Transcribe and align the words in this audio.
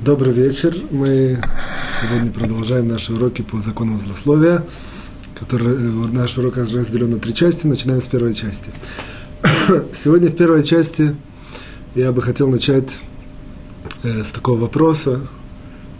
Добрый 0.00 0.34
вечер. 0.34 0.76
Мы 0.90 1.40
сегодня 2.02 2.30
продолжаем 2.30 2.88
наши 2.88 3.14
уроки 3.14 3.42
по 3.42 3.60
законам 3.60 3.98
злословия. 3.98 4.62
Который, 5.38 5.72
э, 5.72 5.78
наш 6.12 6.36
урок 6.36 6.56
разделен 6.56 7.10
на 7.10 7.18
три 7.18 7.32
части. 7.32 7.66
Начинаем 7.66 8.02
с 8.02 8.06
первой 8.06 8.34
части. 8.34 8.70
Сегодня 9.94 10.30
в 10.30 10.36
первой 10.36 10.62
части 10.62 11.16
я 11.94 12.12
бы 12.12 12.20
хотел 12.22 12.48
начать 12.48 12.98
э, 14.02 14.24
с 14.24 14.30
такого 14.32 14.62
вопроса. 14.62 15.20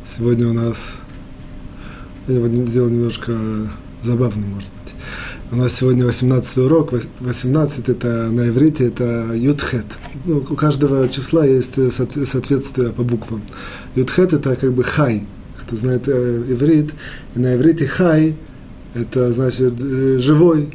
Сегодня 0.05 0.49
у 0.49 0.53
нас 0.53 0.97
я 2.27 2.35
его 2.35 2.49
сделал 2.67 2.91
немножко 2.91 3.33
забавным, 4.03 4.51
может 4.51 4.71
быть. 4.83 4.84
У 5.53 5.57
нас 5.57 5.75
сегодня 5.75 6.07
18 6.07 6.57
урок. 6.59 6.95
18 7.21 7.89
это 7.89 8.31
на 8.31 8.49
иврите, 8.49 8.89
это 8.89 9.31
ютхет. 9.35 9.85
Ну, 10.25 10.39
у 10.39 10.55
каждого 10.55 11.07
числа 11.09 11.45
есть 11.45 11.75
соответствие 11.93 12.91
по 12.91 13.03
буквам. 13.03 13.43
Ютхет 13.95 14.33
это 14.33 14.57
как 14.57 14.73
бы 14.73 14.83
хай. 14.83 15.27
Кто 15.59 15.77
знает 15.77 16.09
э, 16.09 16.45
иврит, 16.49 16.93
и 17.35 17.39
на 17.39 17.55
иврите 17.55 17.87
хай 17.87 18.37
это 18.95 19.33
значит 19.33 19.81
э, 19.83 20.19
живой. 20.19 20.71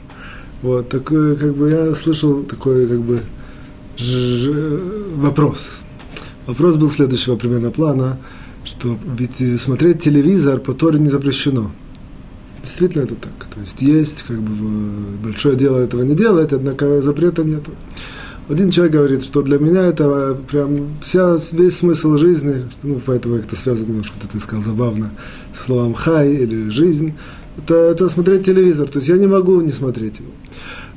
Вот, 0.61 0.89
такой, 0.89 1.35
как 1.35 1.55
бы 1.55 1.69
я 1.69 1.95
слышал 1.95 2.43
такой 2.43 2.87
как 2.87 3.01
бы 3.01 3.21
ж, 3.97 4.49
вопрос. 5.15 5.81
Вопрос 6.45 6.75
был 6.75 6.89
следующего 6.89 7.35
примерно 7.35 7.71
плана, 7.71 8.19
что 8.63 8.97
ведь 9.17 9.59
смотреть 9.59 10.01
телевизор 10.01 10.59
по 10.59 10.73
Торе 10.73 10.99
не 10.99 11.09
запрещено. 11.09 11.71
Действительно 12.63 13.03
это 13.03 13.15
так. 13.15 13.47
То 13.53 13.59
есть 13.61 13.81
есть, 13.81 14.23
как 14.23 14.39
бы, 14.39 15.17
большое 15.23 15.55
дело 15.55 15.77
этого 15.77 16.01
не 16.01 16.15
делает, 16.15 16.53
однако 16.53 17.01
запрета 17.01 17.43
нету. 17.43 17.71
Один 18.49 18.71
человек 18.71 18.93
говорит, 18.93 19.23
что 19.23 19.43
для 19.43 19.59
меня 19.59 19.85
это 19.85 20.35
прям 20.49 20.87
вся, 21.01 21.37
весь 21.51 21.77
смысл 21.77 22.17
жизни, 22.17 22.67
что, 22.71 22.87
ну, 22.87 23.01
поэтому 23.05 23.35
это 23.35 23.55
связано 23.55 23.89
немножко, 23.89 24.15
как 24.19 24.31
ты 24.31 24.39
сказал, 24.39 24.63
забавно, 24.63 25.11
словом 25.53 25.93
«хай» 25.93 26.33
или 26.33 26.69
«жизнь», 26.69 27.13
это, 27.57 27.75
это 27.75 28.09
смотреть 28.09 28.45
телевизор. 28.45 28.87
То 28.87 28.99
есть 28.99 29.09
я 29.09 29.17
не 29.17 29.27
могу 29.27 29.61
не 29.61 29.71
смотреть 29.71 30.19
его 30.19 30.31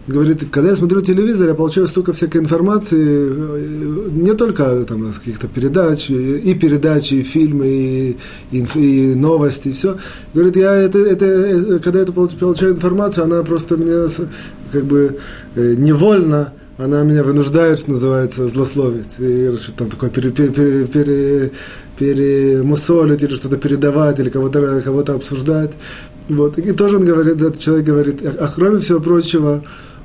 говорит, 0.06 0.44
когда 0.50 0.70
я 0.70 0.76
смотрю 0.76 1.00
телевизор, 1.00 1.48
я 1.48 1.54
получаю 1.54 1.86
столько 1.86 2.12
всякой 2.12 2.40
информации, 2.40 2.98
э, 2.98 4.08
не 4.10 4.34
только 4.34 4.84
там 4.84 5.08
из 5.08 5.18
каких-то 5.18 5.48
передач, 5.48 6.10
и 6.10 6.54
передачи, 6.54 7.14
и 7.14 7.22
фильмы, 7.22 7.66
и, 7.66 8.16
и, 8.50 8.58
и 8.58 9.14
новости, 9.14 9.68
и 9.68 9.72
все. 9.72 9.98
Говорит, 10.34 10.56
я 10.56 10.74
это, 10.74 10.98
это, 10.98 11.24
э, 11.24 11.78
когда 11.78 12.00
я 12.00 12.04
это 12.04 12.12
получаю 12.12 12.72
информацию, 12.72 13.24
она 13.24 13.42
просто 13.42 13.76
меня 13.76 14.08
как 14.72 14.84
бы 14.84 15.18
э, 15.54 15.74
невольно 15.74 16.52
она 16.78 17.02
меня 17.02 17.22
вынуждает, 17.22 17.78
что 17.78 17.90
называется, 17.92 18.48
злословить. 18.48 19.18
И 19.18 19.56
что 19.56 19.72
там 19.72 19.90
такое 19.90 20.10
пере, 20.10 20.30
пере, 20.30 20.86
пере, 20.86 21.52
пере, 21.98 22.52
или 22.58 23.34
что-то 23.34 23.56
передавать, 23.56 24.18
или 24.18 24.30
кого-то 24.30 24.80
кого 24.80 25.00
обсуждать. 25.00 25.72
Вот. 26.28 26.58
И 26.58 26.72
тоже 26.72 26.96
он 26.96 27.04
говорит, 27.04 27.34
этот 27.34 27.58
человек 27.58 27.86
говорит, 27.86 28.24
а, 28.24 28.46
а 28.46 28.52
кроме 28.52 28.78
всего 28.78 29.00
прочего, 29.00 29.62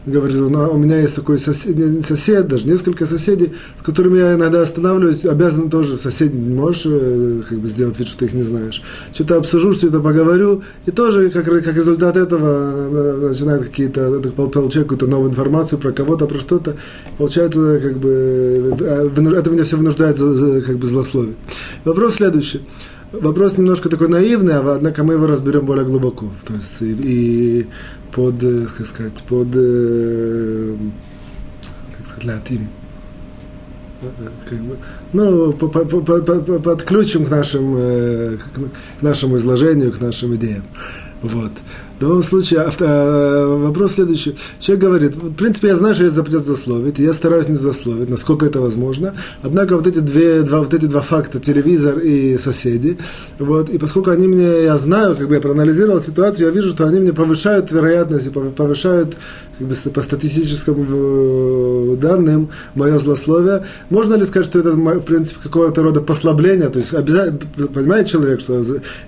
говорит, 0.08 0.38
у 0.38 0.78
меня 0.78 1.00
есть 1.00 1.16
такой 1.16 1.38
сосед, 1.38 2.06
сосед, 2.06 2.48
даже 2.48 2.68
несколько 2.68 3.06
соседей, 3.06 3.54
с 3.80 3.84
которыми 3.84 4.18
я 4.18 4.34
иногда 4.34 4.62
останавливаюсь, 4.62 5.26
обязан 5.26 5.70
тоже, 5.70 5.98
сосед, 5.98 6.34
не 6.34 6.56
можешь 6.56 6.86
э, 6.86 7.42
как 7.48 7.60
бы 7.60 7.68
сделать 7.68 8.00
вид, 8.00 8.08
что 8.08 8.20
ты 8.20 8.26
их 8.26 8.34
не 8.34 8.44
знаешь. 8.44 8.82
Что-то 9.14 9.38
обсужу, 9.38 9.74
что-то 9.74 10.00
поговорю, 10.00 10.64
и 10.86 10.92
тоже, 10.92 11.30
как, 11.30 11.46
как 11.46 11.76
результат 11.76 12.18
этого, 12.18 12.48
э, 12.48 13.28
начинает 13.30 13.66
какие-то, 13.66 14.22
получать 14.32 14.84
какую-то 14.84 15.08
новую 15.08 15.30
информацию 15.30 15.80
про 15.80 15.92
кого-то, 15.92 16.26
про 16.26 16.40
что-то, 16.40 16.76
получается, 17.18 17.80
как 17.84 17.98
бы, 17.98 18.10
э, 18.80 19.38
это 19.38 19.50
меня 19.52 19.64
все 19.64 19.78
вынуждает 19.78 20.18
как 20.18 20.78
бы 20.78 20.88
злословить. 20.88 21.38
Вопрос 21.84 22.16
следующий. 22.16 22.62
Вопрос 23.12 23.58
немножко 23.58 23.90
такой 23.90 24.10
наивный, 24.10 24.56
а 24.56 24.74
однако 24.74 25.04
мы 25.04 25.14
его 25.14 25.28
разберем 25.28 25.66
более 25.66 25.86
глубоко. 25.86 26.32
То 26.46 26.54
есть 26.54 26.82
и, 26.82 26.92
и 26.92 27.68
под, 28.12 28.40
как 28.78 28.88
сказать, 28.88 29.24
под, 29.24 29.48
как 31.98 32.06
сказать, 32.06 32.26
латим. 32.26 32.68
Как 34.48 34.60
бы, 34.60 34.78
ну, 35.14 35.54
по, 35.54 35.68
по, 35.68 35.86
по, 35.86 36.22
по, 36.22 36.60
подключим 36.60 37.26
к, 37.26 37.30
нашим, 37.30 37.76
к 37.76 39.02
нашему 39.02 39.38
изложению, 39.38 39.92
к 39.92 40.02
нашим 40.02 40.36
идеям. 40.36 40.64
Вот. 41.22 41.52
В 41.98 42.02
любом 42.04 42.22
случае, 42.22 42.62
авто, 42.62 42.86
э, 42.86 43.46
вопрос 43.58 43.94
следующий. 43.94 44.36
Человек 44.60 44.86
говорит, 44.86 45.16
в 45.16 45.34
принципе, 45.34 45.70
я 45.70 45.76
знаю, 45.76 45.96
что 45.96 46.04
есть 46.04 46.16
запрет 46.16 46.44
засловить, 46.44 47.00
и 47.00 47.04
я 47.04 47.12
стараюсь 47.12 47.50
не 47.50 47.56
засловить, 47.56 48.08
насколько 48.08 48.46
это 48.46 48.62
возможно. 48.62 49.16
Однако 49.42 49.76
вот 49.76 49.88
эти, 49.88 49.98
две, 49.98 50.44
два, 50.44 50.60
вот 50.60 50.76
эти 50.76 50.86
два 50.86 51.02
факта, 51.02 51.40
телевизор 51.40 51.98
и 51.98 52.38
соседи, 52.38 53.00
вот, 53.40 53.70
и 53.70 53.80
поскольку 53.80 54.12
они 54.12 54.28
мне, 54.28 54.64
я 54.66 54.78
знаю, 54.78 55.16
как 55.16 55.28
бы 55.28 55.36
я 55.36 55.42
проанализировал 55.42 56.00
ситуацию, 56.00 56.46
я 56.46 56.52
вижу, 56.52 56.70
что 56.70 56.86
они 56.86 57.00
мне 57.00 57.14
повышают 57.14 57.72
вероятность, 57.72 58.32
повышают 58.32 59.18
как 59.58 59.68
бы, 59.68 59.76
по 59.92 60.02
статистическим 60.02 60.86
э, 60.88 61.96
данным 61.96 62.50
мое 62.76 63.00
злословие. 63.00 63.66
Можно 63.90 64.16
ли 64.16 64.26
сказать, 64.26 64.46
что 64.46 64.60
это, 64.60 64.72
в 64.72 65.02
принципе, 65.02 65.40
какого-то 65.42 65.82
рода 65.82 66.02
послабление? 66.02 66.70
То 66.70 66.78
есть, 66.78 66.94
обязательно, 66.94 67.40
понимает 67.74 68.06
человек, 68.06 68.40
что 68.40 68.62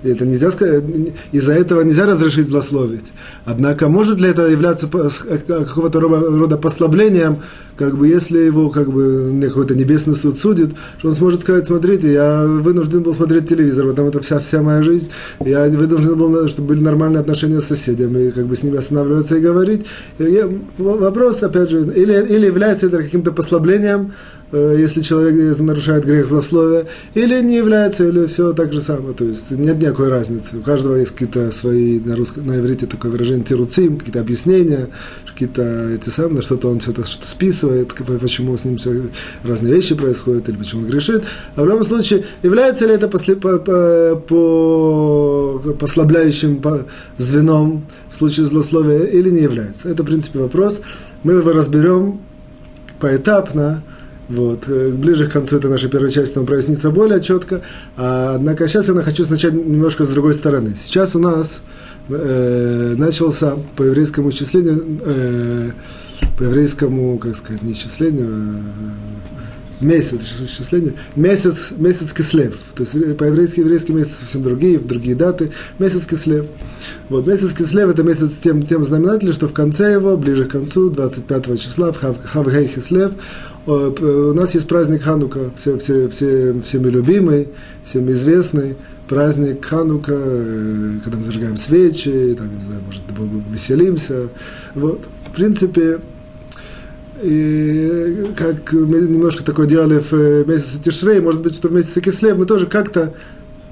это 0.04 0.26
нельзя 0.26 0.50
сказать, 0.50 0.84
из-за 1.32 1.54
этого 1.54 1.82
нельзя 1.82 2.08
разрешить 2.08 2.48
злословие, 2.48 2.79
злословить. 2.80 3.14
Однако 3.46 3.88
может 3.88 4.20
ли 4.20 4.30
это 4.30 4.48
являться 4.48 4.90
э, 4.94 5.38
какого-то 5.38 6.00
рода 6.00 6.58
послаблением, 6.58 7.38
как 7.76 7.98
бы 7.98 8.08
если 8.08 8.40
его 8.40 8.70
как 8.70 8.92
бы 8.92 9.40
какой-то 9.42 9.76
небесный 9.76 10.16
суд 10.16 10.38
судит, 10.38 10.72
что 10.98 11.10
он 11.10 11.14
сможет 11.14 11.42
сказать, 11.42 11.68
смотрите, 11.68 12.12
я 12.12 12.44
вынужден 12.46 13.04
был 13.04 13.14
смотреть 13.14 13.48
телевизор, 13.48 13.88
потому 13.88 14.10
это 14.10 14.20
вся, 14.20 14.40
вся 14.40 14.62
моя 14.62 14.84
жизнь, 14.84 15.10
я 15.46 15.66
вынужден 15.66 16.18
был, 16.18 16.48
чтобы 16.48 16.70
были 16.70 16.82
нормальные 16.82 17.22
отношения 17.22 17.62
с 17.62 17.66
соседями, 17.66 18.32
как 18.32 18.48
бы 18.48 18.56
с 18.56 18.64
ними 18.64 18.78
останавливаться 18.78 19.38
и 19.38 19.42
говорить. 19.42 19.86
И 20.20 20.24
я, 20.24 20.50
вопрос, 20.78 21.44
опять 21.44 21.70
же, 21.70 21.80
или, 21.80 22.14
или 22.36 22.48
является 22.48 22.88
это 22.88 22.98
каким-то 22.98 23.32
послаблением, 23.32 24.12
Э, 24.12 24.39
если 24.52 25.02
человек 25.02 25.60
нарушает 25.60 26.06
грех 26.06 26.28
злословия, 26.28 26.88
или 27.14 27.40
не 27.42 27.58
является, 27.58 28.08
или 28.08 28.26
все 28.26 28.54
так 28.54 28.74
же 28.74 28.82
самое. 28.82 29.14
То 29.14 29.26
есть 29.26 29.52
нет 29.52 29.82
никакой 29.82 30.10
разницы. 30.10 30.58
У 30.58 30.62
каждого 30.62 30.96
есть 30.96 31.12
какие-то 31.12 31.52
свои, 31.52 32.00
на, 32.00 32.16
русском, 32.16 32.48
на 32.48 32.60
иврите 32.60 32.86
такое 32.86 33.12
выражение 33.12 33.46
тируцим, 33.46 33.98
какие-то 33.98 34.20
объяснения, 34.20 34.90
какие-то 35.26 35.90
эти 35.90 36.10
самые, 36.10 36.42
что-то 36.42 36.70
он 36.70 36.80
что-то 36.80 37.06
что 37.06 37.28
списывает, 37.28 37.94
почему 38.20 38.58
с 38.58 38.66
ним 38.66 38.78
все 38.78 39.04
разные 39.44 39.76
вещи 39.76 39.96
происходят, 39.96 40.50
или 40.50 40.58
почему 40.58 40.82
он 40.82 40.90
грешит. 40.90 41.24
А 41.56 41.62
в 41.62 41.66
любом 41.66 41.84
случае, 41.84 42.26
является 42.44 42.88
ли 42.88 42.94
это 42.94 43.08
после, 43.08 43.36
по, 43.36 43.58
по, 43.58 44.16
по 44.28 45.74
послабляющим 45.80 46.58
по 46.58 46.86
звеном 47.18 47.86
в 48.10 48.16
случае 48.16 48.46
злословия 48.46 49.06
или 49.06 49.30
не 49.30 49.42
является? 49.42 49.90
Это, 49.90 50.04
в 50.04 50.06
принципе, 50.08 50.40
вопрос. 50.40 50.82
Мы 51.24 51.34
его 51.34 51.52
разберем 51.52 52.20
поэтапно, 53.00 53.84
вот. 54.30 54.68
Э, 54.68 54.90
ближе 54.92 55.28
к 55.28 55.34
концу 55.34 55.58
этой 55.58 55.70
нашей 55.70 55.90
первой 55.90 56.12
части 56.12 56.36
нам 56.36 56.46
прояснится 56.46 56.92
более 56.92 57.20
четко. 57.20 57.62
А, 57.98 58.36
однако 58.36 58.68
сейчас 58.68 58.88
я 58.88 59.02
хочу 59.02 59.26
начать 59.28 59.54
немножко 59.54 60.06
с 60.06 60.10
другой 60.10 60.36
стороны. 60.36 60.76
Сейчас 60.82 61.16
у 61.16 61.20
нас 61.20 61.64
э, 62.10 62.94
начался 62.96 63.56
по 63.76 63.84
еврейскому 63.84 64.30
исчислению, 64.30 65.00
э, 65.04 65.72
по 66.38 66.44
еврейскому, 66.44 67.18
как 67.18 67.36
сказать, 67.36 67.64
не 67.64 67.74
исчислению, 67.74 68.28
а 68.30 69.20
месяц 69.82 70.42
исчислению, 70.42 70.94
месяц, 71.16 71.72
месяц 71.78 72.14
кислев. 72.14 72.58
То 72.76 72.84
есть 72.84 73.18
по-еврейски 73.18 73.62
еврейский 73.62 73.94
месяц 73.94 74.20
совсем 74.20 74.42
другие, 74.42 74.78
в 74.78 74.86
другие 74.86 75.16
даты. 75.16 75.52
Месяц 75.80 76.06
кислев. 76.06 76.46
Вот, 77.10 77.26
месяц 77.26 77.54
кислев 77.54 77.90
это 77.90 78.04
месяц 78.04 78.38
тем, 78.38 78.66
тем 78.66 78.84
знаменателем, 78.84 79.34
что 79.34 79.48
в 79.48 79.54
конце 79.54 79.94
его, 79.94 80.18
ближе 80.18 80.46
к 80.46 80.52
концу, 80.52 80.90
25 80.90 81.60
числа, 81.60 81.92
в 81.92 81.98
Хавгей 82.00 82.68
Кислев, 82.68 83.14
у 83.66 84.34
нас 84.34 84.56
есть 84.56 84.68
праздник 84.68 85.04
Ханука, 85.04 85.52
все, 85.56 85.78
все, 85.78 86.10
все, 86.10 86.60
всеми 86.62 86.88
любимый, 86.88 87.50
всем 87.84 88.10
известный 88.12 88.76
праздник 89.08 89.66
Ханука, 89.66 90.14
э, 90.16 91.00
когда 91.04 91.18
мы 91.18 91.24
зажигаем 91.24 91.58
свечи, 91.58 92.36
там, 92.38 92.54
не 92.54 92.62
знаю, 92.62 92.82
может, 92.86 93.02
веселимся. 93.52 94.30
Вот. 94.76 95.08
В 95.28 95.36
принципе, 95.36 96.00
и 97.22 98.28
как 98.38 98.72
мы 98.72 99.00
немножко 99.00 99.44
такое 99.44 99.68
делали 99.68 100.00
в 100.00 100.14
э, 100.14 100.46
месяце 100.46 100.80
Тишрей, 100.80 101.20
может 101.20 101.42
быть, 101.42 101.56
что 101.56 101.68
в 101.68 101.74
месяце 101.74 102.02
Кислев 102.02 102.38
мы 102.38 102.46
тоже 102.46 102.68
как-то 102.68 103.14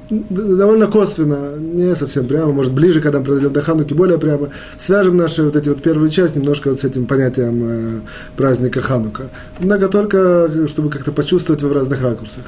довольно 0.09 0.87
косвенно, 0.87 1.57
не 1.57 1.95
совсем 1.95 2.27
прямо, 2.27 2.51
может 2.51 2.73
ближе, 2.73 3.01
когда 3.01 3.19
мы 3.19 3.25
подойдем 3.25 3.51
до 3.51 3.61
Хануки, 3.61 3.93
более 3.93 4.17
прямо, 4.17 4.49
свяжем 4.77 5.17
наши 5.17 5.43
вот 5.43 5.55
эти 5.55 5.69
вот 5.69 5.81
первые 5.81 6.09
части 6.09 6.37
немножко 6.37 6.69
вот 6.69 6.79
с 6.79 6.83
этим 6.83 7.05
понятием 7.05 7.63
э, 7.65 7.99
праздника 8.35 8.79
Ханука. 8.79 9.23
Однако 9.59 9.89
только, 9.89 10.67
чтобы 10.67 10.89
как-то 10.89 11.11
почувствовать 11.11 11.61
его 11.61 11.71
в 11.71 11.75
разных 11.75 12.01
ракурсах. 12.01 12.45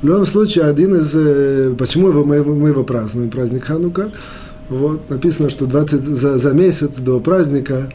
В 0.00 0.06
любом 0.06 0.26
случае, 0.26 0.64
один 0.66 0.96
из, 0.96 1.14
э, 1.14 1.74
почему 1.76 2.08
его, 2.08 2.24
мы, 2.24 2.42
мы 2.44 2.68
его 2.68 2.84
празднуем, 2.84 3.30
праздник 3.30 3.64
Ханука, 3.64 4.10
вот, 4.68 5.10
написано, 5.10 5.50
что 5.50 5.66
20, 5.66 6.02
за, 6.02 6.38
за 6.38 6.52
месяц 6.52 6.98
до 6.98 7.20
праздника, 7.20 7.88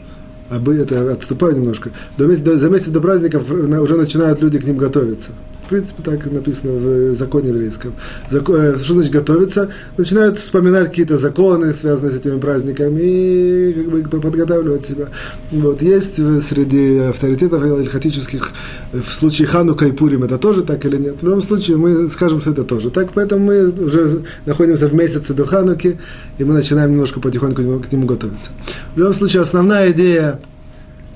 а 0.50 0.58
бы 0.58 0.76
это 0.76 1.12
отступаю 1.12 1.56
немножко, 1.56 1.90
до, 2.16 2.26
до, 2.36 2.58
за 2.58 2.70
месяц 2.70 2.88
до 2.88 3.00
праздников 3.00 3.50
уже 3.50 3.96
начинают 3.96 4.40
люди 4.42 4.58
к 4.58 4.64
ним 4.64 4.76
готовиться. 4.76 5.30
В 5.68 5.70
принципе, 5.70 6.02
так 6.02 6.24
написано 6.32 6.72
в 6.72 7.14
законе 7.14 7.50
еврейском. 7.50 7.92
Закон, 8.30 8.56
э, 8.56 8.78
что 8.78 8.94
значит 8.94 9.12
готовиться? 9.12 9.68
Начинают 9.98 10.38
вспоминать 10.38 10.88
какие-то 10.88 11.18
законы, 11.18 11.74
связанные 11.74 12.10
с 12.10 12.16
этими 12.16 12.38
праздниками, 12.38 13.02
и 13.02 13.72
как 13.74 14.08
бы 14.08 14.20
подготавливать 14.22 14.86
себя. 14.86 15.08
Вот. 15.50 15.82
Есть 15.82 16.16
среди 16.40 17.00
авторитетов 17.00 17.62
альхатических 17.62 18.50
в 18.94 19.12
случае 19.12 19.46
Ханука 19.46 19.84
и 19.84 19.92
Пурим 19.92 20.24
это 20.24 20.38
тоже 20.38 20.62
так 20.62 20.86
или 20.86 20.96
нет. 20.96 21.20
В 21.20 21.24
любом 21.24 21.42
случае 21.42 21.76
мы 21.76 22.08
скажем, 22.08 22.40
что 22.40 22.52
это 22.52 22.64
тоже 22.64 22.88
так. 22.88 23.10
Поэтому 23.12 23.44
мы 23.44 23.68
уже 23.68 24.22
находимся 24.46 24.88
в 24.88 24.94
месяце 24.94 25.34
до 25.34 25.44
Хануки, 25.44 25.98
и 26.38 26.44
мы 26.44 26.54
начинаем 26.54 26.92
немножко 26.92 27.20
потихоньку 27.20 27.62
к 27.80 27.92
нему 27.92 28.06
готовиться. 28.06 28.52
В 28.94 28.98
любом 28.98 29.12
случае, 29.12 29.42
основная 29.42 29.90
идея 29.90 30.40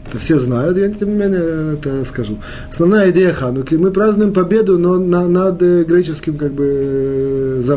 это 0.09 0.19
все 0.19 0.39
знают, 0.39 0.77
я 0.77 0.89
тем 0.91 1.11
не 1.11 1.15
менее 1.15 1.75
это 1.75 2.05
скажу. 2.05 2.39
Основная 2.71 3.11
идея 3.11 3.33
Хануки, 3.33 3.75
мы 3.75 3.91
празднуем 3.91 4.33
победу, 4.33 4.79
но 4.79 4.99
на, 4.99 5.29
над 5.29 5.61
греческим 5.61 6.37
как 6.37 6.53
бы 6.53 7.61
за, 7.63 7.77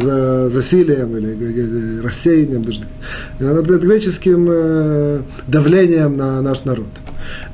за, 0.00 0.50
засилием 0.50 1.16
или 1.16 2.00
рассеянием, 2.00 2.64
даже, 2.64 2.82
над 3.38 3.66
греческим 3.66 4.46
э, 4.50 5.20
давлением 5.46 6.12
на 6.14 6.42
наш 6.42 6.64
народ. 6.64 6.88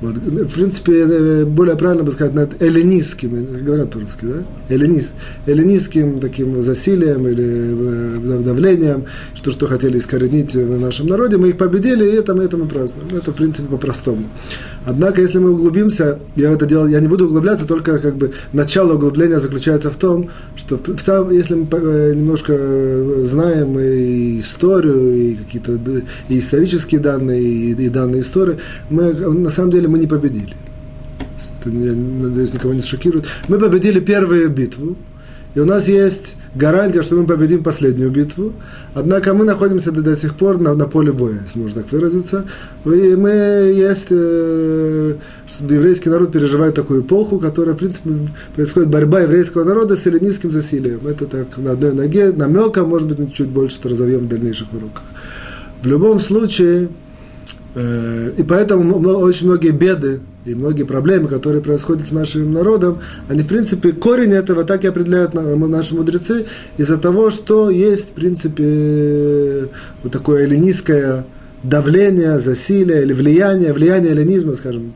Вот. 0.01 0.17
В 0.17 0.55
принципе, 0.55 0.93
э, 0.93 1.45
более 1.45 1.77
правильно 1.77 2.05
бы 2.05 2.13
сказать, 2.13 2.35
над 2.35 2.61
эллинистским, 2.63 3.65
говорят 3.65 3.91
по-русски, 3.91 4.25
да? 4.25 4.75
Эллинист, 4.75 5.13
эллинистским 5.47 6.19
таким 6.19 6.63
засилием 6.63 7.27
или 7.27 8.39
э, 8.39 8.43
давлением, 8.43 9.05
что, 9.35 9.51
что 9.51 9.67
хотели 9.67 9.99
искоренить 9.99 10.55
в 10.55 10.81
нашем 10.81 11.07
народе, 11.07 11.37
мы 11.37 11.51
их 11.51 11.57
победили, 11.57 12.05
и 12.05 12.15
это 12.15 12.35
мы, 12.35 12.45
это 12.45 12.57
мы 12.57 12.67
празднуем. 12.67 13.09
Это, 13.17 13.33
в 13.33 13.35
принципе, 13.37 13.69
по-простому. 13.69 14.25
Однако, 14.87 15.21
если 15.21 15.41
мы 15.41 15.51
углубимся, 15.51 16.21
я 16.37 16.51
в 16.51 16.55
это 16.55 16.65
дело, 16.65 16.87
я 16.87 17.01
не 17.01 17.09
буду 17.09 17.27
углубляться, 17.27 17.67
только 17.67 17.99
как 17.99 18.17
бы 18.17 18.33
начало 18.53 18.95
углубления 18.95 19.41
заключается 19.41 19.91
в 19.91 19.97
том, 19.97 20.31
что 20.55 20.77
в, 20.77 21.31
если 21.33 21.55
мы 21.57 21.67
э, 21.73 22.15
немножко 22.15 22.57
знаем 23.27 23.77
и 23.81 24.39
историю, 24.39 25.13
и 25.13 25.35
какие-то 25.35 25.81
и 26.29 26.39
исторические 26.39 27.01
данные, 27.01 27.43
и, 27.43 27.73
и 27.73 27.89
данные 27.89 28.23
истории, 28.23 28.59
мы 28.89 29.13
на 29.13 29.51
самом 29.51 29.73
деле 29.73 29.89
мы 29.89 29.99
не 29.99 30.07
победили. 30.07 30.55
Это, 31.61 31.71
я 31.71 31.93
надеюсь, 31.93 32.55
никого 32.55 32.73
не 32.73 32.83
шокирует. 32.83 33.27
Мы 33.49 33.59
победили 33.59 33.99
первую 33.99 34.49
битву, 34.51 34.97
и 35.57 35.61
у 35.61 35.65
нас 35.65 35.89
есть 35.89 36.37
гарантия, 36.55 37.01
что 37.01 37.17
мы 37.17 37.27
победим 37.27 37.63
последнюю 37.65 38.11
битву. 38.11 38.53
Однако 38.93 39.33
мы 39.33 39.47
находимся 39.47 39.91
до, 39.91 40.03
до 40.03 40.15
сих 40.15 40.37
пор 40.37 40.61
на, 40.61 40.75
на 40.75 40.87
поле 40.87 41.13
боя, 41.13 41.41
если 41.43 41.59
можно 41.59 41.83
так 41.83 41.91
выразиться. 41.91 42.45
И 42.85 43.17
мы 43.17 43.31
есть, 43.31 44.09
э, 44.11 45.15
что 45.49 45.75
еврейский 45.75 46.11
народ 46.11 46.31
переживает 46.31 46.75
такую 46.75 47.01
эпоху, 47.01 47.39
которая, 47.39 47.75
в 47.75 47.79
принципе, 47.79 48.11
происходит 48.55 48.91
борьба 48.91 49.21
еврейского 49.21 49.65
народа 49.65 49.97
с 49.97 50.07
эллинистским 50.07 50.53
засилием. 50.53 51.01
Это 51.07 51.25
так 51.25 51.47
на 51.57 51.73
одной 51.73 51.95
ноге, 51.95 52.33
намека, 52.33 52.85
может 52.85 53.09
быть, 53.09 53.19
мы 53.19 53.29
чуть 53.29 53.49
больше 53.49 53.79
это 53.81 53.89
разовьем 53.89 54.27
в 54.27 54.29
дальнейших 54.29 54.75
уроках. 54.75 55.05
В 55.83 55.87
любом 55.87 56.21
случае, 56.21 56.91
Э, 57.77 58.31
и 58.39 58.43
поэтому 58.43 58.99
очень 59.19 59.47
многие 59.47 59.71
беды 59.71 60.21
и 60.47 60.55
многие 60.55 60.85
проблемы, 60.85 61.29
которые 61.29 61.61
происходят 61.61 62.07
с 62.07 62.13
нашим 62.13 62.53
народом, 62.53 63.01
они, 63.29 63.43
в 63.43 63.49
принципе, 63.49 63.93
корень 63.93 64.33
этого 64.33 64.65
так 64.65 64.85
и 64.85 64.89
определяют 64.89 65.35
наши 65.35 65.95
мудрецы 65.95 66.47
из-за 66.77 66.99
того, 66.99 67.31
что 67.31 67.69
есть, 67.69 68.11
в 68.11 68.13
принципе, 68.13 69.69
вот 70.03 70.13
такое 70.13 70.45
эллинистское 70.45 71.25
давление, 71.63 72.39
засилие 72.39 73.03
или 73.03 73.13
влияние, 73.13 73.73
влияние 73.73 74.13
эллинизма, 74.13 74.55
скажем 74.55 74.93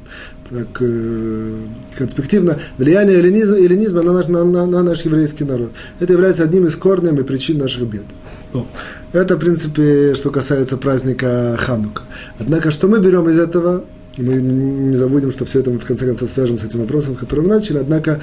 так, 0.51 0.69
э, 0.81 1.55
конспективно, 1.99 2.59
влияние 2.79 3.19
эллинизма, 3.19 3.57
эллинизма 3.57 4.03
на, 4.03 4.13
наш, 4.13 4.29
на, 4.29 4.45
на, 4.45 4.67
на 4.67 4.83
наш 4.83 5.03
еврейский 5.03 5.45
народ. 5.45 5.73
Это 5.99 6.13
является 6.13 6.45
одним 6.45 6.67
из 6.67 6.77
корней 6.77 7.13
и 7.13 7.23
причин 7.23 7.59
наших 7.59 7.89
бед. 7.89 8.05
О. 8.53 8.67
Это, 9.13 9.37
в 9.37 9.41
принципе, 9.41 10.15
что 10.15 10.31
касается 10.31 10.77
праздника 10.77 11.57
Ханука. 11.59 12.03
Однако, 12.39 12.71
что 12.71 12.87
мы 12.89 13.01
берем 13.01 13.29
из 13.29 13.39
этого? 13.39 13.85
Мы 14.21 14.35
не 14.35 14.97
забудем, 14.97 15.33
что 15.33 15.45
все 15.45 15.61
это 15.61 15.71
мы 15.71 15.79
в 15.79 15.85
конце 15.85 16.07
концов 16.07 16.29
свяжем 16.31 16.59
с 16.59 16.65
этим 16.65 16.81
вопросом, 16.81 17.15
который 17.15 17.41
мы 17.41 17.49
начали. 17.49 17.79
Однако, 17.79 18.21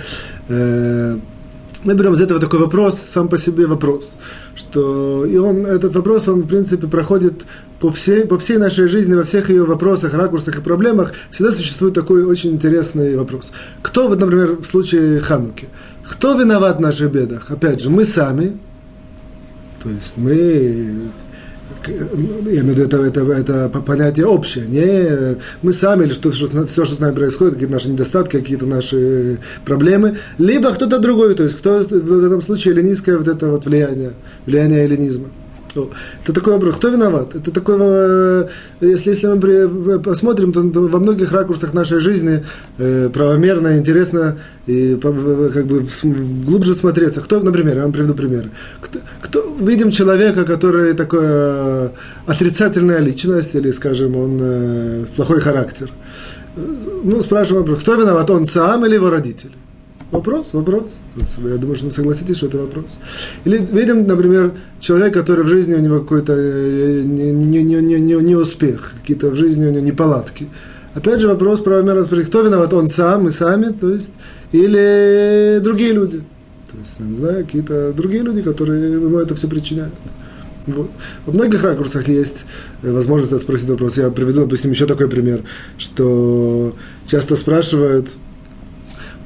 э, 0.48 1.18
мы 1.84 1.94
берем 1.94 2.14
из 2.14 2.22
этого 2.22 2.40
такой 2.40 2.60
вопрос, 2.60 3.00
сам 3.00 3.30
по 3.30 3.38
себе 3.38 3.68
вопрос, 3.68 4.18
что 4.56 5.26
и 5.26 5.38
он, 5.38 5.66
этот 5.66 5.96
вопрос, 5.96 6.28
он, 6.28 6.42
в 6.42 6.48
принципе, 6.48 6.88
проходит 6.88 7.46
по 7.80 7.92
всей, 7.92 8.26
по 8.26 8.38
всей 8.38 8.58
нашей 8.58 8.88
жизни, 8.88 9.14
во 9.14 9.24
всех 9.24 9.50
ее 9.50 9.64
вопросах, 9.64 10.14
ракурсах 10.14 10.58
и 10.58 10.62
проблемах, 10.62 11.14
всегда 11.30 11.52
существует 11.52 11.94
такой 11.94 12.26
очень 12.26 12.52
интересный 12.52 13.16
вопрос. 13.16 13.54
Кто, 13.82 14.08
вот, 14.08 14.20
например, 14.20 14.58
в 14.58 14.66
случае 14.66 15.22
Хануки, 15.22 15.70
кто 16.04 16.40
виноват 16.40 16.78
в 16.78 16.82
наших 16.82 17.12
бедах? 17.12 17.52
Опять 17.52 17.82
же, 17.82 17.90
мы 17.90 18.06
сами, 18.06 18.58
то 19.84 19.90
есть 19.90 20.18
мы, 20.18 21.12
я 21.88 22.62
имею 22.62 22.76
в 22.76 22.78
виду, 22.78 22.84
это, 22.84 22.98
это, 22.98 23.22
это 23.22 23.70
понятие 23.70 24.26
общее, 24.26 24.66
не 24.68 25.38
мы 25.62 25.74
сами, 25.74 26.06
или 26.06 26.14
что, 26.14 26.32
что, 26.32 26.48
все, 26.66 26.86
что 26.86 26.96
с 26.96 27.00
нами 27.00 27.16
происходит, 27.16 27.54
какие-то 27.56 27.74
наши 27.74 27.90
недостатки, 27.90 28.38
какие-то 28.38 28.66
наши 28.66 29.40
проблемы, 29.66 30.18
либо 30.38 30.72
кто-то 30.72 31.00
другой, 31.00 31.36
то 31.36 31.44
есть 31.44 31.58
кто 31.58 31.84
в 31.84 32.26
этом 32.26 32.42
случае 32.42 32.74
эллинистское 32.74 33.18
вот 33.18 33.28
это 33.28 33.48
вот 33.48 33.66
влияние, 33.66 34.12
влияние 34.46 34.84
эллинизма. 34.84 35.30
Это 36.24 36.34
такой 36.34 36.54
вопрос, 36.54 36.76
кто 36.76 36.90
виноват? 36.90 37.36
Это 37.36 37.52
такой, 37.52 37.76
э, 37.80 38.48
если, 38.82 39.12
если 39.12 39.28
мы 39.28 40.00
посмотрим, 40.00 40.52
то 40.54 40.62
во 40.62 41.00
многих 41.00 41.32
ракурсах 41.32 41.74
нашей 41.74 42.00
жизни 42.00 42.44
э, 42.78 43.10
правомерно, 43.10 43.78
интересно 43.78 44.38
и 44.66 44.96
как 44.96 45.66
бы 45.66 45.86
глубже 46.46 46.76
смотреться. 46.76 47.22
Кто, 47.22 47.40
например, 47.40 47.78
я 47.78 47.84
вам 47.84 47.94
приведу 47.94 48.14
пример. 48.14 48.50
Кто, 48.82 49.00
кто, 49.22 49.56
видим 49.60 49.92
человека, 49.92 50.46
который 50.46 50.94
такой 50.94 51.26
э, 51.26 51.90
отрицательная 52.26 53.00
личность, 53.00 53.56
или, 53.56 53.72
скажем, 53.72 54.16
он 54.16 55.08
плохой 55.16 55.40
характер. 55.40 55.90
Ну, 57.04 57.22
спрашиваем 57.22 57.76
кто 57.76 57.96
виноват, 57.96 58.30
он 58.30 58.46
сам 58.46 58.86
или 58.86 58.96
его 58.96 59.10
родители? 59.10 59.54
Вопрос, 60.12 60.54
вопрос. 60.54 61.02
Я 61.16 61.58
думаю, 61.58 61.76
что 61.76 61.86
вы 61.86 61.92
согласитесь, 61.92 62.38
что 62.38 62.48
это 62.48 62.60
вопрос. 62.60 62.98
Или 63.44 63.58
видим, 63.58 64.08
например, 64.08 64.54
человек, 64.80 65.14
который 65.14 65.44
в 65.44 65.50
жизни 65.50 65.76
у 65.76 65.80
него 65.80 66.00
какой-то 66.00 66.34
э, 66.34 67.04
не, 67.04 67.32
не, 67.32 67.62
не, 67.62 67.82
не, 67.82 68.00
не, 68.00 68.14
не 68.14 68.36
успех, 68.36 68.94
какие-то 69.02 69.30
в 69.30 69.36
жизни 69.36 69.66
у 69.66 69.70
него 69.70 69.86
неполадки. 69.86 70.48
Опять 70.94 71.20
же 71.20 71.28
вопрос 71.28 71.60
правомерно 71.60 72.04
спросить, 72.04 72.28
кто 72.28 72.42
виноват, 72.42 72.74
он 72.74 72.88
сам, 72.88 73.24
мы 73.24 73.32
сами, 73.32 73.74
то 73.74 73.90
есть, 73.94 74.14
или 74.54 75.60
другие 75.62 75.92
люди. 75.92 76.20
То 76.72 76.78
есть, 76.80 77.00
не 77.00 77.16
знаю, 77.16 77.46
какие-то 77.46 77.92
другие 77.92 78.24
люди, 78.24 78.42
которые 78.42 78.94
ему 78.94 79.20
это 79.20 79.36
все 79.36 79.50
причиняют. 79.50 79.94
Вот. 80.68 80.90
Во 81.26 81.34
многих 81.34 81.64
ракурсах 81.64 82.08
есть 82.08 82.46
э, 82.82 82.92
возможность 82.92 83.44
спросить 83.44 83.70
вопрос. 83.70 83.98
Я 83.98 84.10
приведу, 84.10 84.42
допустим, 84.42 84.72
еще 84.72 84.86
такой 84.86 85.10
пример, 85.10 85.42
что 85.78 86.74
часто 87.06 87.36
спрашивают, 87.36 88.08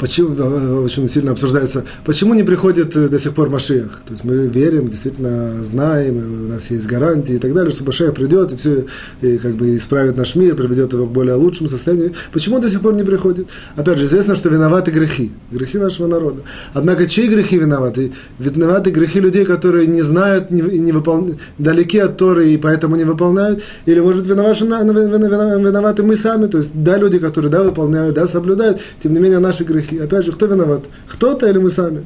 почему, 0.01 0.35
э, 0.35 0.83
очень 0.83 1.07
сильно 1.07 1.31
обсуждается, 1.31 1.85
почему 2.05 2.33
не 2.33 2.41
приходит 2.41 2.95
э, 2.95 3.07
до 3.07 3.19
сих 3.19 3.33
пор 3.35 3.51
Машиах. 3.51 4.01
То 4.07 4.13
есть 4.13 4.23
мы 4.23 4.47
верим, 4.47 4.87
действительно 4.87 5.63
знаем, 5.63 6.17
у 6.45 6.47
нас 6.49 6.71
есть 6.71 6.87
гарантии 6.87 7.35
и 7.35 7.37
так 7.37 7.53
далее, 7.53 7.71
что 7.71 7.83
Машиах 7.83 8.15
придет 8.15 8.51
и 8.51 8.55
все 8.55 8.85
и 9.21 9.37
как 9.37 9.53
бы 9.53 9.77
исправит 9.77 10.17
наш 10.17 10.35
мир, 10.35 10.55
приведет 10.55 10.93
его 10.93 11.05
к 11.05 11.11
более 11.11 11.35
лучшему 11.35 11.69
состоянию. 11.69 12.13
Почему 12.33 12.59
до 12.59 12.67
сих 12.67 12.81
пор 12.81 12.95
не 12.95 13.03
приходит? 13.03 13.49
Опять 13.75 13.99
же, 13.99 14.05
известно, 14.05 14.33
что 14.33 14.49
виноваты 14.49 14.89
грехи, 14.89 15.31
грехи 15.51 15.77
нашего 15.77 16.07
народа. 16.07 16.41
Однако 16.73 17.05
чьи 17.05 17.27
грехи 17.27 17.57
виноваты? 17.57 18.11
Виноваты 18.39 18.89
грехи 18.89 19.19
людей, 19.19 19.45
которые 19.45 19.85
не 19.85 20.01
знают 20.01 20.51
и 20.51 20.79
не 20.79 20.91
выполняют, 20.91 21.39
далеки 21.59 21.99
от 21.99 22.17
Торы 22.17 22.49
и 22.49 22.57
поэтому 22.57 22.95
не 22.95 23.03
выполняют. 23.03 23.61
Или, 23.85 23.99
может, 23.99 24.25
виноваты, 24.25 24.65
виноваты 24.65 26.01
мы 26.01 26.15
сами, 26.15 26.47
то 26.47 26.57
есть, 26.57 26.71
да, 26.73 26.97
люди, 26.97 27.19
которые, 27.19 27.51
да, 27.51 27.61
выполняют, 27.61 28.15
да, 28.15 28.27
соблюдают, 28.27 28.81
тем 29.03 29.13
не 29.13 29.19
менее, 29.19 29.37
наши 29.37 29.63
грехи 29.63 29.90
грехи. 29.91 30.03
Опять 30.03 30.25
же, 30.25 30.31
кто 30.31 30.45
виноват? 30.45 30.83
Кто-то 31.07 31.47
или 31.49 31.57
мы 31.57 31.69
сами? 31.69 32.05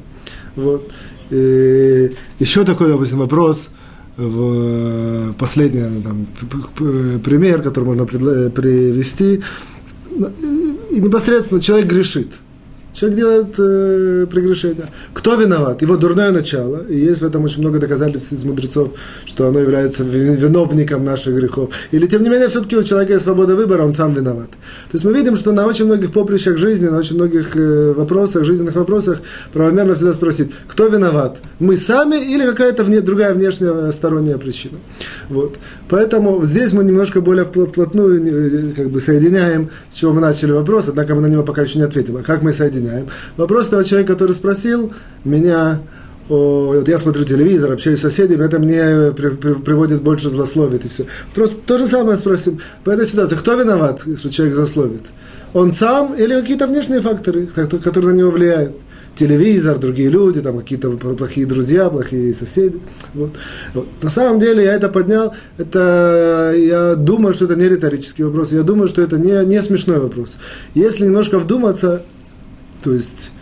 Вот. 0.56 0.90
И 1.30 2.12
еще 2.38 2.64
такой, 2.64 2.88
допустим, 2.88 3.18
вопрос, 3.18 3.68
в 4.16 5.32
последний 5.34 6.02
там, 6.02 6.26
пример, 7.22 7.62
который 7.62 7.84
можно 7.84 8.06
привести. 8.06 9.42
И 10.90 11.00
непосредственно 11.00 11.60
человек 11.60 11.86
грешит– 11.86 12.28
Человек 12.96 13.18
делает 13.18 13.54
э, 13.58 14.26
прегрешение. 14.30 14.86
Кто 15.12 15.34
виноват? 15.34 15.82
Его 15.82 15.98
дурное 15.98 16.30
начало. 16.30 16.82
И 16.88 16.96
есть 16.96 17.20
в 17.20 17.26
этом 17.26 17.44
очень 17.44 17.60
много 17.60 17.78
доказательств 17.78 18.32
из 18.32 18.42
мудрецов, 18.42 18.94
что 19.26 19.48
оно 19.48 19.58
является 19.60 20.02
виновником 20.02 21.04
наших 21.04 21.34
грехов. 21.34 21.74
Или, 21.90 22.06
тем 22.06 22.22
не 22.22 22.30
менее, 22.30 22.48
все-таки 22.48 22.74
у 22.74 22.82
человека 22.82 23.12
есть 23.12 23.24
свобода 23.24 23.54
выбора, 23.54 23.82
он 23.84 23.92
сам 23.92 24.14
виноват. 24.14 24.48
То 24.50 24.94
есть 24.94 25.04
мы 25.04 25.12
видим, 25.12 25.36
что 25.36 25.52
на 25.52 25.66
очень 25.66 25.84
многих 25.84 26.10
поприщах 26.10 26.56
жизни, 26.56 26.88
на 26.88 26.96
очень 26.96 27.16
многих 27.16 27.54
э, 27.54 27.92
вопросах, 27.92 28.44
жизненных 28.44 28.76
вопросах, 28.76 29.20
правомерно 29.52 29.94
всегда 29.94 30.14
спросить, 30.14 30.50
кто 30.66 30.86
виноват? 30.86 31.36
Мы 31.58 31.76
сами 31.76 32.16
или 32.16 32.46
какая-то 32.46 32.82
вне, 32.82 33.02
другая 33.02 33.34
внешняя 33.34 33.92
сторонняя 33.92 34.38
причина? 34.38 34.78
Вот. 35.28 35.58
Поэтому 35.90 36.42
здесь 36.44 36.72
мы 36.72 36.82
немножко 36.82 37.20
более 37.20 37.44
вплотную 37.44 38.24
э, 38.26 38.72
как 38.74 38.88
бы 38.88 39.02
соединяем, 39.02 39.68
с 39.90 39.96
чего 39.96 40.14
мы 40.14 40.22
начали 40.22 40.52
вопрос, 40.52 40.88
однако 40.88 41.14
мы 41.14 41.20
на 41.20 41.26
него 41.26 41.42
пока 41.42 41.60
еще 41.60 41.78
не 41.78 41.84
ответим. 41.84 42.16
А 42.16 42.22
как 42.22 42.42
мы 42.42 42.54
соединяем? 42.54 42.85
Сочиняем. 42.86 43.08
Вопрос 43.36 43.68
того 43.68 43.82
человека, 43.82 44.12
который 44.14 44.32
спросил 44.32 44.92
меня, 45.24 45.80
о, 46.28 46.72
вот 46.74 46.88
я 46.88 46.98
смотрю 46.98 47.24
телевизор, 47.24 47.72
общаюсь 47.72 47.98
с 47.98 48.02
соседями, 48.02 48.44
это 48.44 48.58
мне 48.58 49.12
при, 49.12 49.30
при, 49.30 49.54
приводит 49.54 50.02
больше 50.02 50.30
злословит 50.30 50.84
и 50.84 50.88
все. 50.88 51.06
Просто 51.34 51.56
то 51.66 51.78
же 51.78 51.86
самое 51.86 52.16
спросим. 52.16 52.60
В 52.84 52.88
этой 52.88 53.06
ситуации, 53.06 53.36
кто 53.36 53.54
виноват, 53.54 54.02
что 54.16 54.30
человек 54.30 54.54
злословит? 54.54 55.02
Он 55.54 55.72
сам 55.72 56.14
или 56.14 56.38
какие-то 56.40 56.66
внешние 56.66 57.00
факторы, 57.00 57.46
которые 57.46 58.14
на 58.14 58.18
него 58.18 58.30
влияют? 58.30 58.76
телевизор, 59.16 59.78
другие 59.78 60.10
люди, 60.10 60.40
там 60.40 60.58
какие-то 60.58 60.90
плохие 60.90 61.46
друзья, 61.46 61.88
плохие 61.88 62.32
соседи. 62.34 62.80
Вот. 63.14 63.30
Вот. 63.74 63.86
На 64.02 64.10
самом 64.10 64.38
деле 64.38 64.62
я 64.64 64.74
это 64.74 64.88
поднял, 64.88 65.34
это, 65.58 66.52
я 66.54 66.94
думаю, 66.94 67.34
что 67.34 67.46
это 67.46 67.56
не 67.56 67.68
риторический 67.68 68.22
вопрос, 68.22 68.52
я 68.52 68.62
думаю, 68.62 68.88
что 68.88 69.02
это 69.02 69.18
не, 69.18 69.44
не 69.44 69.60
смешной 69.62 69.98
вопрос. 69.98 70.36
Если 70.74 71.06
немножко 71.06 71.38
вдуматься, 71.38 72.02
то 72.86 72.92
есть 72.92 73.32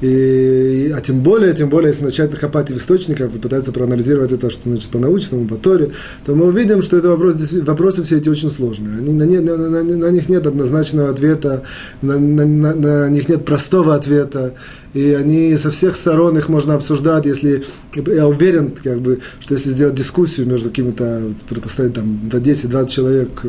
и, 0.00 0.92
а 0.96 1.00
тем 1.00 1.22
более, 1.22 1.52
тем 1.54 1.68
более, 1.68 1.90
если 1.90 2.04
начать 2.04 2.30
копать 2.32 2.70
в 2.70 2.76
источниках 2.76 3.34
и 3.34 3.38
пытаться 3.38 3.72
проанализировать 3.72 4.30
это, 4.30 4.48
что 4.48 4.68
значит 4.68 4.90
по 4.90 4.98
научному, 4.98 5.46
по 5.46 5.56
Торе, 5.56 5.90
то 6.24 6.36
мы 6.36 6.46
увидим, 6.46 6.82
что 6.82 6.96
это 6.96 7.08
вопрос, 7.08 7.52
вопросы 7.52 8.02
все 8.04 8.18
эти 8.18 8.28
очень 8.28 8.50
сложные. 8.50 8.98
Они, 8.98 9.12
на, 9.12 9.24
на, 9.26 9.56
на, 9.56 9.82
на 9.82 10.10
них 10.10 10.28
нет 10.28 10.46
однозначного 10.46 11.08
ответа, 11.08 11.62
на, 12.00 12.16
на, 12.18 12.46
на, 12.46 12.74
на 12.74 13.08
них 13.10 13.28
нет 13.28 13.44
простого 13.44 13.94
ответа, 13.94 14.54
и 14.92 15.12
они 15.12 15.56
со 15.56 15.70
всех 15.70 15.94
сторон 15.94 16.36
их 16.36 16.48
можно 16.48 16.74
обсуждать, 16.74 17.26
если, 17.26 17.64
я 17.94 18.26
уверен, 18.26 18.70
как 18.70 19.00
бы, 19.00 19.20
что 19.40 19.54
если 19.54 19.70
сделать 19.70 19.94
дискуссию 19.94 20.48
между 20.48 20.70
какими-то, 20.70 21.32
поставить 21.62 21.94
там 21.94 22.28
до 22.28 22.38
10-20 22.38 22.88
человек 22.88 23.28
э, 23.44 23.48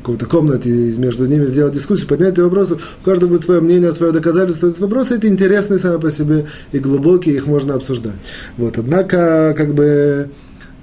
какой-то 0.00 0.26
комнате, 0.26 0.70
и 0.70 0.98
между 0.98 1.26
ними 1.26 1.46
сделать 1.46 1.74
дискуссию, 1.74 2.08
поднять 2.08 2.34
эти 2.34 2.40
вопросы, 2.40 2.74
у 2.74 3.04
каждого 3.04 3.30
будет 3.30 3.42
свое 3.42 3.60
мнение, 3.60 3.92
свое 3.92 4.12
доказательство. 4.12 4.68
Эти 4.68 4.80
вопросы 4.80 5.16
эти 5.16 5.26
интересные 5.26 5.78
сами 5.78 6.00
по 6.00 6.10
себе 6.10 6.46
и 6.72 6.78
глубокие, 6.78 7.34
их 7.34 7.46
можно 7.46 7.74
обсуждать. 7.74 8.14
Вот. 8.56 8.78
Однако, 8.78 9.54
как 9.56 9.74
бы, 9.74 10.30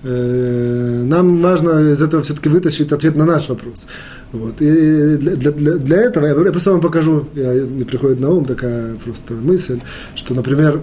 э, 0.03 1.03
нам 1.03 1.41
важно 1.41 1.91
из 1.91 2.01
этого 2.01 2.21
все-таки 2.21 2.50
вытащить 2.50 2.91
ответ 2.91 3.15
на 3.15 3.25
наш 3.25 3.50
вопрос. 3.50 3.88
Вот. 4.31 4.62
И 4.62 5.17
для, 5.17 5.36
для, 5.36 5.74
для 5.74 5.97
этого, 5.97 6.25
я, 6.25 6.33
я 6.33 6.51
просто 6.51 6.71
вам 6.71 6.81
покажу, 6.81 7.25
я, 7.33 7.53
мне 7.65 7.86
приходит 7.86 8.19
на 8.19 8.29
ум 8.29 8.45
такая 8.45 8.95
просто 9.03 9.33
мысль, 9.33 9.79
что, 10.13 10.36
например, 10.36 10.81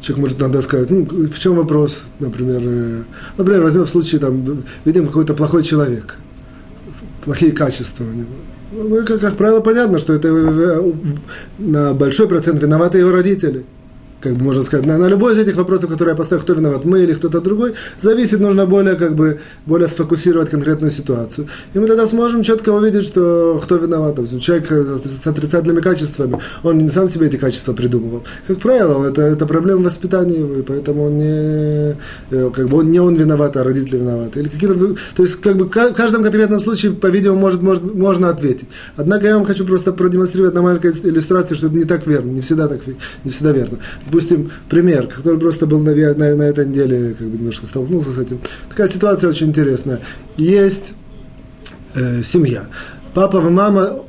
человек 0.00 0.22
может 0.22 0.40
иногда 0.40 0.60
сказать, 0.60 0.90
ну, 0.90 1.04
в 1.04 1.38
чем 1.38 1.54
вопрос, 1.54 2.04
например, 2.18 2.62
э, 2.64 3.02
например, 3.38 3.62
возьмем 3.62 3.84
в 3.84 3.88
случае, 3.88 4.20
там, 4.20 4.64
видим 4.84 5.06
какой-то 5.06 5.34
плохой 5.34 5.62
человек– 5.62 6.16
плохие 7.24 7.52
качества 7.52 8.04
у 8.04 8.12
него. 8.12 8.28
Ну, 8.72 9.04
как, 9.04 9.20
как 9.20 9.36
правило, 9.36 9.60
понятно, 9.60 9.98
что 9.98 10.14
это 10.14 10.28
э, 10.28 10.92
на 11.58 11.94
большой 11.94 12.28
процент 12.28 12.60
виноваты 12.60 12.98
его 12.98 13.12
родители 13.12 13.64
как 14.24 14.34
бы 14.36 14.44
можно 14.44 14.62
сказать, 14.62 14.86
на, 14.86 14.96
на 14.96 15.06
любой 15.06 15.34
из 15.34 15.38
этих 15.38 15.56
вопросов, 15.56 15.90
которые 15.90 16.12
я 16.12 16.16
поставил, 16.16 16.42
кто 16.42 16.54
виноват, 16.54 16.86
мы 16.86 17.00
или 17.00 17.12
кто-то 17.12 17.40
другой, 17.40 17.74
зависит, 18.00 18.40
нужно 18.40 18.64
более, 18.64 18.94
как 18.94 19.14
бы, 19.14 19.38
более 19.66 19.86
сфокусировать 19.86 20.48
конкретную 20.48 20.90
ситуацию. 20.90 21.46
И 21.74 21.78
мы 21.78 21.86
тогда 21.86 22.06
сможем 22.06 22.42
четко 22.42 22.70
увидеть, 22.70 23.04
что 23.04 23.60
кто 23.62 23.76
виноват. 23.76 24.14
Допустим, 24.14 24.38
человек 24.38 24.70
с 24.70 25.26
отрицательными 25.26 25.80
качествами, 25.80 26.38
он 26.62 26.78
не 26.78 26.88
сам 26.88 27.06
себе 27.08 27.26
эти 27.26 27.36
качества 27.36 27.74
придумывал. 27.74 28.24
Как 28.46 28.58
правило, 28.60 29.04
это, 29.04 29.20
это 29.20 29.46
проблема 29.46 29.84
воспитания 29.84 30.38
его, 30.38 30.54
и 30.54 30.62
поэтому 30.62 31.04
он 31.04 31.18
не, 31.18 31.96
э, 32.30 32.50
как 32.54 32.66
бы 32.68 32.78
он, 32.78 32.90
не 32.90 33.00
он 33.00 33.14
виноват, 33.14 33.58
а 33.58 33.64
родители 33.64 33.98
виноваты. 33.98 34.40
Или 34.40 34.48
какие-то, 34.48 34.96
то 35.14 35.22
есть, 35.22 35.36
как 35.42 35.56
бы, 35.56 35.66
в 35.66 35.68
каждом 35.68 36.22
конкретном 36.22 36.60
случае, 36.60 36.92
по-видимому, 36.92 37.40
может, 37.40 37.60
может, 37.60 37.94
можно 37.94 38.30
ответить. 38.30 38.68
Однако 38.96 39.26
я 39.26 39.36
вам 39.36 39.44
хочу 39.44 39.66
просто 39.66 39.92
продемонстрировать 39.92 40.54
на 40.54 40.62
маленькой 40.62 40.92
иллюстрации, 40.92 41.54
что 41.54 41.66
это 41.66 41.76
не 41.76 41.84
так 41.84 42.06
верно, 42.06 42.30
не 42.30 42.40
всегда 42.40 42.68
так, 42.68 42.80
не 43.24 43.30
всегда 43.30 43.52
верно 43.52 43.78
допустим, 44.14 44.50
пример, 44.68 45.08
который 45.08 45.40
просто 45.40 45.66
был 45.66 45.80
на, 45.80 45.92
на, 45.92 46.36
на 46.36 46.42
этой 46.42 46.66
неделе, 46.66 47.14
как 47.18 47.26
бы 47.26 47.36
немножко 47.36 47.66
столкнулся 47.66 48.12
с 48.12 48.18
этим. 48.18 48.38
Такая 48.68 48.86
ситуация 48.86 49.28
очень 49.28 49.48
интересная. 49.48 50.00
Есть 50.36 50.94
э, 51.96 52.22
семья 52.22 52.68
папа 53.14 53.38
и 53.38 53.50
мама, 53.50 54.00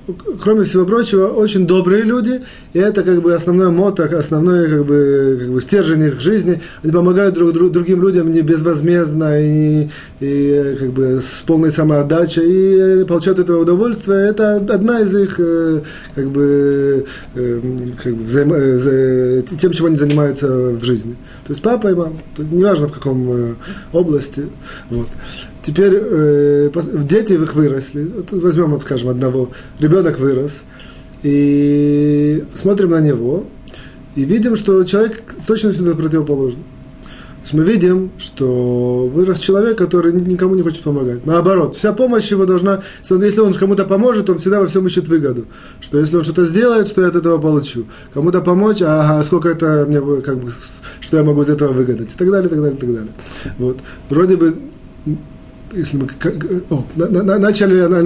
кроме 0.41 0.63
всего 0.63 0.85
прочего, 0.85 1.27
очень 1.27 1.67
добрые 1.67 2.03
люди, 2.03 2.41
и 2.73 2.79
это 2.79 3.03
как 3.03 3.21
бы 3.21 3.33
основной 3.33 3.69
мото, 3.69 4.03
основной 4.17 4.67
как 4.67 4.85
бы, 4.85 5.37
как 5.39 5.49
бы 5.51 5.61
стержень 5.61 6.03
их 6.03 6.19
жизни. 6.19 6.61
Они 6.83 6.91
помогают 6.91 7.35
друг, 7.35 7.53
друг, 7.53 7.71
другим 7.71 8.01
людям 8.01 8.31
не 8.31 8.41
безвозмездно 8.41 9.39
и, 9.39 9.87
и 10.19 10.75
как 10.79 10.91
бы 10.91 11.21
с 11.21 11.43
полной 11.43 11.71
самоотдачей, 11.71 13.01
и 13.01 13.05
получают 13.05 13.39
этого 13.39 13.61
удовольствие. 13.61 14.29
Это 14.29 14.55
одна 14.55 15.01
из 15.01 15.15
их 15.15 15.39
э, 15.39 15.81
как 16.15 16.29
бы, 16.29 17.05
э, 17.35 17.61
как 18.03 18.15
бы 18.15 18.23
взаим, 18.23 18.53
э, 18.53 19.43
тем, 19.59 19.71
чем 19.71 19.85
они 19.85 19.95
занимаются 19.95 20.47
в 20.47 20.83
жизни. 20.83 21.15
То 21.45 21.51
есть 21.51 21.61
папа 21.61 21.89
и 21.89 21.93
мама, 21.93 22.17
неважно 22.37 22.87
в 22.87 22.93
каком 22.93 23.55
области. 23.93 24.45
Вот. 24.89 25.07
Теперь 25.65 25.93
э, 25.95 26.69
дети 27.09 27.33
их 27.33 27.55
выросли. 27.55 28.07
Возьмем, 28.29 28.69
вот, 28.69 28.81
скажем, 28.83 29.09
одного. 29.09 29.49
Ребенок 29.79 30.19
вырос. 30.19 30.63
И 31.23 32.43
смотрим 32.53 32.91
на 32.91 33.01
него. 33.01 33.47
И 34.15 34.25
видим, 34.25 34.55
что 34.55 34.83
человек 34.83 35.23
с 35.35 35.43
точностью 35.43 35.95
противоположный. 35.95 36.61
То 37.01 37.41
есть 37.41 37.53
мы 37.53 37.63
видим, 37.63 38.11
что 38.19 39.09
вырос 39.11 39.39
человек, 39.39 39.79
который 39.79 40.13
никому 40.13 40.53
не 40.53 40.61
хочет 40.61 40.83
помогать. 40.83 41.25
Наоборот, 41.25 41.73
вся 41.73 41.93
помощь 41.93 42.29
его 42.29 42.45
должна, 42.45 42.83
если 43.09 43.39
он 43.39 43.51
кому-то 43.53 43.85
поможет, 43.85 44.29
он 44.29 44.37
всегда 44.37 44.59
во 44.59 44.67
всем 44.67 44.85
ищет 44.85 45.07
выгоду. 45.07 45.45
Что 45.81 45.97
если 45.99 46.17
он 46.17 46.23
что-то 46.23 46.45
сделает, 46.45 46.87
что 46.87 47.01
я 47.01 47.07
от 47.07 47.15
этого 47.15 47.39
получу. 47.39 47.85
Кому-то 48.13 48.41
помочь, 48.41 48.83
ага, 48.83 49.23
сколько 49.23 49.49
это 49.49 49.85
мне, 49.87 49.99
как 50.21 50.37
бы, 50.37 50.51
что 50.99 51.17
я 51.17 51.23
могу 51.23 51.41
из 51.41 51.49
этого 51.49 51.73
выгадать. 51.73 52.09
И 52.13 52.17
так 52.17 52.29
далее, 52.29 52.47
и 52.47 52.49
так 52.49 52.61
далее, 52.61 52.77
и 52.77 52.79
так 52.79 52.93
далее. 52.93 53.13
Вот. 53.57 53.77
Вроде 54.09 54.37
бы 54.37 54.55
если 55.73 55.97
мы 55.97 56.07
о, 56.69 56.85
на, 56.95 57.23
на, 57.23 57.39
начали, 57.39 57.81
на, 57.81 58.01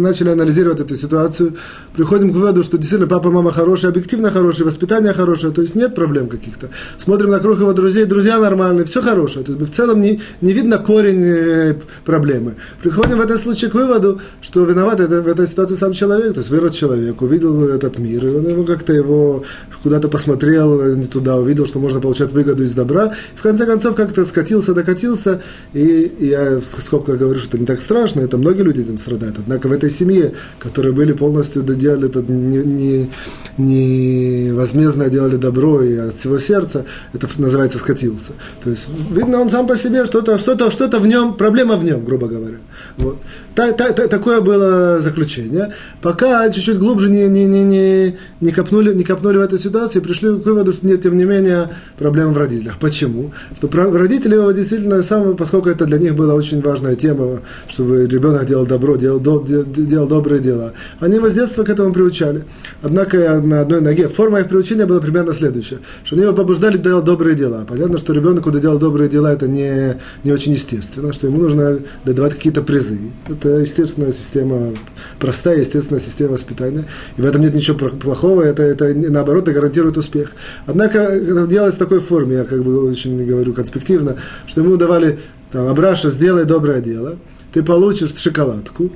начали 0.00 0.30
анализировать 0.30 0.80
эту 0.80 0.96
ситуацию, 0.96 1.54
приходим 1.94 2.32
к 2.32 2.36
выводу, 2.36 2.62
что 2.62 2.78
действительно 2.78 3.08
папа, 3.08 3.30
мама 3.30 3.50
хорошие, 3.50 3.88
объективно 3.88 4.30
хорошие, 4.30 4.66
воспитание 4.66 5.12
хорошее, 5.12 5.52
то 5.52 5.62
есть 5.62 5.74
нет 5.74 5.94
проблем 5.94 6.28
каких-то. 6.28 6.70
Смотрим 6.98 7.30
на 7.30 7.38
круг 7.38 7.58
его 7.58 7.72
друзей, 7.72 8.04
друзья 8.04 8.38
нормальные, 8.38 8.84
все 8.84 9.02
хорошее. 9.02 9.44
То 9.44 9.52
есть 9.52 9.72
в 9.72 9.74
целом 9.74 10.00
не, 10.00 10.20
не 10.40 10.52
видно 10.52 10.78
корень 10.78 11.22
э, 11.24 11.74
проблемы. 12.04 12.56
Приходим 12.82 13.18
в 13.18 13.20
этом 13.20 13.38
случае 13.38 13.70
к 13.70 13.74
выводу, 13.74 14.20
что 14.40 14.64
виноват 14.64 15.00
это, 15.00 15.22
в 15.22 15.28
этой 15.28 15.46
ситуации 15.46 15.74
сам 15.74 15.92
человек, 15.92 16.34
то 16.34 16.40
есть 16.40 16.50
вырос 16.50 16.74
человек, 16.74 17.20
увидел 17.22 17.64
этот 17.64 17.98
мир, 17.98 18.26
и 18.26 18.30
он 18.30 18.48
его 18.48 18.64
как-то 18.64 18.92
его 18.92 19.44
куда-то 19.82 20.08
посмотрел 20.08 20.96
не 20.96 21.06
туда, 21.06 21.36
увидел, 21.36 21.66
что 21.66 21.78
можно 21.78 22.00
получать 22.00 22.32
выгоду 22.32 22.64
из 22.64 22.72
добра, 22.72 23.14
в 23.34 23.42
конце 23.42 23.66
концов 23.66 23.94
как-то 23.94 24.24
скатился, 24.24 24.74
докатился, 24.74 25.42
и, 25.72 26.12
и 26.18 26.26
я 26.28 26.60
сколько 26.78 26.95
скобках 26.96 27.18
говорю, 27.18 27.38
что 27.38 27.48
это 27.48 27.58
не 27.58 27.66
так 27.66 27.80
страшно, 27.80 28.20
это 28.20 28.38
многие 28.38 28.62
люди 28.62 28.80
этим 28.80 28.98
страдают. 28.98 29.36
Однако 29.38 29.68
в 29.68 29.72
этой 29.72 29.90
семье, 29.90 30.32
которые 30.58 30.92
были 30.92 31.12
полностью 31.12 31.62
доделали 31.62 32.08
это 32.08 32.20
не, 32.20 32.58
не, 32.58 33.10
не 33.58 34.52
возмездно 34.52 35.08
делали 35.08 35.36
добро 35.36 35.82
и 35.82 35.96
от 35.96 36.14
всего 36.14 36.38
сердца, 36.38 36.84
это 37.12 37.28
называется 37.38 37.78
скатился. 37.78 38.32
То 38.64 38.70
есть, 38.70 38.88
видно, 39.10 39.40
он 39.40 39.48
сам 39.48 39.66
по 39.66 39.76
себе, 39.76 40.06
что-то 40.06 40.38
что 40.38 40.52
-то, 40.52 40.70
что 40.70 40.84
-то 40.84 40.98
в 41.00 41.06
нем, 41.06 41.34
проблема 41.34 41.76
в 41.76 41.84
нем, 41.84 42.04
грубо 42.04 42.28
говоря. 42.28 42.58
Вот. 42.96 43.16
Та, 43.54 43.72
та, 43.72 43.92
та, 43.92 44.06
такое 44.06 44.40
было 44.40 45.00
заключение. 45.00 45.72
Пока 46.02 46.50
чуть-чуть 46.50 46.78
глубже 46.78 47.08
не, 47.08 47.28
не, 47.28 47.46
не, 47.46 47.64
не, 47.64 48.16
не, 48.40 48.52
копнули, 48.52 48.94
не 48.94 49.04
копнули 49.04 49.38
в 49.38 49.40
эту 49.40 49.58
ситуацию, 49.58 50.02
пришли 50.02 50.28
к 50.28 50.44
выводу, 50.44 50.72
что 50.72 50.86
нет, 50.86 51.02
тем 51.02 51.16
не 51.16 51.24
менее, 51.24 51.68
проблема 51.98 52.32
в 52.32 52.38
родителях. 52.38 52.78
Почему? 52.78 53.32
Что 53.56 53.68
родители 53.72 54.34
его 54.34 54.52
действительно, 54.52 55.02
сам, 55.02 55.36
поскольку 55.36 55.70
это 55.70 55.86
для 55.86 55.98
них 55.98 56.14
была 56.14 56.34
очень 56.34 56.60
важная 56.86 56.96
тема, 56.96 57.40
чтобы 57.68 58.06
ребенок 58.06 58.46
делал 58.46 58.66
добро, 58.66 58.96
делал, 58.96 59.20
до, 59.20 59.42
делал 59.42 60.06
добрые 60.06 60.40
дела, 60.40 60.72
они 61.00 61.16
его 61.16 61.28
с 61.28 61.34
детства 61.34 61.64
к 61.64 61.68
этому 61.68 61.92
приучали. 61.92 62.44
Однако 62.82 63.40
на 63.40 63.60
одной 63.60 63.80
ноге 63.80 64.08
форма 64.08 64.40
их 64.40 64.48
приучения 64.48 64.86
была 64.86 65.00
примерно 65.00 65.32
следующая, 65.32 65.78
что 66.04 66.16
они 66.16 66.24
его 66.24 66.34
побуждали 66.34 66.78
делать 66.78 67.04
добрые 67.04 67.34
дела. 67.36 67.64
Понятно, 67.68 67.98
что 67.98 68.12
ребенок, 68.12 68.44
когда 68.44 68.60
делал 68.60 68.78
добрые 68.78 69.08
дела, 69.08 69.32
это 69.32 69.48
не, 69.48 69.96
не 70.24 70.32
очень 70.32 70.52
естественно, 70.52 71.12
что 71.12 71.26
ему 71.26 71.38
нужно 71.38 71.78
давать 72.04 72.34
какие-то 72.34 72.62
призы. 72.62 72.98
Это 73.28 73.48
естественная 73.48 74.12
система, 74.12 74.74
простая 75.18 75.58
естественная 75.58 76.00
система 76.00 76.32
воспитания. 76.32 76.84
И 77.16 77.22
в 77.22 77.26
этом 77.26 77.42
нет 77.42 77.54
ничего 77.54 77.76
плохого, 77.88 78.42
это, 78.42 78.62
это 78.62 78.94
наоборот 78.94 79.44
это 79.44 79.52
гарантирует 79.52 79.96
успех. 79.96 80.32
Однако, 80.66 80.98
это 80.98 81.46
делалось 81.46 81.74
в 81.74 81.78
такой 81.78 82.00
форме, 82.00 82.36
я 82.36 82.44
как 82.44 82.62
бы 82.62 82.88
очень 82.88 83.24
говорю 83.26 83.52
конспективно, 83.52 84.16
что 84.46 84.60
ему 84.60 84.76
давали, 84.76 85.18
там, 85.56 85.68
Абраша, 85.68 86.10
сделай 86.10 86.44
доброе 86.44 86.82
дело, 86.82 87.16
ты 87.50 87.62
получишь 87.62 88.14
шоколадку, 88.14 88.90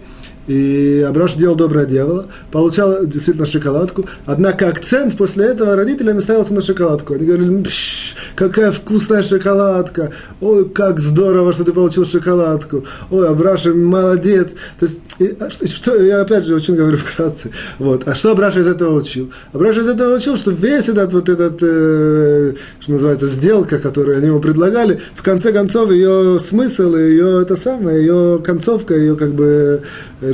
и 0.50 1.02
Абраш 1.02 1.36
делал 1.36 1.54
доброе 1.54 1.86
дело, 1.86 2.26
получал 2.50 3.06
действительно 3.06 3.46
шоколадку, 3.46 4.06
однако 4.26 4.66
акцент 4.66 5.16
после 5.16 5.46
этого 5.46 5.76
родителями 5.76 6.18
ставился 6.18 6.54
на 6.54 6.60
шоколадку. 6.60 7.14
Они 7.14 7.24
говорили, 7.24 7.62
какая 8.34 8.72
вкусная 8.72 9.22
шоколадка, 9.22 10.12
ой, 10.40 10.68
как 10.68 10.98
здорово, 10.98 11.52
что 11.52 11.64
ты 11.64 11.72
получил 11.72 12.04
шоколадку, 12.04 12.84
ой, 13.10 13.28
Абраша, 13.28 13.72
молодец. 13.72 14.54
То 14.80 14.86
есть, 14.86 15.00
и, 15.20 15.36
а 15.38 15.50
что, 15.50 15.66
что, 15.68 16.02
я 16.02 16.20
опять 16.20 16.44
же 16.44 16.56
очень 16.56 16.74
говорю 16.74 16.96
вкратце, 16.98 17.50
вот, 17.78 18.08
а 18.08 18.14
что 18.16 18.32
Абраша 18.32 18.60
из 18.60 18.66
этого 18.66 18.96
учил? 18.96 19.30
Абраша 19.52 19.82
из 19.82 19.88
этого 19.88 20.16
учил, 20.16 20.36
что 20.36 20.50
весь 20.50 20.88
этот 20.88 21.12
вот 21.12 21.28
этот, 21.28 21.62
э, 21.62 22.54
что 22.80 22.92
называется, 22.92 23.26
сделка, 23.26 23.78
которую 23.78 24.18
они 24.18 24.26
ему 24.26 24.40
предлагали, 24.40 25.00
в 25.14 25.22
конце 25.22 25.52
концов 25.52 25.92
ее 25.92 26.38
смысл, 26.40 26.96
ее 26.96 27.42
это 27.42 27.54
самое, 27.54 28.00
ее 28.00 28.42
концовка, 28.44 28.96
ее 28.96 29.14
как 29.14 29.32
бы 29.32 29.82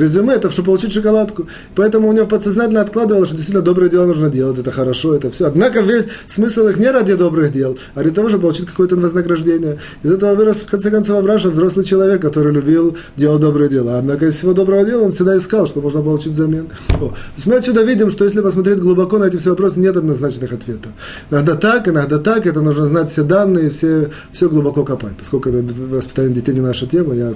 резюме, 0.07 0.35
это 0.35 0.51
чтобы 0.51 0.67
получить 0.67 0.93
шоколадку. 0.93 1.47
Поэтому 1.75 2.09
у 2.09 2.13
него 2.13 2.27
подсознательно 2.27 2.81
откладывалось, 2.81 3.29
что 3.29 3.37
действительно 3.37 3.65
доброе 3.65 3.91
дело 3.91 4.07
нужно 4.07 4.31
делать, 4.31 4.59
это 4.59 4.71
хорошо, 4.71 5.15
это 5.15 5.31
все. 5.31 5.47
Однако 5.47 5.81
весь 5.81 6.07
смысл 6.27 6.69
их 6.69 6.79
не 6.79 6.91
ради 6.91 7.15
добрых 7.15 7.53
дел, 7.53 7.79
а 7.95 8.03
ради 8.03 8.15
того, 8.15 8.29
чтобы 8.29 8.43
получить 8.43 8.67
какое-то 8.67 8.97
вознаграждение. 8.97 9.79
Из 10.03 10.11
этого 10.11 10.35
вырос, 10.35 10.57
в 10.57 10.67
конце 10.67 10.91
концов, 10.91 11.19
Авраша, 11.19 11.51
взрослый 11.51 11.85
человек, 11.85 12.23
который 12.23 12.53
любил 12.53 12.97
делать 13.17 13.41
доброе 13.41 13.69
дело. 13.69 13.99
Однако 13.99 14.27
из 14.27 14.37
всего 14.37 14.53
доброго 14.53 14.85
дела 14.85 15.03
он 15.03 15.11
всегда 15.11 15.37
искал, 15.37 15.67
что 15.67 15.81
можно 15.81 16.03
получить 16.03 16.33
взамен. 16.33 16.69
О, 17.01 17.13
мы 17.47 17.57
отсюда 17.57 17.83
видим, 17.83 18.11
что 18.11 18.25
если 18.25 18.41
посмотреть 18.41 18.79
глубоко 18.79 19.19
на 19.19 19.25
эти 19.25 19.37
все 19.37 19.51
вопросы, 19.51 19.81
нет 19.81 19.97
однозначных 19.97 20.53
ответов. 20.53 20.93
Иногда 21.31 21.55
так, 21.55 21.89
иногда 21.89 22.19
так, 22.19 22.47
это 22.47 22.61
нужно 22.61 22.87
знать 22.87 23.09
все 23.09 23.23
данные, 23.23 23.71
все, 23.71 24.11
все 24.33 24.49
глубоко 24.49 24.85
копать. 24.85 25.17
Поскольку 25.19 25.49
это 25.51 25.65
воспитание 25.91 26.35
детей 26.35 26.55
не 26.55 26.61
наша 26.61 26.87
тема, 26.87 27.15
я 27.15 27.33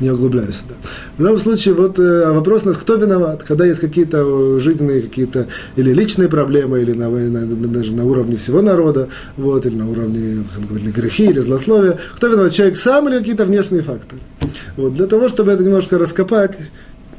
не 0.00 0.10
углубляюсь 0.10 0.56
сюда. 0.56 0.74
В 1.16 1.22
любом 1.22 1.38
случае, 1.38 1.74
вот 1.82 1.98
э, 1.98 2.32
вопрос, 2.32 2.62
кто 2.62 2.94
виноват, 2.94 3.42
когда 3.42 3.66
есть 3.66 3.80
какие-то 3.80 4.58
жизненные 4.58 5.02
какие-то 5.02 5.48
или 5.76 5.92
личные 5.92 6.28
проблемы, 6.28 6.80
или 6.80 6.92
на, 6.92 7.08
на, 7.08 7.46
даже 7.46 7.94
на 7.94 8.04
уровне 8.04 8.36
всего 8.36 8.62
народа, 8.62 9.08
вот, 9.36 9.66
или 9.66 9.74
на 9.74 9.90
уровне 9.90 10.44
как 10.54 10.66
говорили, 10.66 10.90
грехи 10.90 11.26
или 11.26 11.40
злословия, 11.40 11.98
кто 12.14 12.28
виноват, 12.28 12.52
человек 12.52 12.76
сам 12.76 13.08
или 13.08 13.18
какие-то 13.18 13.44
внешние 13.44 13.82
факторы. 13.82 14.20
Вот, 14.76 14.94
для 14.94 15.06
того, 15.06 15.28
чтобы 15.28 15.52
это 15.52 15.62
немножко 15.62 15.98
раскопать, 15.98 16.58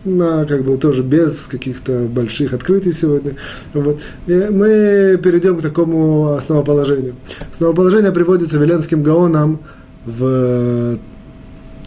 на, 0.05 0.45
как 0.45 0.63
бы 0.63 0.77
тоже 0.77 1.03
без 1.03 1.47
каких-то 1.47 2.07
больших 2.09 2.53
открытий 2.53 2.91
сегодня. 2.91 3.35
Вот. 3.73 4.01
И 4.27 4.33
мы 4.33 5.17
перейдем 5.23 5.57
к 5.57 5.61
такому 5.61 6.33
основоположению. 6.33 7.15
Основоположение 7.51 8.11
приводится 8.11 8.57
Веленским 8.57 9.01
Гаоном 9.01 9.59
в 10.05 10.99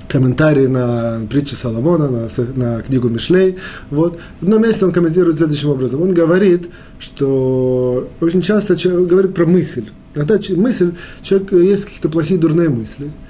комментарии 0.08 0.66
на 0.66 1.20
притчи 1.30 1.54
Соломона, 1.54 2.08
на, 2.08 2.28
на 2.54 2.82
книгу 2.82 3.08
Мишлей. 3.08 3.56
Вот. 3.90 4.18
В 4.40 4.44
одном 4.44 4.62
месте 4.62 4.84
он 4.84 4.92
комментирует 4.92 5.36
следующим 5.36 5.70
образом. 5.70 6.02
Он 6.02 6.14
говорит, 6.14 6.68
что 6.98 8.08
очень 8.20 8.42
часто 8.42 8.74
говорит 8.88 9.34
про 9.34 9.46
мысль. 9.46 9.86
Иногда 10.14 10.38
мысль, 10.56 10.92
человек 11.22 11.52
есть 11.52 11.84
какие-то 11.84 12.08
плохие, 12.08 12.38
дурные 12.38 12.68
мысли– 12.68 13.10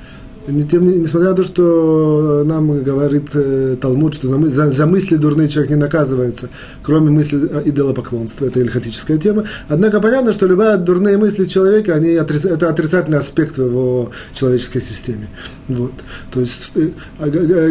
тем, 0.47 0.85
несмотря 0.85 1.31
на 1.31 1.37
то, 1.37 1.43
что 1.43 2.45
нам 2.45 2.83
говорит 2.83 3.31
э, 3.35 3.76
Талмуд, 3.81 4.15
что 4.15 4.29
за, 4.49 4.71
за 4.71 4.87
мысли 4.87 5.17
дурные 5.17 5.49
человек 5.49 5.71
не 5.71 5.76
наказывается, 5.76 6.50
кроме 6.83 7.11
мысли 7.11 7.38
идолопоклонства, 7.65 8.47
это 8.47 8.61
ильхатическая 8.61 9.19
тема. 9.19 9.45
Однако 9.69 10.00
понятно, 10.00 10.33
что 10.33 10.47
любые 10.47 10.76
дурные 10.76 11.19
мысли 11.19 11.45
человека, 11.47 11.95
они 11.95 12.15
отриц, 12.15 12.45
это 12.45 12.69
отрицательный 12.69 13.19
аспект 13.19 13.59
в 13.59 13.65
его 13.65 14.11
человеческой 14.35 14.81
системе. 14.81 15.29
Вот. 15.69 15.93
То 16.33 16.41
есть, 16.41 16.73
э, 16.76 16.91
а, 17.19 17.25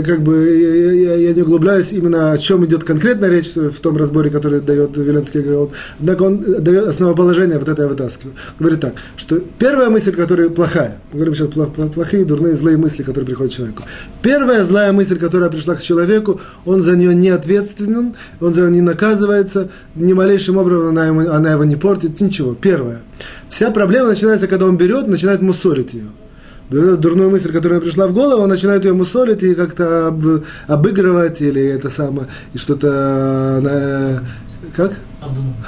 как 0.03 0.22
бы, 0.22 0.36
я, 0.36 1.15
я, 1.15 1.34
не 1.34 1.41
углубляюсь 1.44 1.94
именно 1.94 2.34
о 2.34 2.38
чем 2.38 2.65
идет 2.65 2.84
конкретно 2.84 3.25
речь 3.25 3.53
в 3.55 3.79
том 3.79 3.96
разборе, 3.96 4.29
который 4.29 4.60
дает 4.60 4.98
Веленский 4.98 5.41
Гаон. 5.41 5.70
Однако 6.00 6.24
он 6.24 6.39
дает 6.39 6.88
основоположение, 6.88 7.58
вот 7.58 7.70
это 7.70 7.84
я 7.84 7.88
вытаскиваю. 7.88 8.36
Говорит 8.60 8.82
так, 8.82 8.96
что 9.15 9.39
первая 9.39 9.89
мысль, 9.89 10.12
которая 10.12 10.50
плохая, 10.50 11.00
мы 11.12 11.20
говорим 11.20 11.36
сейчас 11.36 11.53
плохие, 11.94 12.25
дурные, 12.25 12.55
злые 12.55 12.64
мысли, 12.74 13.03
которые 13.03 13.25
приходят 13.25 13.51
к 13.53 13.55
человеку. 13.55 13.84
Первая 14.22 14.63
злая 14.63 14.91
мысль, 14.91 15.19
которая 15.19 15.50
пришла 15.50 15.75
к 15.75 15.81
человеку, 15.81 16.41
он 16.65 16.81
за 16.81 16.95
нее 16.95 17.13
не 17.13 17.29
ответственен, 17.29 18.15
он 18.41 18.53
за 18.53 18.62
нее 18.62 18.72
не 18.72 18.81
наказывается, 18.81 19.69
ни 19.95 20.13
малейшим 20.13 20.57
образом 20.57 20.88
она, 20.88 21.05
ему, 21.05 21.29
она 21.29 21.51
его 21.51 21.63
не 21.63 21.75
портит, 21.75 22.19
ничего. 22.19 22.55
Первое. 22.55 23.01
Вся 23.50 23.72
проблема 23.72 24.10
начинается, 24.10 24.48
когда 24.48 24.65
он 24.65 24.77
берет, 24.77 25.07
начинает 25.07 25.41
мусорить 25.41 25.93
ее. 25.93 26.07
Дурную 26.69 27.29
мысль, 27.29 27.53
которая 27.53 27.79
пришла 27.79 28.07
в 28.07 28.13
голову, 28.13 28.41
он 28.41 28.49
начинает 28.49 28.84
ее 28.86 28.93
мусолить 28.93 29.43
и 29.43 29.54
как-то 29.54 30.08
об, 30.08 30.23
обыгрывать 30.67 31.39
или 31.41 31.62
это 31.62 31.91
самое, 31.91 32.28
и 32.56 32.58
что-то, 32.58 33.62
э, 33.63 34.19
как? 34.75 34.93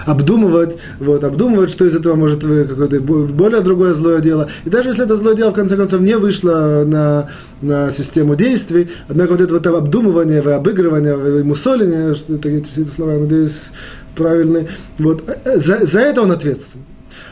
Обдумывать, 0.05 0.77
вот, 0.99 1.23
обдумывать, 1.23 1.71
что 1.71 1.85
из 1.85 1.95
этого 1.95 2.15
может 2.15 2.41
какое-то 2.41 3.01
более 3.01 3.61
другое 3.61 3.93
злое 3.93 4.19
дело. 4.19 4.47
И 4.65 4.69
даже 4.69 4.89
если 4.89 5.05
это 5.05 5.15
злое 5.15 5.35
дело, 5.35 5.51
в 5.51 5.55
конце 5.55 5.75
концов, 5.75 6.01
не 6.01 6.17
вышло 6.17 6.83
на, 6.85 7.29
на 7.61 7.91
систему 7.91 8.35
действий, 8.35 8.89
однако 9.07 9.31
вот 9.31 9.41
это 9.41 9.53
вот 9.53 9.67
обдумывание, 9.67 10.41
обыгрывание, 10.41 11.43
мусоление, 11.43 12.15
что 12.15 12.35
это, 12.35 12.49
эти 12.49 12.69
все 12.69 12.81
эти 12.81 12.89
слова, 12.89 13.13
я 13.13 13.19
надеюсь, 13.19 13.71
правильные, 14.15 14.67
вот, 14.97 15.23
э, 15.27 15.59
за, 15.59 15.85
за 15.85 15.99
это 15.99 16.21
он 16.21 16.31
ответственен. 16.31 16.85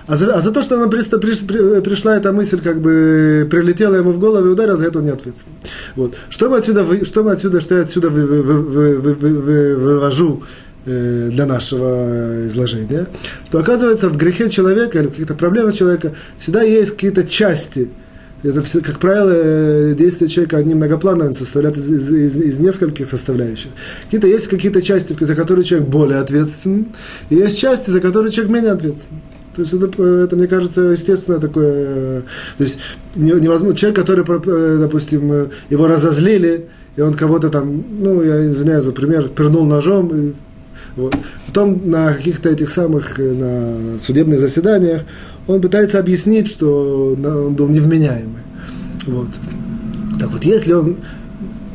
А 0.07 0.17
за, 0.17 0.31
а 0.35 0.41
за 0.41 0.51
то, 0.51 0.61
что 0.61 0.75
она 0.75 0.87
при, 0.87 1.01
при, 1.01 1.81
пришла 1.81 2.15
эта 2.15 2.31
мысль, 2.31 2.61
как 2.61 2.79
бы 2.79 3.47
прилетела 3.49 3.95
ему 3.95 4.11
в 4.11 4.19
голову 4.19 4.45
и 4.45 4.49
ударила, 4.51 4.77
за 4.77 4.85
это 4.85 4.99
не 4.99 5.09
ответственен. 5.09 5.57
Вот. 5.95 6.13
Что 6.29 6.49
мы 6.49 6.57
отсюда, 6.57 6.85
что 7.05 7.23
мы 7.23 7.31
отсюда, 7.31 7.59
что 7.59 7.75
я 7.75 7.81
отсюда 7.81 8.09
вы, 8.09 8.25
вы, 8.27 8.43
вы, 8.43 8.99
вы, 8.99 9.13
вы, 9.15 9.39
вы, 9.39 9.75
вывожу 9.75 10.43
Э, 10.43 10.64
для 10.85 11.45
нашего 11.45 12.47
изложения, 12.47 13.07
что 13.47 13.59
оказывается 13.59 14.09
в 14.09 14.17
грехе 14.17 14.49
человека 14.49 14.99
или 14.99 15.07
в 15.07 15.11
каких-то 15.11 15.33
проблемах 15.33 15.73
человека 15.73 16.13
всегда 16.37 16.61
есть 16.61 16.91
какие-то 16.91 17.23
части. 17.23 17.89
Это, 18.43 18.61
все, 18.61 18.81
как 18.81 18.99
правило, 18.99 19.31
э, 19.33 19.95
действия 19.97 20.27
человека, 20.27 20.57
они 20.57 20.75
многоплановые, 20.75 21.33
составляют 21.33 21.77
из, 21.77 21.89
из, 21.89 22.11
из, 22.11 22.41
из 22.41 22.59
нескольких 22.59 23.09
составляющих. 23.09 23.71
Какие-то 24.03 24.27
есть 24.27 24.47
какие-то 24.47 24.83
части, 24.83 25.15
за 25.19 25.35
которые 25.35 25.63
человек 25.63 25.87
более 25.87 26.19
ответственен, 26.19 26.89
и 27.31 27.35
есть 27.35 27.57
части, 27.57 27.89
за 27.89 27.99
которые 27.99 28.31
человек 28.31 28.53
менее 28.53 28.73
ответственен. 28.73 29.21
То 29.55 29.61
есть 29.61 29.73
это, 29.73 30.03
это, 30.03 30.35
мне 30.35 30.47
кажется, 30.47 30.81
естественно 30.81 31.39
такое... 31.39 32.21
То 32.57 32.63
есть 32.63 32.77
невозможно... 33.15 33.75
Человек, 33.75 33.99
который, 33.99 34.23
э, 34.23 34.77
допустим, 34.79 35.49
его 35.69 35.87
разозлили, 35.87 36.67
и 36.97 37.01
он 37.01 37.15
кого-то 37.15 37.49
там, 37.49 37.83
ну, 37.99 38.21
я 38.21 38.47
извиняюсь 38.47 38.83
за 38.83 38.91
пример, 38.91 39.29
пернул 39.29 39.65
ножом, 39.65 40.09
и 40.13 40.33
вот. 40.95 41.15
Потом 41.47 41.81
на 41.89 42.13
каких-то 42.13 42.49
этих 42.49 42.69
самых 42.69 43.19
э, 43.19 43.31
на 43.33 43.99
судебных 43.99 44.39
заседаниях 44.39 45.03
он 45.47 45.61
пытается 45.61 45.99
объяснить, 45.99 46.47
что 46.47 47.15
он 47.17 47.53
был 47.53 47.67
невменяемый. 47.67 48.41
Вот. 49.05 49.29
Так 50.19 50.31
вот, 50.31 50.43
если 50.43 50.73
он 50.73 50.97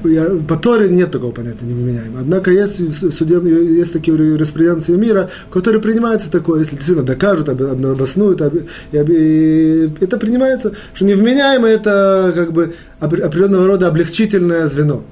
я, 0.04 0.26
по 0.48 0.56
Торе 0.56 0.88
нет 0.88 1.10
такого 1.10 1.32
понятия 1.32 1.66
невменяемый. 1.66 2.20
Однако 2.20 2.50
есть, 2.50 3.12
судеб, 3.12 3.44
есть 3.44 3.92
такие 3.92 4.16
юриспруденции 4.16 4.96
мира, 4.96 5.30
которые 5.52 5.82
принимаются 5.82 6.30
такое, 6.30 6.60
если 6.60 6.76
действительно 6.76 7.06
докажут, 7.06 7.48
обоснуют, 7.48 8.40
об, 8.40 8.56
и, 8.56 8.60
и, 8.92 9.90
это 10.00 10.16
принимается, 10.16 10.72
что 10.94 11.04
невменяемый 11.04 11.72
это 11.72 12.32
как 12.34 12.52
бы 12.52 12.74
определенного 12.98 13.66
рода 13.66 13.88
облегчительное 13.88 14.66
звено. 14.66 15.04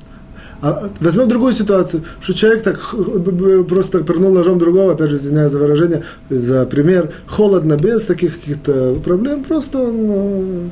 А 0.61 0.89
возьмем 1.01 1.29
другую 1.29 1.53
ситуацию, 1.53 2.03
что 2.21 2.35
человек 2.35 2.63
так 2.63 2.79
просто 3.69 4.03
пернул 4.03 4.33
ножом 4.33 4.59
другого, 4.59 4.93
опять 4.93 5.11
же, 5.11 5.17
извиняюсь 5.17 5.53
за 5.53 5.59
выражение, 5.59 6.03
за 6.29 6.67
пример, 6.67 7.13
холодно, 7.27 7.77
без 7.77 8.05
таких 8.05 8.41
каких-то 8.41 8.97
проблем, 9.05 9.45
просто 9.45 9.79
он 9.79 10.07
ну, 10.07 10.71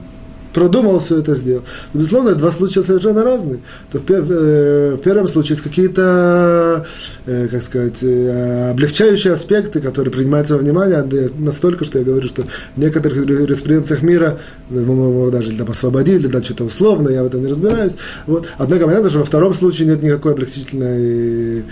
продумал 0.56 1.00
все 1.00 1.18
это, 1.18 1.34
сделал. 1.34 1.62
Безусловно, 1.92 2.34
два 2.34 2.50
случая 2.50 2.82
совершенно 2.82 3.22
разные. 3.22 3.60
То 3.92 3.98
в, 3.98 4.10
э, 4.10 4.94
в 4.94 5.02
первом 5.02 5.28
случае 5.28 5.50
есть 5.50 5.62
какие-то, 5.62 6.86
э, 7.26 7.48
как 7.48 7.62
сказать, 7.62 8.02
э, 8.02 8.70
облегчающие 8.70 9.34
аспекты, 9.34 9.82
которые 9.82 10.10
принимаются 10.10 10.54
во 10.54 10.60
внимание, 10.60 11.06
настолько, 11.38 11.84
что 11.84 11.98
я 11.98 12.04
говорю, 12.06 12.26
что 12.26 12.44
в 12.74 12.80
некоторых 12.80 13.18
юриспруденциях 13.28 14.02
мира, 14.02 14.38
даже 14.70 15.52
там 15.58 15.70
освободили, 15.70 16.26
для 16.26 16.42
что-то 16.42 16.64
условно, 16.64 17.10
я 17.10 17.22
в 17.22 17.26
этом 17.26 17.42
не 17.42 17.48
разбираюсь. 17.48 17.96
Вот. 18.26 18.46
Однако 18.56 18.86
понятно, 18.86 19.10
что 19.10 19.18
во 19.18 19.24
втором 19.24 19.52
случае 19.52 19.88
нет 19.88 20.02
никакой 20.02 20.32
облегчительной, 20.32 21.64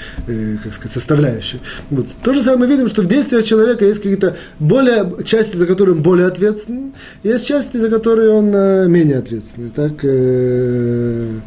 как 0.62 0.74
сказать, 0.74 0.92
составляющей. 0.92 1.60
Вот. 1.88 2.06
То 2.22 2.34
же 2.34 2.42
самое 2.42 2.60
мы 2.60 2.66
видим, 2.66 2.88
что 2.88 3.00
в 3.00 3.06
действиях 3.06 3.44
человека 3.44 3.86
есть 3.86 4.02
какие-то 4.02 4.36
более, 4.58 5.24
части, 5.24 5.56
за 5.56 5.64
которые 5.64 5.96
он 5.96 6.02
более 6.02 6.26
ответственен, 6.26 6.92
есть 7.22 7.46
части, 7.46 7.78
за 7.78 7.88
которые 7.88 8.28
он 8.30 8.73
менее 8.88 9.18
ответственны. 9.18 9.70
Так, 9.70 9.92
э, 10.02 11.38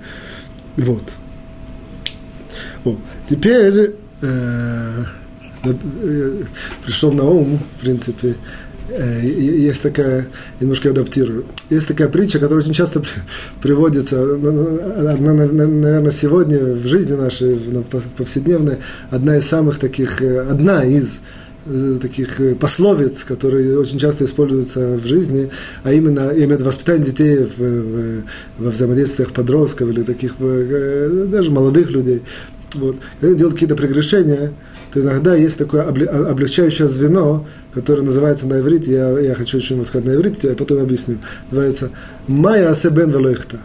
вот. 0.78 1.04
О, 2.86 2.96
теперь 3.30 3.96
э, 4.22 5.04
э, 5.64 6.44
пришел 6.86 7.12
на 7.12 7.24
ум, 7.24 7.60
в 7.78 7.82
принципе, 7.82 8.36
Э, 8.90 9.22
есть 9.22 9.84
такая, 9.84 10.28
немножко 10.62 10.92
адаптирую, 10.92 11.46
есть 11.70 11.90
такая 11.90 12.08
притча, 12.08 12.40
которая 12.40 12.64
очень 12.64 12.74
часто 12.74 13.04
приводится, 13.62 14.16
наверное, 14.26 16.12
сегодня 16.12 16.60
в 16.60 16.88
жизни 16.88 17.16
нашей, 17.16 17.60
повседневной, 18.18 18.78
одна 19.10 19.38
из 19.38 19.46
самых 19.46 19.80
таких, 19.80 20.22
э, 20.22 20.40
одна 20.40 20.86
из 20.86 21.22
таких 22.02 22.40
пословиц, 22.60 23.24
которые 23.24 23.78
очень 23.78 24.00
часто 24.00 24.26
используются 24.26 24.98
в 24.98 25.06
жизни, 25.06 25.50
а 25.84 25.92
именно 25.92 26.32
именно 26.32 26.64
воспитание 26.64 27.06
детей 27.06 27.38
в, 27.46 27.58
в, 27.58 28.24
во 28.58 28.72
взаимодействиях 28.72 29.32
подростков 29.32 29.90
или 29.90 30.04
таких 30.04 30.36
даже 30.40 31.52
молодых 31.52 31.90
людей. 31.92 32.24
Вот. 32.76 32.98
Когда 33.20 33.36
делают 33.36 33.54
какие-то 33.56 33.76
прегрешения, 33.76 34.54
то 34.94 35.02
иногда 35.02 35.36
есть 35.36 35.58
такое 35.58 35.84
облегчающее 35.84 36.88
звено, 36.88 37.46
которое 37.74 38.04
называется 38.04 38.48
на 38.48 38.60
иврите, 38.60 38.94
я, 38.94 39.20
я 39.20 39.36
хочу 39.36 39.58
очень 39.58 39.84
сказать 39.84 40.08
на 40.08 40.16
иврите, 40.16 40.50
я 40.50 40.56
потом 40.56 40.82
объясню, 40.82 41.18
называется 41.52 41.92
«Майя 42.28 42.70
асебен 42.70 43.12
велоихта». 43.12 43.60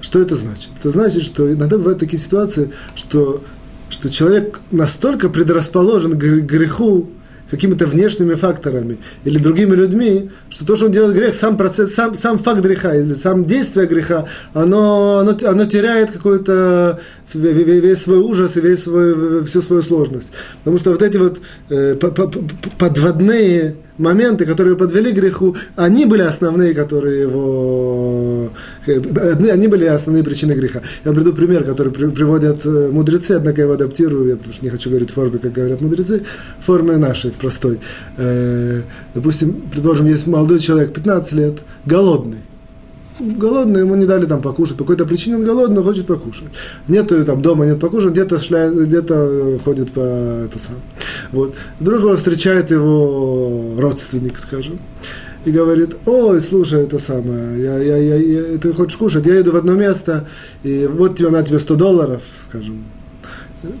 Что 0.00 0.20
это 0.20 0.34
значит? 0.34 0.70
Это 0.80 0.90
значит, 0.90 1.22
что 1.22 1.50
иногда 1.52 1.78
бывают 1.78 2.00
такие 2.00 2.20
ситуации, 2.20 2.72
что, 2.96 3.42
что 3.88 4.08
человек 4.10 4.60
настолько 4.70 5.28
предрасположен 5.28 6.12
к 6.12 6.22
греху, 6.22 7.08
какими-то 7.52 7.84
внешними 7.84 8.32
факторами 8.32 8.96
или 9.24 9.36
другими 9.36 9.74
людьми, 9.74 10.30
что 10.48 10.64
то, 10.64 10.74
что 10.74 10.86
он 10.86 10.92
делает 10.92 11.14
грех, 11.14 11.34
сам 11.34 11.58
процесс, 11.58 11.94
сам, 11.94 12.16
сам 12.16 12.38
факт 12.38 12.62
греха 12.62 12.94
или 12.94 13.12
сам 13.12 13.44
действие 13.44 13.86
греха, 13.86 14.26
оно, 14.54 15.18
оно, 15.18 15.36
оно 15.46 15.66
теряет 15.66 16.10
какой-то 16.10 16.98
весь 17.34 17.98
свой 17.98 18.18
ужас 18.18 18.56
и 18.56 18.60
весь 18.60 18.82
свой, 18.82 19.44
всю 19.44 19.62
свою 19.62 19.82
сложность. 19.82 20.32
Потому 20.58 20.78
что 20.78 20.90
вот 20.90 21.02
эти 21.02 21.16
вот 21.16 21.40
э, 21.70 21.96
подводные 22.78 23.76
моменты, 23.98 24.46
которые 24.46 24.76
подвели 24.76 25.12
к 25.12 25.16
греху, 25.16 25.56
они 25.76 26.06
были 26.06 26.22
основные, 26.22 26.74
которые 26.74 27.22
его... 27.22 28.50
Они 28.86 29.68
были 29.68 29.84
основные 29.84 30.24
причины 30.24 30.52
греха. 30.52 30.82
Я 31.04 31.12
приду 31.12 31.32
пример, 31.32 31.64
который 31.64 31.92
приводят 31.92 32.64
э, 32.64 32.88
мудрецы, 32.90 33.32
однако 33.32 33.58
я 33.58 33.64
его 33.64 33.74
адаптирую, 33.74 34.28
я 34.28 34.36
потому 34.36 34.52
что 34.52 34.64
не 34.64 34.70
хочу 34.70 34.90
говорить 34.90 35.10
в 35.10 35.14
форме, 35.14 35.38
как 35.38 35.52
говорят 35.52 35.80
мудрецы, 35.80 36.22
в 36.60 36.64
форме 36.64 36.96
нашей, 36.96 37.30
в 37.30 37.34
простой. 37.34 37.80
Э, 38.16 38.82
допустим, 39.14 39.62
предположим, 39.70 40.06
есть 40.06 40.26
молодой 40.26 40.58
человек, 40.58 40.92
15 40.92 41.32
лет, 41.32 41.58
голодный 41.86 42.40
голодный, 43.20 43.80
ему 43.80 43.94
не 43.94 44.06
дали 44.06 44.26
там 44.26 44.40
покушать, 44.40 44.76
по 44.76 44.84
какой-то 44.84 45.06
причине 45.06 45.36
он 45.36 45.44
голодный, 45.44 45.76
но 45.76 45.82
хочет 45.82 46.06
покушать. 46.06 46.48
Нету 46.88 47.22
там 47.24 47.42
дома, 47.42 47.66
нет 47.66 47.80
покушать, 47.80 48.12
где-то 48.12 48.38
шляет, 48.38 48.74
где-то 48.74 49.58
ходит 49.64 49.92
по 49.92 50.00
это 50.00 50.58
сам. 50.58 50.76
Вот. 51.30 51.54
Вдруг 51.78 52.00
его 52.00 52.16
встречает 52.16 52.70
его 52.70 53.74
родственник, 53.78 54.38
скажем, 54.38 54.78
и 55.44 55.50
говорит, 55.50 55.96
ой, 56.06 56.40
слушай, 56.40 56.82
это 56.82 56.98
самое, 56.98 57.62
я, 57.62 57.78
я, 57.78 57.96
я, 57.96 58.16
я, 58.16 58.58
ты 58.58 58.72
хочешь 58.72 58.96
кушать, 58.96 59.26
я 59.26 59.40
иду 59.40 59.52
в 59.52 59.56
одно 59.56 59.74
место, 59.74 60.28
и 60.62 60.86
вот 60.86 61.16
тебе 61.16 61.30
на 61.30 61.42
тебе 61.42 61.58
100 61.58 61.74
долларов, 61.74 62.22
скажем, 62.48 62.84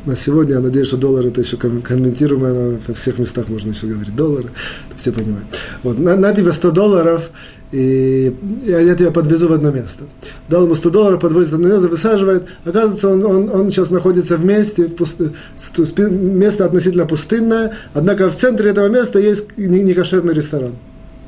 на 0.06 0.16
сегодня, 0.16 0.54
я 0.54 0.60
надеюсь, 0.60 0.88
что 0.88 0.96
доллар 0.96 1.26
это 1.26 1.40
еще 1.40 1.56
комментируемое, 1.56 2.78
во 2.86 2.94
всех 2.94 3.18
местах 3.18 3.48
можно 3.48 3.70
еще 3.70 3.86
говорить 3.86 4.14
доллары, 4.14 4.50
все 4.96 5.12
понимают. 5.12 5.46
Вот, 5.82 5.98
на, 5.98 6.16
на 6.16 6.32
тебе 6.32 6.52
100 6.52 6.70
долларов, 6.70 7.30
и 7.72 8.34
я, 8.62 8.80
я 8.80 8.94
тебя 8.94 9.10
подвезу 9.10 9.48
в 9.48 9.52
одно 9.52 9.70
место. 9.70 10.04
Дал 10.48 10.64
ему 10.64 10.74
100 10.74 10.90
долларов, 10.90 11.20
подвозит 11.20 11.54
одно 11.54 11.68
место, 11.68 11.88
высаживает. 11.88 12.44
Оказывается, 12.64 13.08
он, 13.08 13.24
он, 13.24 13.50
он 13.50 13.70
сейчас 13.70 13.90
находится 13.90 14.36
в 14.36 14.44
месте, 14.44 14.86
в 14.86 14.94
пуст... 14.94 15.18
место 15.98 16.64
относительно 16.64 17.06
пустынное, 17.06 17.74
однако 17.94 18.30
в 18.30 18.36
центре 18.36 18.70
этого 18.70 18.88
места 18.88 19.18
есть 19.18 19.56
некошерный 19.56 20.34
ресторан. 20.34 20.74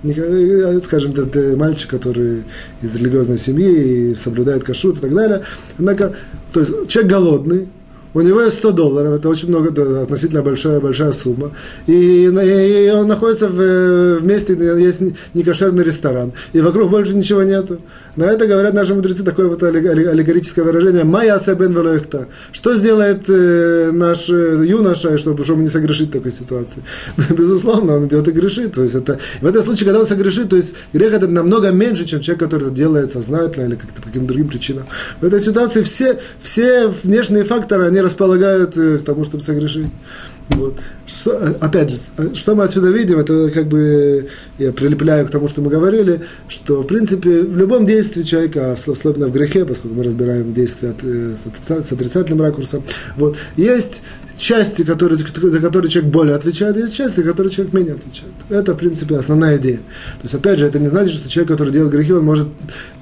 Э, 0.04 0.80
скажем, 0.84 1.12
это 1.12 1.56
мальчик, 1.56 1.90
который 1.90 2.44
из 2.82 2.94
религиозной 2.94 3.38
семьи 3.38 4.10
и 4.10 4.14
соблюдает 4.14 4.62
кашут 4.62 4.98
и 4.98 5.00
так 5.00 5.14
далее. 5.14 5.42
Однако, 5.78 6.14
то 6.52 6.60
есть 6.60 6.88
человек 6.88 7.10
голодный, 7.10 7.68
у 8.14 8.20
него 8.20 8.40
есть 8.40 8.58
100 8.58 8.70
долларов, 8.72 9.18
это 9.18 9.28
очень 9.28 9.48
много, 9.48 10.02
относительно 10.02 10.42
большая, 10.42 10.80
большая 10.80 11.12
сумма. 11.12 11.50
И, 11.86 12.24
и 12.24 12.90
он 12.90 13.08
находится 13.08 13.48
в, 13.48 14.20
в 14.20 14.24
месте, 14.24 14.54
есть 14.54 15.02
некошерный 15.34 15.84
ресторан, 15.84 16.32
и 16.52 16.60
вокруг 16.60 16.90
больше 16.90 17.14
ничего 17.14 17.42
нету. 17.42 17.80
На 18.16 18.24
это 18.24 18.46
говорят 18.46 18.74
наши 18.74 18.94
мудрецы 18.94 19.24
такое 19.24 19.48
вот 19.48 19.62
аллегорическое 19.62 20.64
выражение 20.64 21.02
«Майя 21.02 21.34
асабен 21.34 21.72
велоихта». 21.72 22.28
Что 22.52 22.74
сделает 22.74 23.24
э, 23.28 23.90
наш 23.92 24.30
э, 24.30 24.64
юноша, 24.64 25.18
чтобы, 25.18 25.44
чтобы 25.44 25.62
не 25.62 25.66
согрешить 25.66 26.10
в 26.10 26.12
такой 26.12 26.30
ситуации? 26.30 26.84
Безусловно, 27.30 27.96
он 27.96 28.06
идет 28.06 28.28
и 28.28 28.30
грешит. 28.30 28.74
То 28.74 28.84
есть 28.84 28.94
это, 28.94 29.18
в 29.40 29.46
этом 29.46 29.64
случае, 29.64 29.86
когда 29.86 30.00
он 30.00 30.06
согрешит, 30.06 30.48
то 30.48 30.56
есть 30.56 30.76
грех 30.92 31.12
это 31.12 31.26
намного 31.26 31.72
меньше, 31.72 32.04
чем 32.04 32.20
человек, 32.20 32.44
который 32.44 32.66
это 32.66 32.74
делает 32.74 33.10
сознательно 33.10 33.66
или 33.66 33.74
как-то 33.74 34.00
по 34.00 34.06
каким-то 34.06 34.28
другим 34.28 34.46
причинам. 34.46 34.86
В 35.20 35.24
этой 35.24 35.40
ситуации 35.40 35.82
все, 35.82 36.20
все 36.40 36.86
внешние 37.02 37.42
факторы, 37.42 37.86
они 37.86 38.00
располагают 38.04 38.76
э, 38.76 38.98
к 38.98 39.02
тому, 39.02 39.24
чтобы 39.24 39.42
согрешить. 39.42 39.88
Вот. 40.50 40.78
Что, 41.06 41.32
э, 41.32 41.54
опять 41.60 41.90
же, 41.90 41.96
э, 42.18 42.34
что 42.34 42.54
мы 42.54 42.64
отсюда 42.64 42.88
видим, 42.88 43.18
это 43.18 43.50
как 43.50 43.66
бы 43.66 44.28
я 44.58 44.72
прилепляю 44.72 45.26
к 45.26 45.30
тому, 45.30 45.48
что 45.48 45.60
мы 45.62 45.70
говорили, 45.70 46.22
что 46.48 46.82
в 46.82 46.86
принципе 46.86 47.40
в 47.42 47.56
любом 47.56 47.86
действии 47.86 48.22
человека, 48.22 48.72
особенно 48.72 49.26
в 49.26 49.32
грехе, 49.32 49.64
поскольку 49.64 49.96
мы 49.96 50.04
разбираем 50.04 50.52
действия 50.52 50.94
с 51.62 51.92
отрицательным 51.92 52.42
ракурсом, 52.42 52.84
вот, 53.16 53.36
есть 53.56 54.02
части, 54.36 54.82
которые, 54.82 55.18
за 55.18 55.60
которые 55.60 55.90
человек 55.90 56.12
более 56.12 56.34
отвечает, 56.34 56.76
есть 56.76 56.94
части, 56.94 57.16
за 57.16 57.22
которые 57.22 57.52
человек 57.52 57.74
менее 57.74 57.94
отвечает. 57.94 58.32
Это, 58.48 58.74
в 58.74 58.76
принципе, 58.76 59.16
основная 59.16 59.56
идея. 59.58 59.76
То 59.76 60.22
есть, 60.24 60.34
опять 60.34 60.58
же, 60.58 60.66
это 60.66 60.78
не 60.78 60.88
значит, 60.88 61.14
что 61.16 61.28
человек, 61.28 61.52
который 61.52 61.72
делает 61.72 61.92
грехи, 61.92 62.12
он 62.12 62.24
может 62.24 62.48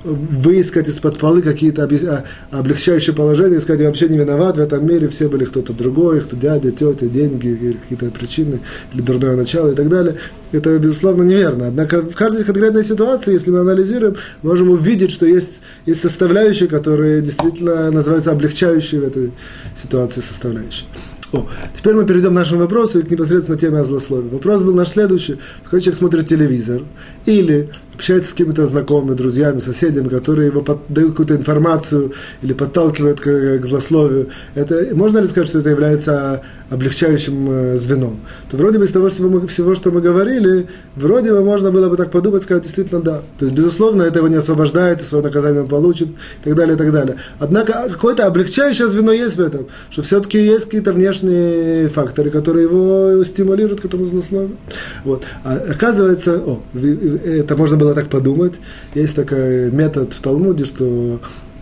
выискать 0.04 0.88
из-под 0.88 1.18
полы 1.18 1.42
какие-то 1.42 1.84
а, 1.84 2.24
облегчающие 2.50 3.14
положения, 3.14 3.56
и 3.56 3.60
сказать, 3.60 3.80
я 3.80 3.86
вообще 3.86 4.08
не 4.08 4.18
виноват 4.18 4.56
в 4.56 4.60
этом 4.60 4.86
мире, 4.86 5.08
все 5.08 5.28
были 5.28 5.44
кто-то 5.44 5.72
другой, 5.72 6.20
кто 6.20 6.36
дядя, 6.36 6.70
тетя, 6.70 7.06
деньги, 7.06 7.76
какие-то 7.82 8.10
причины, 8.16 8.60
или 8.92 9.02
дурное 9.02 9.36
начало 9.36 9.72
и 9.72 9.74
так 9.74 9.88
далее. 9.88 10.16
Это, 10.52 10.78
безусловно, 10.78 11.22
неверно. 11.22 11.68
Однако 11.68 12.02
в 12.02 12.14
каждой 12.14 12.44
конкретной 12.44 12.84
ситуации, 12.84 13.32
если 13.32 13.50
мы 13.50 13.60
анализируем, 13.60 14.16
можем 14.42 14.70
увидеть, 14.70 15.10
что 15.10 15.24
есть, 15.24 15.62
есть 15.86 16.02
составляющие, 16.02 16.68
которые 16.68 17.22
действительно 17.22 17.90
называются 17.90 18.32
облегчающие 18.32 19.00
в 19.00 19.04
этой 19.04 19.32
ситуации 19.74 20.20
составляющие. 20.20 20.86
О, 21.32 21.46
теперь 21.74 21.94
мы 21.94 22.04
перейдем 22.04 22.30
к 22.30 22.34
нашему 22.34 22.60
вопросу 22.60 22.98
и 22.98 23.02
к 23.02 23.10
непосредственно 23.10 23.58
теме 23.58 23.78
о 23.78 23.84
злословии. 23.84 24.28
Вопрос 24.28 24.62
был 24.62 24.74
наш 24.74 24.88
следующий. 24.88 25.38
Когда 25.64 25.80
человек 25.80 25.98
смотрит 25.98 26.26
телевизор 26.26 26.82
или 27.24 27.70
общается 27.94 28.30
с 28.30 28.32
какими-то 28.32 28.66
знакомыми, 28.66 29.14
друзьями, 29.14 29.58
соседями, 29.58 30.08
которые 30.08 30.48
его 30.48 30.60
под, 30.60 30.80
дают 30.88 31.10
какую-то 31.10 31.36
информацию 31.36 32.12
или 32.42 32.52
подталкивают 32.52 33.20
к, 33.20 33.58
к 33.58 33.66
злословию, 33.66 34.28
это, 34.54 34.94
можно 34.94 35.18
ли 35.18 35.26
сказать, 35.26 35.48
что 35.48 35.58
это 35.58 35.70
является 35.70 36.42
облегчающим 36.70 37.50
э, 37.50 37.76
звеном? 37.76 38.20
То 38.50 38.56
вроде 38.56 38.78
бы 38.78 38.84
из 38.84 38.92
того 38.92 39.08
всего, 39.08 39.28
мы, 39.28 39.46
всего, 39.46 39.74
что 39.74 39.90
мы 39.90 40.00
говорили, 40.00 40.68
вроде 40.96 41.32
бы 41.32 41.44
можно 41.44 41.70
было 41.70 41.88
бы 41.88 41.96
так 41.96 42.10
подумать, 42.10 42.42
сказать, 42.42 42.62
действительно, 42.62 43.02
да. 43.02 43.22
То 43.38 43.44
есть, 43.44 43.56
безусловно, 43.56 44.02
это 44.02 44.18
его 44.18 44.28
не 44.28 44.36
освобождает, 44.36 45.00
и 45.00 45.04
свое 45.04 45.22
наказание 45.22 45.62
он 45.62 45.68
получит, 45.68 46.08
и 46.08 46.44
так 46.44 46.54
далее, 46.54 46.74
и 46.74 46.78
так 46.78 46.92
далее. 46.92 47.16
Однако, 47.38 47.88
какое-то 47.90 48.26
облегчающее 48.26 48.88
звено 48.88 49.12
есть 49.12 49.36
в 49.36 49.40
этом, 49.40 49.66
что 49.90 50.02
все-таки 50.02 50.38
есть 50.38 50.64
какие-то 50.64 50.92
внешние 50.92 51.88
факторы, 51.88 52.30
которые 52.30 52.64
его 52.64 53.22
стимулируют 53.24 53.80
к 53.80 53.84
этому 53.84 54.04
злословию. 54.04 54.56
Вот. 55.04 55.24
А 55.44 55.54
оказывается, 55.54 56.38
о, 56.38 56.62
это 56.74 57.56
можно 57.56 57.76
было 57.82 57.94
так 57.94 58.08
подумать. 58.08 58.54
Есть 58.94 59.16
такой 59.16 59.70
метод 59.70 60.12
в 60.12 60.20
Талмуде, 60.20 60.64
что 60.64 61.20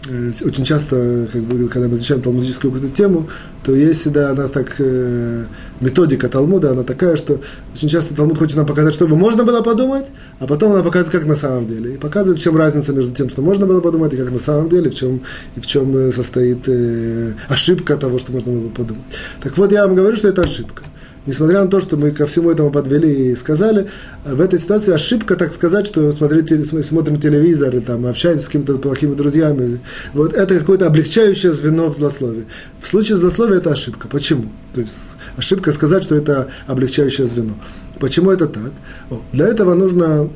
э, 0.09 0.33
очень 0.45 0.65
часто, 0.65 1.27
как 1.33 1.43
бы, 1.43 1.69
когда 1.69 1.89
мы 1.89 1.97
изучаем 1.97 2.21
талмудическую 2.21 2.73
какую-то 2.73 2.95
тему, 2.95 3.29
то 3.65 3.75
есть 3.75 4.01
всегда 4.01 4.31
она 4.31 4.49
так, 4.49 4.75
э, 4.79 5.45
методика 5.81 6.29
Талмуда, 6.29 6.73
она 6.73 6.83
такая, 6.83 7.17
что 7.17 7.41
очень 7.75 7.89
часто 7.89 8.15
Талмуд 8.15 8.39
хочет 8.39 8.57
нам 8.57 8.67
показать, 8.67 8.95
чтобы 8.95 9.17
можно 9.17 9.45
было 9.45 9.63
подумать, 9.63 10.07
а 10.39 10.47
потом 10.47 10.73
она 10.73 10.83
показывает, 10.83 11.13
как 11.13 11.27
на 11.27 11.37
самом 11.37 11.67
деле. 11.67 11.95
И 11.95 11.97
показывает, 11.97 12.39
в 12.39 12.43
чем 12.43 12.57
разница 12.57 12.93
между 12.93 13.15
тем, 13.15 13.29
что 13.29 13.43
можно 13.43 13.67
было 13.67 13.81
подумать, 13.81 14.13
и 14.13 14.17
как 14.17 14.31
на 14.31 14.39
самом 14.39 14.69
деле, 14.69 14.91
в 14.91 14.95
чем, 14.95 15.23
и 15.57 15.61
в 15.61 15.67
чем 15.67 15.97
э, 15.97 16.13
состоит 16.13 16.69
э, 16.69 17.33
ошибка 17.49 17.97
того, 17.97 18.19
что 18.19 18.33
можно 18.33 18.53
было 18.53 18.69
подумать. 18.69 19.05
Так 19.43 19.57
вот, 19.57 19.73
я 19.73 19.87
вам 19.87 19.95
говорю, 19.95 20.17
что 20.17 20.29
это 20.29 20.43
ошибка 20.43 20.83
несмотря 21.31 21.63
на 21.63 21.69
то, 21.69 21.81
что 21.81 21.97
мы 21.97 22.11
ко 22.11 22.27
всему 22.27 22.51
этому 22.51 22.71
подвели 22.71 23.31
и 23.31 23.37
сказали, 23.37 23.89
в 24.25 24.41
этой 24.41 24.59
ситуации 24.59 24.93
ошибка, 24.93 25.37
так 25.37 25.53
сказать, 25.53 25.87
что 25.87 26.11
смотреть, 26.13 26.67
смотрим 26.85 27.21
телевизор, 27.21 27.75
или 27.75 27.81
там, 27.81 28.05
общаемся 28.07 28.45
с 28.45 28.49
какими-то 28.49 28.79
плохими 28.79 29.15
друзьями. 29.15 29.81
Вот 30.13 30.35
это 30.35 30.59
какое-то 30.59 30.87
облегчающее 30.87 31.53
звено 31.53 31.89
в 31.89 31.97
злословии. 31.97 32.47
В 32.81 32.87
случае 32.87 33.17
злословия 33.17 33.59
это 33.59 33.71
ошибка. 33.71 34.09
Почему? 34.09 34.51
То 34.75 34.81
есть 34.81 35.17
ошибка 35.37 35.73
сказать, 35.73 36.03
что 36.03 36.17
это 36.17 36.49
облегчающее 36.67 37.27
звено. 37.27 37.55
Почему 38.01 38.31
это 38.31 38.47
так? 38.47 38.73
О, 39.11 39.21
для 39.33 39.47
этого 39.47 39.75
нужно 39.75 40.29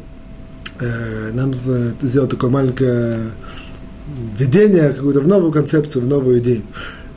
э, 0.80 1.30
нам 1.32 1.52
сделать 1.54 2.30
такое 2.30 2.50
маленькое 2.50 3.18
введение, 4.38 4.90
какую-то 4.90 5.20
в 5.20 5.28
новую 5.28 5.50
концепцию, 5.50 6.04
в 6.04 6.08
новую 6.08 6.38
идею. 6.38 6.62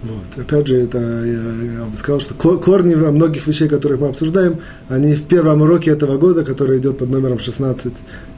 Вот. 0.03 0.43
Опять 0.43 0.67
же, 0.67 0.75
это 0.75 0.99
я, 0.99 1.79
я 1.79 1.85
бы 1.85 1.97
сказал, 1.97 2.19
что 2.21 2.35
корни 2.35 2.93
во 2.93 3.11
многих 3.11 3.47
вещей, 3.47 3.67
которых 3.67 3.99
мы 3.99 4.09
обсуждаем, 4.09 4.59
они 4.89 5.15
в 5.15 5.23
первом 5.23 5.63
уроке 5.63 5.89
этого 5.89 6.17
года, 6.17 6.43
который 6.43 6.77
идет 6.77 6.99
под 6.99 7.09
номером 7.09 7.39
16 7.39 7.93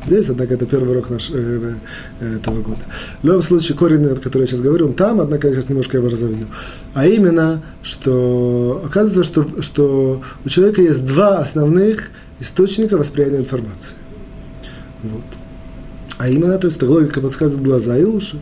здесь, 0.06 0.30
однако 0.30 0.54
это 0.54 0.66
первый 0.66 0.92
урок 0.92 1.10
наш, 1.10 1.30
э, 1.30 1.74
э, 2.22 2.36
этого 2.38 2.62
года. 2.62 2.80
В 3.22 3.26
любом 3.26 3.42
случае, 3.42 3.78
корень, 3.78 4.06
о 4.06 4.16
котором 4.16 4.42
я 4.42 4.48
сейчас 4.48 4.62
говорю, 4.62 4.88
он 4.88 4.94
там, 4.94 5.20
однако 5.20 5.50
я 5.50 5.54
сейчас 5.54 5.68
немножко 5.68 5.98
его 5.98 6.08
разовью. 6.08 6.48
А 6.94 7.06
именно, 7.06 7.62
что 7.84 8.82
оказывается, 8.86 9.24
что, 9.24 9.62
что 9.62 10.22
у 10.46 10.50
человека 10.50 10.82
есть 10.82 11.06
два 11.06 11.40
основных 11.40 12.12
источника 12.40 12.98
восприятия 12.98 13.40
информации. 13.40 13.96
Вот. 15.04 15.26
А 16.18 16.30
именно, 16.30 16.58
то 16.58 16.68
есть, 16.68 16.82
логика 16.82 17.20
подсказывает 17.20 17.66
глаза 17.66 17.98
и 17.98 18.04
уши. 18.04 18.40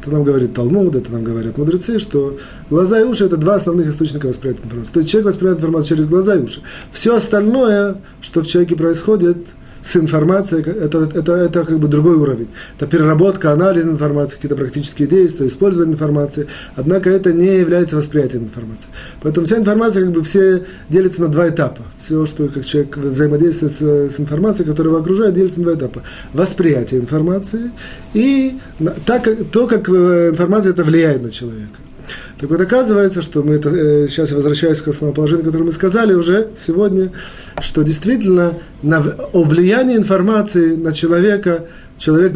Это 0.00 0.10
нам 0.10 0.24
говорит 0.24 0.54
Талмуд, 0.54 0.96
это 0.96 1.12
нам 1.12 1.24
говорят 1.24 1.58
мудрецы, 1.58 1.98
что 1.98 2.38
глаза 2.70 3.00
и 3.00 3.04
уши– 3.04 3.24
это 3.26 3.36
два 3.36 3.56
основных 3.56 3.88
источника 3.88 4.26
восприятия 4.26 4.62
информации. 4.64 4.92
То 4.92 5.00
есть 5.00 5.10
человек 5.10 5.26
воспринимает 5.28 5.58
информацию 5.58 5.96
через 5.96 6.08
глаза 6.08 6.36
и 6.36 6.42
уши. 6.42 6.60
Все 6.90 7.14
остальное, 7.14 7.96
что 8.22 8.40
в 8.40 8.46
человеке 8.46 8.76
происходит– 8.76 9.38
с 9.82 9.96
информацией, 9.96 10.62
это, 10.62 11.08
это, 11.14 11.32
это 11.32 11.64
как 11.64 11.78
бы 11.78 11.88
другой 11.88 12.16
уровень. 12.16 12.48
Это 12.76 12.86
переработка, 12.86 13.52
анализ 13.52 13.84
информации, 13.84 14.36
какие-то 14.36 14.56
практические 14.56 15.08
действия, 15.08 15.46
использование 15.46 15.94
информации. 15.94 16.46
Однако 16.76 17.10
это 17.10 17.32
не 17.32 17.58
является 17.58 17.96
восприятием 17.96 18.44
информации. 18.44 18.88
Поэтому 19.22 19.46
вся 19.46 19.56
информация, 19.56 20.04
как 20.04 20.12
бы 20.12 20.22
все 20.22 20.64
делится 20.88 21.22
на 21.22 21.28
два 21.28 21.48
этапа. 21.48 21.82
Все, 21.98 22.26
что 22.26 22.48
как 22.48 22.64
человек 22.64 22.96
взаимодействует 22.96 23.72
с, 23.72 23.80
с 23.80 24.20
информацией, 24.20 24.68
которая 24.68 24.92
его 24.92 25.02
окружает, 25.02 25.34
делится 25.34 25.60
на 25.60 25.64
два 25.64 25.74
этапа. 25.74 26.02
Восприятие 26.32 27.00
информации 27.00 27.70
и 28.14 28.58
так, 29.06 29.28
то, 29.50 29.66
как 29.66 29.88
э, 29.88 30.30
информация 30.30 30.72
это 30.72 30.84
влияет 30.84 31.22
на 31.22 31.30
человека. 31.30 31.78
Так 32.40 32.48
вот, 32.48 32.58
оказывается, 32.58 33.20
что 33.20 33.42
мы 33.42 33.54
это, 33.56 33.68
э, 33.68 34.08
сейчас 34.08 34.30
я 34.30 34.36
возвращаюсь 34.36 34.80
к 34.80 34.88
основоположению, 34.88 35.44
которое 35.44 35.64
мы 35.64 35.72
сказали 35.72 36.14
уже 36.14 36.48
сегодня, 36.56 37.12
что 37.60 37.82
действительно 37.82 38.54
на, 38.82 39.04
о 39.34 39.44
влиянии 39.44 39.94
информации 39.94 40.74
на 40.74 40.94
человека, 40.94 41.66
человек 41.98 42.32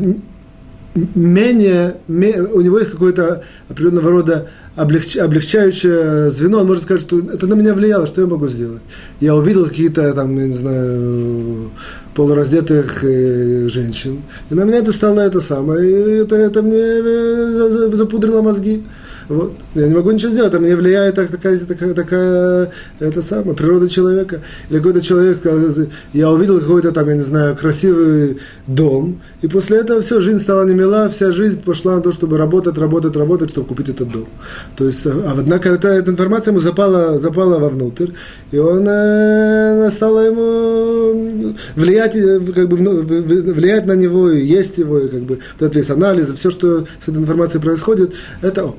менее, 0.95 1.97
у 2.07 2.61
него 2.61 2.79
есть 2.79 2.91
какое-то 2.91 3.45
определенного 3.71 4.11
рода 4.11 4.49
облегч, 4.77 5.17
облегчающее 5.17 6.31
звено, 6.31 6.61
он 6.61 6.67
может 6.67 6.83
сказать, 6.83 7.01
что 7.01 7.21
это 7.21 7.47
на 7.47 7.55
меня 7.55 7.73
влияло, 7.73 8.07
что 8.07 8.21
я 8.21 8.27
могу 8.27 8.47
сделать. 8.47 8.83
Я 9.21 9.35
увидел 9.35 9.67
какие-то 9.67 10.13
там, 10.13 10.37
я 10.37 10.47
не 10.47 10.53
знаю, 10.53 11.71
полураздетых 12.15 13.03
э, 13.05 13.69
женщин, 13.71 14.23
и 14.51 14.55
на 14.55 14.65
меня 14.65 14.79
это 14.79 14.93
стало 14.93 15.21
это 15.21 15.41
самое, 15.41 15.91
и 15.91 16.23
это, 16.23 16.37
это 16.37 16.61
мне 16.61 16.77
э, 16.77 17.91
запудрило 17.95 18.43
мозги. 18.43 18.85
Вот. 19.29 19.55
Я 19.75 19.89
не 19.89 19.95
могу 19.95 20.11
ничего 20.11 20.31
сделать, 20.31 20.55
а 20.55 20.59
мне 20.59 20.77
влияет 20.77 21.15
такая, 21.15 21.59
такая, 21.59 21.95
такая 21.95 22.71
это 23.01 23.23
самое, 23.23 23.57
природа 23.57 23.89
человека. 23.89 24.41
Или 24.69 24.79
какой-то 24.79 25.01
человек 25.01 25.39
сказал, 25.39 25.87
я 26.13 26.31
увидел 26.31 26.61
какой-то 26.61 26.93
там, 26.93 27.09
я 27.09 27.15
не 27.17 27.23
знаю, 27.23 27.57
красивый 27.57 28.39
дом, 28.67 29.21
и 29.41 29.49
после 29.49 29.79
этого 29.79 30.01
все, 30.01 30.21
жизнь 30.21 30.39
стала 30.39 30.65
немила, 30.65 31.09
вся 31.09 31.31
жизнь 31.31 31.63
пошла 31.63 31.97
на 31.97 32.03
то, 32.03 32.13
чтобы 32.13 32.39
работать, 32.39 32.77
работать, 32.79 33.17
работать, 33.17 33.51
чтобы 33.51 33.67
купить 33.67 33.89
этот 33.89 34.11
дом. 34.11 34.29
То 34.77 34.85
есть, 34.85 35.07
а 35.07 35.35
однако 35.39 35.71
эта, 35.71 35.89
эта 35.89 36.11
информация 36.11 36.53
ему 36.53 36.61
запала, 36.61 37.19
запала 37.19 37.59
вовнутрь, 37.59 38.11
и 38.51 38.59
он 38.59 38.87
э, 38.89 39.91
стала 39.91 40.21
ему 40.21 41.55
влиять, 41.77 42.17
э, 42.17 42.41
как 42.55 42.69
бы, 42.69 42.77
влиять 42.77 43.87
на 43.87 43.93
него, 43.93 44.31
и 44.31 44.45
есть 44.45 44.79
его, 44.79 44.99
и 44.99 45.09
как 45.09 45.23
бы, 45.23 45.35
вот 45.35 45.63
этот 45.63 45.77
весь 45.77 45.91
анализ, 45.91 46.31
все, 46.33 46.51
что 46.51 46.87
с 47.05 47.09
этой 47.09 47.19
информацией 47.19 47.63
происходит, 47.63 48.13
это 48.43 48.75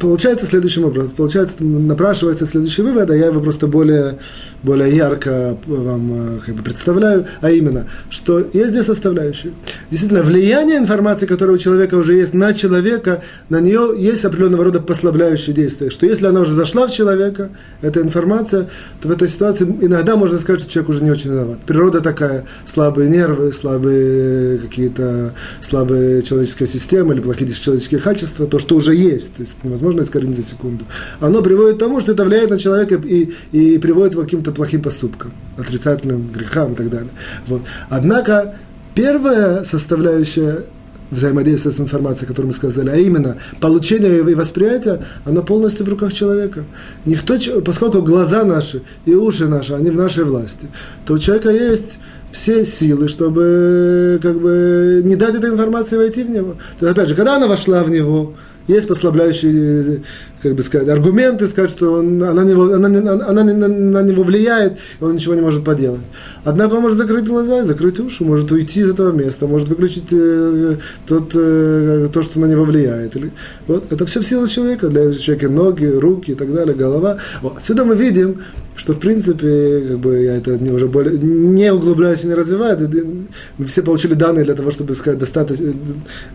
Получается 0.00 0.46
следующим 0.46 0.86
образом. 0.86 1.10
Получается, 1.10 1.62
напрашивается 1.62 2.46
следующий 2.46 2.80
вывод, 2.80 3.10
а 3.10 3.16
я 3.16 3.26
его 3.26 3.40
просто 3.42 3.66
более, 3.66 4.18
более 4.62 4.96
ярко 4.96 5.58
вам 5.66 6.36
э, 6.36 6.38
как 6.46 6.54
бы 6.54 6.62
представляю, 6.62 7.26
а 7.42 7.50
именно, 7.50 7.86
что 8.08 8.38
есть 8.54 8.72
две 8.72 8.82
составляющие. 8.82 9.52
Действительно, 9.90 10.22
влияние 10.22 10.78
информации, 10.78 11.26
которая 11.26 11.56
у 11.56 11.58
человека 11.58 11.96
уже 11.96 12.14
есть 12.14 12.32
на 12.32 12.54
человека, 12.54 13.22
на 13.50 13.60
нее 13.60 13.92
есть 13.94 14.24
определенного 14.24 14.64
рода 14.64 14.80
послабляющие 14.80 15.54
действия. 15.54 15.90
Что 15.90 16.06
если 16.06 16.26
она 16.26 16.40
уже 16.40 16.54
зашла 16.54 16.86
в 16.86 16.92
человека, 16.92 17.50
эта 17.82 18.00
информация, 18.00 18.70
то 19.02 19.08
в 19.08 19.10
этой 19.10 19.28
ситуации 19.28 19.66
иногда 19.82 20.16
можно 20.16 20.38
сказать, 20.38 20.62
что 20.62 20.70
человек 20.70 20.88
уже 20.88 21.04
не 21.04 21.10
очень 21.10 21.30
виноват. 21.30 21.58
Природа 21.66 22.00
такая, 22.00 22.46
слабые 22.64 23.10
нервы, 23.10 23.52
слабые 23.52 24.58
какие-то, 24.58 25.34
слабые 25.60 26.22
человеческая 26.22 26.66
система 26.66 27.12
или 27.12 27.20
плохие 27.20 27.50
человеческие 27.50 28.00
качества, 28.00 28.46
то, 28.46 28.58
что 28.58 28.76
уже 28.76 28.94
есть. 28.94 29.34
То 29.34 29.42
есть 29.42 29.54
невозможно 29.62 30.02
искоренить 30.02 30.36
за 30.36 30.42
секунду. 30.42 30.84
Оно 31.20 31.42
приводит 31.42 31.76
к 31.76 31.78
тому, 31.78 32.00
что 32.00 32.12
это 32.12 32.24
влияет 32.24 32.50
на 32.50 32.58
человека 32.58 32.96
и, 32.96 33.32
и 33.52 33.78
приводит 33.78 34.14
к 34.14 34.20
каким-то 34.20 34.52
плохим 34.52 34.82
поступкам, 34.82 35.32
отрицательным 35.56 36.30
грехам 36.32 36.72
и 36.72 36.76
так 36.76 36.90
далее. 36.90 37.10
Вот. 37.46 37.62
Однако 37.88 38.56
первая 38.94 39.64
составляющая 39.64 40.64
взаимодействия 41.10 41.72
с 41.72 41.80
информацией, 41.80 42.26
которую 42.26 42.48
мы 42.48 42.52
сказали, 42.52 42.90
а 42.90 42.96
именно 42.96 43.36
получение 43.60 44.18
и 44.18 44.34
восприятие, 44.34 45.04
оно 45.24 45.42
полностью 45.42 45.84
в 45.84 45.88
руках 45.88 46.12
человека. 46.12 46.64
Никто, 47.04 47.36
поскольку 47.64 48.02
глаза 48.02 48.44
наши 48.44 48.82
и 49.04 49.14
уши 49.14 49.48
наши, 49.48 49.74
они 49.74 49.90
в 49.90 49.96
нашей 49.96 50.24
власти, 50.24 50.68
то 51.04 51.14
у 51.14 51.18
человека 51.18 51.50
есть 51.50 51.98
все 52.30 52.64
силы, 52.64 53.08
чтобы 53.08 54.20
как 54.22 54.40
бы 54.40 55.02
не 55.04 55.16
дать 55.16 55.34
этой 55.34 55.50
информации 55.50 55.96
войти 55.96 56.22
в 56.22 56.30
него. 56.30 56.52
То 56.78 56.86
есть, 56.86 56.92
опять 56.92 57.08
же, 57.08 57.14
когда 57.16 57.36
она 57.36 57.48
вошла 57.48 57.82
в 57.82 57.90
него, 57.90 58.34
есть 58.66 58.88
послабляющие, 58.88 60.02
как 60.42 60.54
бы 60.54 60.62
сказать, 60.62 60.88
аргументы, 60.88 61.46
сказать, 61.46 61.70
что 61.70 61.92
он, 61.92 62.22
она, 62.22 62.44
него, 62.44 62.72
она, 62.72 62.88
она, 62.88 63.26
она 63.26 63.44
на, 63.44 63.68
на 63.68 64.02
него 64.02 64.22
влияет, 64.22 64.78
и 65.00 65.04
он 65.04 65.14
ничего 65.14 65.34
не 65.34 65.40
может 65.40 65.64
поделать. 65.64 66.00
Однако 66.44 66.74
он 66.74 66.82
может 66.82 66.96
закрыть 66.96 67.26
глаза, 67.26 67.64
закрыть 67.64 67.98
уши, 68.00 68.24
может 68.24 68.50
уйти 68.50 68.80
из 68.80 68.90
этого 68.90 69.12
места, 69.12 69.46
может 69.46 69.68
выключить 69.68 70.12
э, 70.12 70.76
тот, 71.06 71.32
э, 71.34 72.08
то, 72.12 72.22
что 72.22 72.40
на 72.40 72.46
него 72.46 72.64
влияет. 72.64 73.16
Вот, 73.66 73.92
это 73.92 74.06
все 74.06 74.20
в 74.20 74.24
силу 74.24 74.46
человека, 74.46 74.88
для 74.88 75.12
человека 75.12 75.48
ноги, 75.50 75.86
руки 75.86 76.32
и 76.32 76.34
так 76.34 76.52
далее, 76.52 76.74
голова. 76.74 77.18
Вот. 77.42 77.58
Отсюда 77.58 77.84
мы 77.84 77.94
видим, 77.94 78.40
что 78.76 78.94
в 78.94 78.98
принципе, 78.98 79.88
как 79.88 79.98
бы 79.98 80.22
я 80.22 80.36
это 80.36 80.58
не 80.58 80.70
уже 80.70 80.88
более 80.88 81.18
не 81.18 81.70
углубляюсь 81.70 82.24
и 82.24 82.28
не 82.28 82.34
развиваю, 82.34 82.90
мы 83.58 83.66
все 83.66 83.82
получили 83.82 84.14
данные 84.14 84.44
для 84.44 84.54
того, 84.54 84.70
чтобы 84.70 84.94
сказать 84.94 85.18
достаточно, 85.18 85.72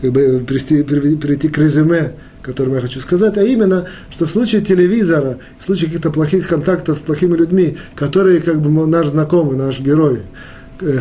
как 0.02 0.12
бы 0.12 0.44
прийти, 0.46 0.84
прийти 0.84 1.50
к 1.50 1.58
резюме, 1.58 2.14
которым 2.46 2.76
я 2.76 2.82
хочу 2.82 3.00
сказать, 3.00 3.38
а 3.38 3.44
именно, 3.44 3.88
что 4.12 4.26
в 4.26 4.30
случае 4.30 4.62
телевизора, 4.62 5.40
в 5.60 5.66
случае 5.66 5.88
каких-то 5.88 6.12
плохих 6.12 6.48
контактов 6.48 6.98
с 6.98 7.02
плохими 7.02 7.36
людьми, 7.36 7.78
которые 7.96 8.40
как 8.40 8.62
бы 8.62 8.88
наш 8.88 9.08
знакомый, 9.08 9.58
наш 9.58 9.80
герой, 9.80 10.22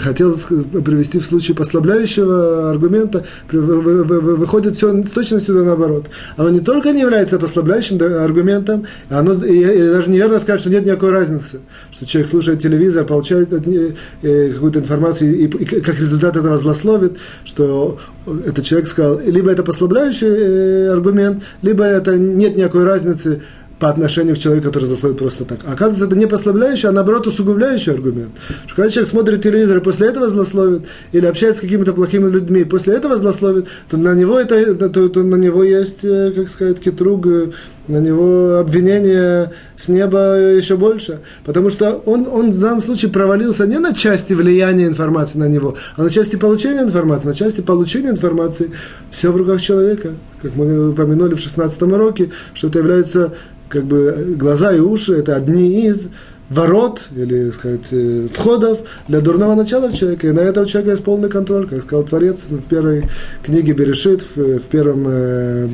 хотел 0.00 0.34
привести 0.34 1.18
в 1.18 1.24
случае 1.24 1.56
послабляющего 1.56 2.70
аргумента, 2.70 3.24
выходит 3.50 4.76
все 4.76 5.02
с 5.02 5.10
точностью 5.10 5.64
наоборот. 5.64 6.06
Оно 6.36 6.50
не 6.50 6.60
только 6.60 6.92
не 6.92 7.00
является 7.00 7.38
послабляющим 7.38 8.00
аргументом, 8.22 8.86
оно 9.08 9.34
и, 9.44 9.60
и 9.60 9.88
даже 9.88 10.10
неверно 10.10 10.38
сказать, 10.38 10.60
что 10.60 10.70
нет 10.70 10.84
никакой 10.84 11.10
разницы, 11.10 11.60
что 11.90 12.06
человек 12.06 12.30
слушает 12.30 12.60
телевизор, 12.60 13.04
получает 13.04 13.52
э, 13.52 14.52
какую-то 14.52 14.80
информацию 14.80 15.34
и, 15.34 15.46
и 15.46 15.64
как 15.80 15.98
результат 15.98 16.36
этого 16.36 16.56
злословит, 16.56 17.16
что 17.44 17.98
этот 18.46 18.64
человек 18.64 18.88
сказал, 18.88 19.20
либо 19.24 19.50
это 19.50 19.62
послабляющий 19.62 20.28
э, 20.28 20.92
аргумент, 20.92 21.42
либо 21.62 21.84
это 21.84 22.16
нет 22.16 22.56
никакой 22.56 22.84
разницы, 22.84 23.42
по 23.78 23.88
отношению 23.88 24.36
к 24.36 24.38
человеку, 24.38 24.68
который 24.68 24.84
засловит 24.84 25.18
просто 25.18 25.44
так. 25.44 25.60
А 25.64 25.72
оказывается, 25.72 26.06
это 26.06 26.16
не 26.16 26.26
послабляющий, 26.26 26.88
а 26.88 26.92
наоборот 26.92 27.26
усугубляющий 27.26 27.92
аргумент. 27.92 28.30
Что 28.66 28.76
когда 28.76 28.90
человек 28.90 29.10
смотрит 29.10 29.42
телевизор 29.42 29.78
и 29.78 29.80
после 29.80 30.08
этого 30.08 30.28
злословит, 30.28 30.84
или 31.12 31.26
общается 31.26 31.58
с 31.58 31.62
какими-то 31.62 31.92
плохими 31.92 32.30
людьми, 32.30 32.60
и 32.60 32.64
после 32.64 32.94
этого 32.94 33.16
злословит, 33.16 33.66
то 33.90 33.96
на 33.96 34.14
него, 34.14 34.38
это, 34.38 34.88
то, 34.88 35.08
то 35.08 35.22
на 35.22 35.36
него 35.36 35.64
есть, 35.64 36.04
э, 36.04 36.32
как 36.34 36.48
сказать, 36.48 36.80
кетруг, 36.80 37.26
э, 37.26 37.50
на 37.88 37.98
него 37.98 38.58
обвинение 38.58 39.52
с 39.76 39.88
неба 39.88 40.38
еще 40.38 40.76
больше. 40.76 41.20
Потому 41.44 41.70
что 41.70 42.02
он, 42.06 42.26
он 42.26 42.50
в 42.50 42.60
данном 42.60 42.80
случае 42.80 43.10
провалился 43.10 43.66
не 43.66 43.78
на 43.78 43.94
части 43.94 44.32
влияния 44.32 44.86
информации 44.86 45.38
на 45.38 45.48
него, 45.48 45.76
а 45.96 46.02
на 46.02 46.10
части 46.10 46.36
получения 46.36 46.82
информации. 46.82 47.28
На 47.28 47.34
части 47.34 47.60
получения 47.60 48.10
информации 48.10 48.70
все 49.10 49.30
в 49.30 49.36
руках 49.36 49.60
человека. 49.60 50.10
Как 50.42 50.54
мы 50.56 50.90
упомянули 50.90 51.34
в 51.34 51.40
16 51.40 51.82
уроке, 51.82 52.30
что 52.54 52.68
это 52.68 52.78
является 52.78 53.32
как 53.68 53.84
бы 53.84 54.34
глаза 54.36 54.72
и 54.72 54.80
уши– 54.80 55.14
это 55.16 55.34
одни 55.36 55.86
из 55.86 56.10
ворот, 56.50 57.08
или, 57.16 57.50
сказать, 57.50 57.88
э, 57.92 58.28
входов 58.32 58.80
для 59.08 59.20
дурного 59.20 59.54
начала 59.54 59.90
человека. 59.92 60.28
И 60.28 60.32
на 60.32 60.40
этого 60.40 60.66
человека 60.66 60.92
есть 60.92 61.04
полный 61.04 61.28
контроль, 61.28 61.66
как 61.66 61.82
сказал 61.82 62.04
Творец 62.04 62.44
в 62.50 62.62
первой 62.68 63.04
книге 63.42 63.72
Берешит, 63.72 64.22
в, 64.22 64.58
в, 64.58 64.62
первом, 64.64 65.06
э, 65.08 65.68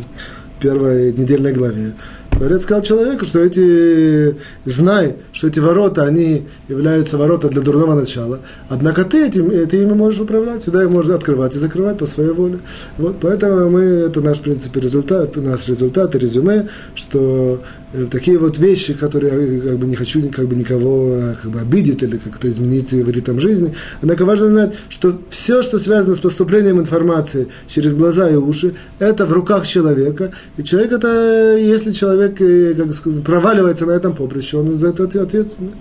первой 0.60 1.12
недельной 1.12 1.52
главе. 1.52 1.92
Творец 2.40 2.62
сказал 2.62 2.82
человеку, 2.82 3.26
что 3.26 3.40
эти, 3.40 4.34
знай, 4.64 5.16
что 5.30 5.48
эти 5.48 5.58
ворота, 5.58 6.04
они 6.04 6.46
являются 6.68 7.18
ворота 7.18 7.48
для 7.48 7.60
дурного 7.60 7.94
начала. 7.94 8.40
Однако 8.70 9.04
ты 9.04 9.26
этим, 9.26 9.50
ты 9.68 9.82
ими 9.82 9.92
можешь 9.92 10.20
управлять, 10.20 10.62
всегда 10.62 10.82
их 10.82 10.88
можно 10.88 11.16
открывать 11.16 11.54
и 11.54 11.58
закрывать 11.58 11.98
по 11.98 12.06
своей 12.06 12.30
воле. 12.30 12.60
Вот, 12.96 13.16
поэтому 13.20 13.68
мы, 13.68 13.82
это 13.82 14.22
наш, 14.22 14.38
в 14.38 14.40
принципе, 14.40 14.80
результат, 14.80 15.36
наш 15.36 15.68
результат 15.68 16.14
и 16.14 16.18
резюме, 16.18 16.68
что 16.94 17.62
такие 18.10 18.38
вот 18.38 18.58
вещи, 18.58 18.94
которые 18.94 19.56
я 19.56 19.60
как 19.60 19.78
бы 19.78 19.86
не 19.86 19.96
хочу 19.96 20.28
как 20.30 20.46
бы 20.46 20.54
никого 20.54 21.16
э, 21.16 21.34
как 21.42 21.50
бы 21.50 21.60
обидеть 21.60 22.02
или 22.02 22.18
как-то 22.18 22.48
изменить 22.48 22.92
в 22.92 23.10
ритм 23.10 23.38
жизни. 23.38 23.74
Однако 24.00 24.24
важно 24.24 24.48
знать, 24.48 24.74
что 24.88 25.12
все, 25.28 25.62
что 25.62 25.78
связано 25.78 26.14
с 26.14 26.20
поступлением 26.20 26.78
информации 26.78 27.48
через 27.66 27.94
глаза 27.94 28.30
и 28.30 28.36
уши, 28.36 28.74
это 28.98 29.26
в 29.26 29.32
руках 29.32 29.66
человека. 29.66 30.32
И 30.56 30.62
человек 30.62 30.92
это, 30.92 31.56
если 31.56 31.90
человек 31.90 32.40
э, 32.40 32.74
как 32.74 32.94
сказать, 32.94 33.24
проваливается 33.24 33.86
на 33.86 33.92
этом 33.92 34.14
поприще, 34.14 34.58
он 34.58 34.76
за 34.76 34.88
это 34.88 35.04
ответственный. 35.04 35.72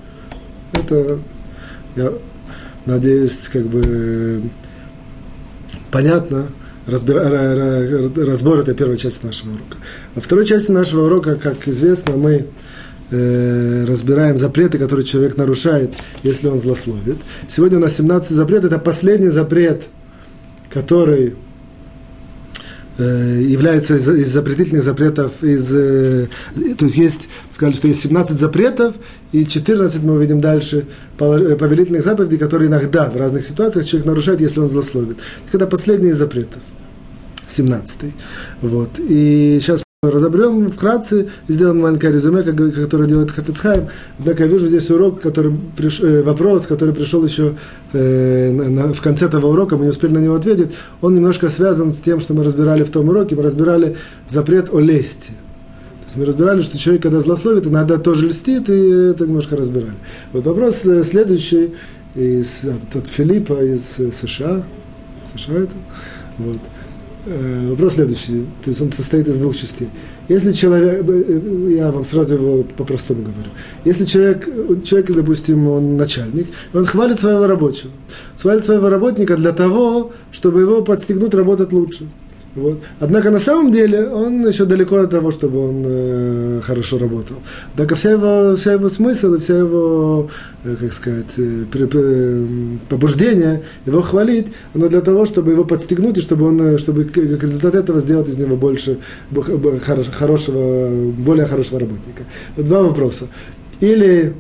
Это, 0.74 1.20
я 1.96 2.14
надеюсь, 2.86 3.38
как 3.52 3.68
бы 3.68 4.42
понятно, 5.92 6.48
разбир, 6.90 7.18
разбор 8.28 8.60
этой 8.60 8.76
первой 8.76 8.98
части 8.98 9.26
нашего 9.26 9.52
урока. 9.52 9.78
Во 10.16 10.22
второй 10.22 10.46
части 10.46 10.72
нашего 10.72 11.06
урока, 11.06 11.36
как 11.36 11.68
известно, 11.68 12.14
мы 12.18 12.48
э, 13.12 13.86
разбираем 13.86 14.38
запреты, 14.38 14.78
которые 14.78 15.06
человек 15.06 15.38
нарушает, 15.38 15.94
если 16.24 16.48
он 16.48 16.60
злословит. 16.60 17.18
Сегодня 17.48 17.78
у 17.78 17.82
нас 17.82 17.96
17 17.98 18.32
запретов, 18.32 18.72
это 18.72 18.80
последний 18.80 19.30
запрет, 19.30 19.88
который 20.70 21.36
э, 22.98 23.42
является 23.42 23.96
из, 23.96 24.08
из 24.08 24.30
запретительных 24.30 24.84
запретов, 24.84 25.44
из, 25.44 25.74
э, 25.74 26.28
то 26.78 26.86
есть 26.86 26.98
есть, 26.98 27.30
сказали, 27.50 27.76
что 27.76 27.88
есть 27.88 28.02
17 28.02 28.38
запретов, 28.38 28.96
и 29.32 29.46
14 29.46 30.04
мы 30.04 30.14
увидим 30.14 30.42
дальше 30.42 30.86
повелительных 31.18 32.04
заповедей, 32.04 32.38
которые 32.38 32.70
иногда 32.70 33.10
в 33.10 33.18
разных 33.18 33.46
ситуациях 33.46 33.86
человек 33.86 34.08
нарушает, 34.08 34.42
если 34.42 34.60
он 34.60 34.68
злословит. 34.68 35.18
Это 35.52 35.68
последний 35.68 36.10
из 36.10 36.18
запретов, 36.18 36.62
17 37.50 38.14
Вот. 38.62 39.00
И 39.00 39.60
сейчас 39.62 39.84
разобрем 40.02 40.72
вкратце 40.72 41.28
сделаем 41.50 41.82
маленькое 41.82 42.14
резюме, 42.14 42.42
которое 42.42 43.06
делает 43.06 43.32
Хафицхайм. 43.32 43.90
Однако 44.18 44.44
я 44.44 44.50
вижу 44.50 44.70
здесь 44.70 44.90
урок, 44.92 45.20
который 45.20 45.54
приш... 45.76 46.00
Э, 46.00 46.24
вопрос, 46.24 46.68
который 46.68 46.94
пришел 46.94 47.22
еще 47.26 47.56
э, 47.92 48.94
в 48.94 49.02
конце 49.02 49.26
этого 49.26 49.48
урока, 49.48 49.76
мы 49.76 49.84
не 49.84 49.90
успели 49.90 50.14
на 50.14 50.20
него 50.20 50.36
ответить. 50.36 50.72
Он 51.02 51.16
немножко 51.16 51.50
связан 51.50 51.92
с 51.92 52.00
тем, 52.00 52.22
что 52.22 52.34
мы 52.34 52.46
разбирали 52.46 52.84
в 52.84 52.92
том 52.92 53.10
уроке. 53.10 53.36
Мы 53.36 53.44
разбирали 53.44 53.98
запрет 54.30 54.70
о 54.72 54.80
лести. 54.80 55.32
То 55.32 56.06
есть 56.06 56.16
мы 56.16 56.26
разбирали, 56.26 56.62
что 56.62 56.78
человек, 56.78 57.04
когда 57.04 57.20
злословит, 57.20 57.68
иногда 57.68 57.98
тоже 57.98 58.28
льстит, 58.28 58.70
и 58.70 59.10
это 59.12 59.28
немножко 59.28 59.58
разбирали. 59.58 59.96
Вот 60.32 60.46
вопрос 60.46 60.86
э, 60.86 61.04
следующий 61.04 61.74
из, 62.16 62.64
от, 62.64 62.96
от 62.96 63.08
Филиппа 63.08 63.62
из 63.62 63.98
США. 64.16 64.64
США 65.36 65.56
это? 65.56 65.74
Вот. 66.38 66.60
Э, 67.26 67.70
вопрос 67.72 67.96
следующий, 67.96 68.46
то 68.64 68.70
есть 68.70 68.82
он 68.82 68.90
состоит 68.92 69.28
из 69.28 69.36
двух 69.36 69.54
частей. 69.54 69.90
Если 70.30 70.54
человек, 70.54 71.04
э, 71.06 71.24
э, 71.28 71.74
я 71.76 71.92
вам 71.92 72.06
сразу 72.06 72.36
его 72.36 72.64
по-простому 72.78 73.24
говорю, 73.24 73.52
если 73.84 74.06
человек, 74.06 74.48
человек, 74.86 75.12
допустим, 75.12 75.68
он 75.68 75.98
начальник, 75.98 76.48
он 76.74 76.86
хвалит 76.86 77.20
своего 77.20 77.46
рабочего, 77.46 77.92
хвалит 78.38 78.64
своего 78.64 78.88
работника 78.88 79.36
для 79.36 79.52
того, 79.52 80.14
чтобы 80.32 80.62
его 80.62 80.82
подстегнуть 80.82 81.34
работать 81.34 81.74
лучше. 81.74 82.08
Вот. 82.56 82.80
Однако 83.00 83.30
на 83.30 83.40
самом 83.40 83.72
деле 83.72 84.08
он 84.08 84.46
еще 84.48 84.66
далеко 84.66 84.98
от 84.98 85.12
того, 85.12 85.32
чтобы 85.32 85.70
он 85.70 85.84
э, 85.86 86.62
хорошо 86.64 86.98
работал. 86.98 87.38
Однако 87.74 87.96
вся 87.96 88.12
его, 88.12 88.56
вся 88.56 88.74
его 88.74 88.90
смысл 88.90 89.36
и 89.36 89.40
вся 89.40 89.58
его, 89.58 90.30
э, 90.64 90.76
как 90.76 90.94
сказать, 90.94 91.38
э, 91.38 91.66
при, 91.72 91.88
э, 91.94 92.78
побуждение 92.90 93.62
его 93.86 94.02
хвалить, 94.02 94.48
оно 94.74 94.88
для 94.88 95.02
того, 95.02 95.26
чтобы 95.26 95.52
его 95.52 95.64
подстегнуть 95.64 96.18
и 96.18 96.22
чтобы 96.22 96.48
он, 96.48 96.62
э, 96.62 96.78
чтобы 96.80 97.04
как 97.04 97.44
результат 97.44 97.76
этого 97.76 98.00
сделать 98.00 98.28
из 98.28 98.38
него 98.38 98.56
больше 98.56 98.98
хорошего, 100.18 100.90
более 101.12 101.46
хорошего 101.46 101.80
работника. 101.80 102.24
Два 102.58 102.82
вопроса. 102.82 103.28
Или, 103.80 104.34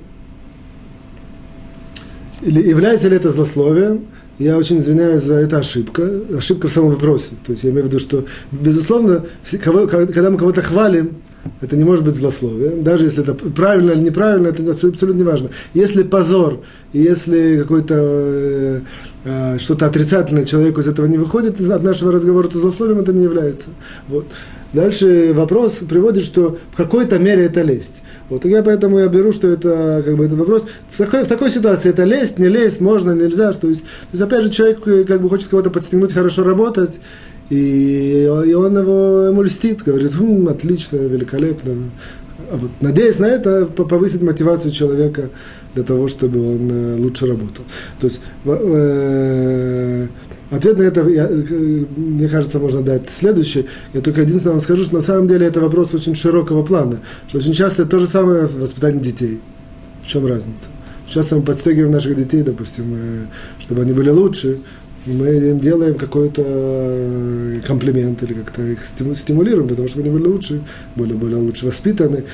или 2.42 2.68
является 2.68 3.08
ли 3.08 3.18
это 3.18 3.30
злословием? 3.30 4.08
Я 4.40 4.58
очень 4.58 4.80
извиняюсь 4.80 5.24
за 5.24 5.36
это 5.36 5.60
ошибка, 5.60 6.10
ошибка 6.36 6.70
в 6.70 6.72
самом 6.72 6.92
вопросе. 6.92 7.32
То 7.46 7.52
есть 7.52 7.64
я 7.66 7.72
имею 7.72 7.86
в 7.86 7.88
виду, 7.90 8.00
что, 8.00 8.26
безусловно, 8.52 9.26
когда 9.62 10.30
мы 10.30 10.38
кого-то 10.38 10.62
хвалим, 10.62 11.18
это 11.62 11.76
не 11.76 11.84
может 11.84 12.04
быть 12.04 12.16
злословием, 12.16 12.82
даже 12.84 13.06
если 13.06 13.24
это 13.24 13.34
правильно 13.34 13.92
или 13.92 14.02
неправильно, 14.02 14.48
это 14.48 14.72
абсолютно 14.72 15.18
не 15.18 15.24
важно. 15.24 15.50
Если 15.74 16.04
позор, 16.04 16.62
если 16.94 17.60
какой-то 17.60 17.96
э, 17.96 18.82
э, 19.26 19.58
что-то 19.60 19.86
отрицательное 19.86 20.46
человеку 20.46 20.82
из 20.82 20.88
этого 20.88 21.06
не 21.06 21.18
выходит, 21.18 21.60
от 21.60 21.84
нашего 21.84 22.12
разговора, 22.12 22.48
то 22.48 22.58
злословием 22.58 23.00
это 23.00 23.14
не 23.14 23.24
является. 23.24 23.70
Вот. 24.08 24.26
Дальше 24.74 25.34
вопрос 25.34 25.80
приводит, 25.90 26.24
что 26.24 26.58
в 26.72 26.78
какой-то 26.78 27.18
мере 27.18 27.46
это 27.46 27.62
лесть. 27.62 28.04
Вот 28.30 28.46
я 28.46 28.62
поэтому 28.62 29.00
я 29.00 29.08
беру, 29.08 29.32
что 29.32 29.48
это 29.48 30.04
как 30.06 30.16
бы 30.16 30.26
этот 30.26 30.38
вопрос. 30.38 30.68
В 30.90 30.98
такой, 30.98 31.24
в 31.24 31.28
такой 31.28 31.50
ситуации 31.50 31.90
это 31.90 32.04
лезть, 32.04 32.38
не 32.38 32.48
лезть, 32.48 32.80
можно, 32.80 33.12
нельзя. 33.12 33.52
То 33.54 33.68
есть, 33.68 33.82
то 33.82 33.88
есть 34.12 34.24
опять 34.24 34.44
же, 34.44 34.50
человек 34.50 34.88
э, 34.88 35.04
как 35.06 35.22
бы 35.22 35.30
хочет 35.30 35.50
кого-то 35.50 35.72
подстегнуть, 35.72 36.14
хорошо 36.14 36.44
работать, 36.44 37.00
и, 37.50 38.26
и 38.26 38.54
он 38.54 38.78
его 38.78 39.28
ему 39.30 39.42
льстит, 39.42 39.82
говорит, 39.82 40.14
хм, 40.16 40.48
отлично, 40.48 40.98
великолепно. 40.98 41.74
А 42.52 42.58
вот, 42.58 42.70
надеясь 42.80 43.18
на 43.18 43.26
это, 43.26 43.66
повысить 43.66 44.22
мотивацию 44.22 44.72
человека 44.72 45.30
для 45.74 45.84
того, 45.84 46.08
чтобы 46.08 46.56
он 46.56 46.70
э, 46.72 46.96
лучше 46.98 47.26
работал. 47.26 47.66
То 48.00 48.08
есть, 48.08 48.22
э, 48.46 50.08
Ответ 50.52 50.78
на 50.80 50.84
это, 50.84 51.08
я, 51.08 51.28
э, 51.30 51.86
мне 51.96 52.28
кажется, 52.28 52.60
можно 52.60 52.82
дать 52.82 53.08
следующий. 53.10 53.68
Я 53.94 54.02
только 54.02 54.22
единственное 54.22 54.54
вам 54.54 54.62
скажу, 54.62 54.84
что 54.84 54.96
на 54.96 55.02
самом 55.02 55.28
деле 55.28 55.46
это 55.46 55.60
вопрос 55.62 55.94
очень 55.94 56.16
широкого 56.16 56.64
плана. 56.64 57.00
Что 57.28 57.38
очень 57.38 57.54
часто 57.54 57.84
это 57.84 57.92
то 57.92 58.00
же 58.00 58.08
самое 58.08 58.48
воспитание 58.48 59.02
детей. 59.02 59.42
В 60.02 60.08
чем 60.08 60.26
разница? 60.26 60.70
Часто 61.08 61.36
мы 61.36 61.44
подстегиваем 61.44 61.92
наших 61.92 62.16
детей, 62.16 62.42
допустим, 62.42 62.96
э, 62.96 63.26
чтобы 63.60 63.82
они 63.84 63.94
были 63.94 64.10
лучше, 64.10 64.60
мы 65.06 65.28
им 65.28 65.60
делаем 65.60 65.96
какой-то 65.96 66.44
э, 66.46 67.62
комплимент 67.66 68.22
или 68.24 68.34
как-то 68.34 68.62
их 68.64 68.86
стимулируем 68.86 69.68
для 69.68 69.76
того, 69.76 69.88
чтобы 69.88 70.04
они 70.08 70.18
были 70.18 70.28
лучше, 70.28 70.62
более, 70.96 71.16
более 71.16 71.38
лучше 71.38 71.66
воспитаны. 71.66 72.26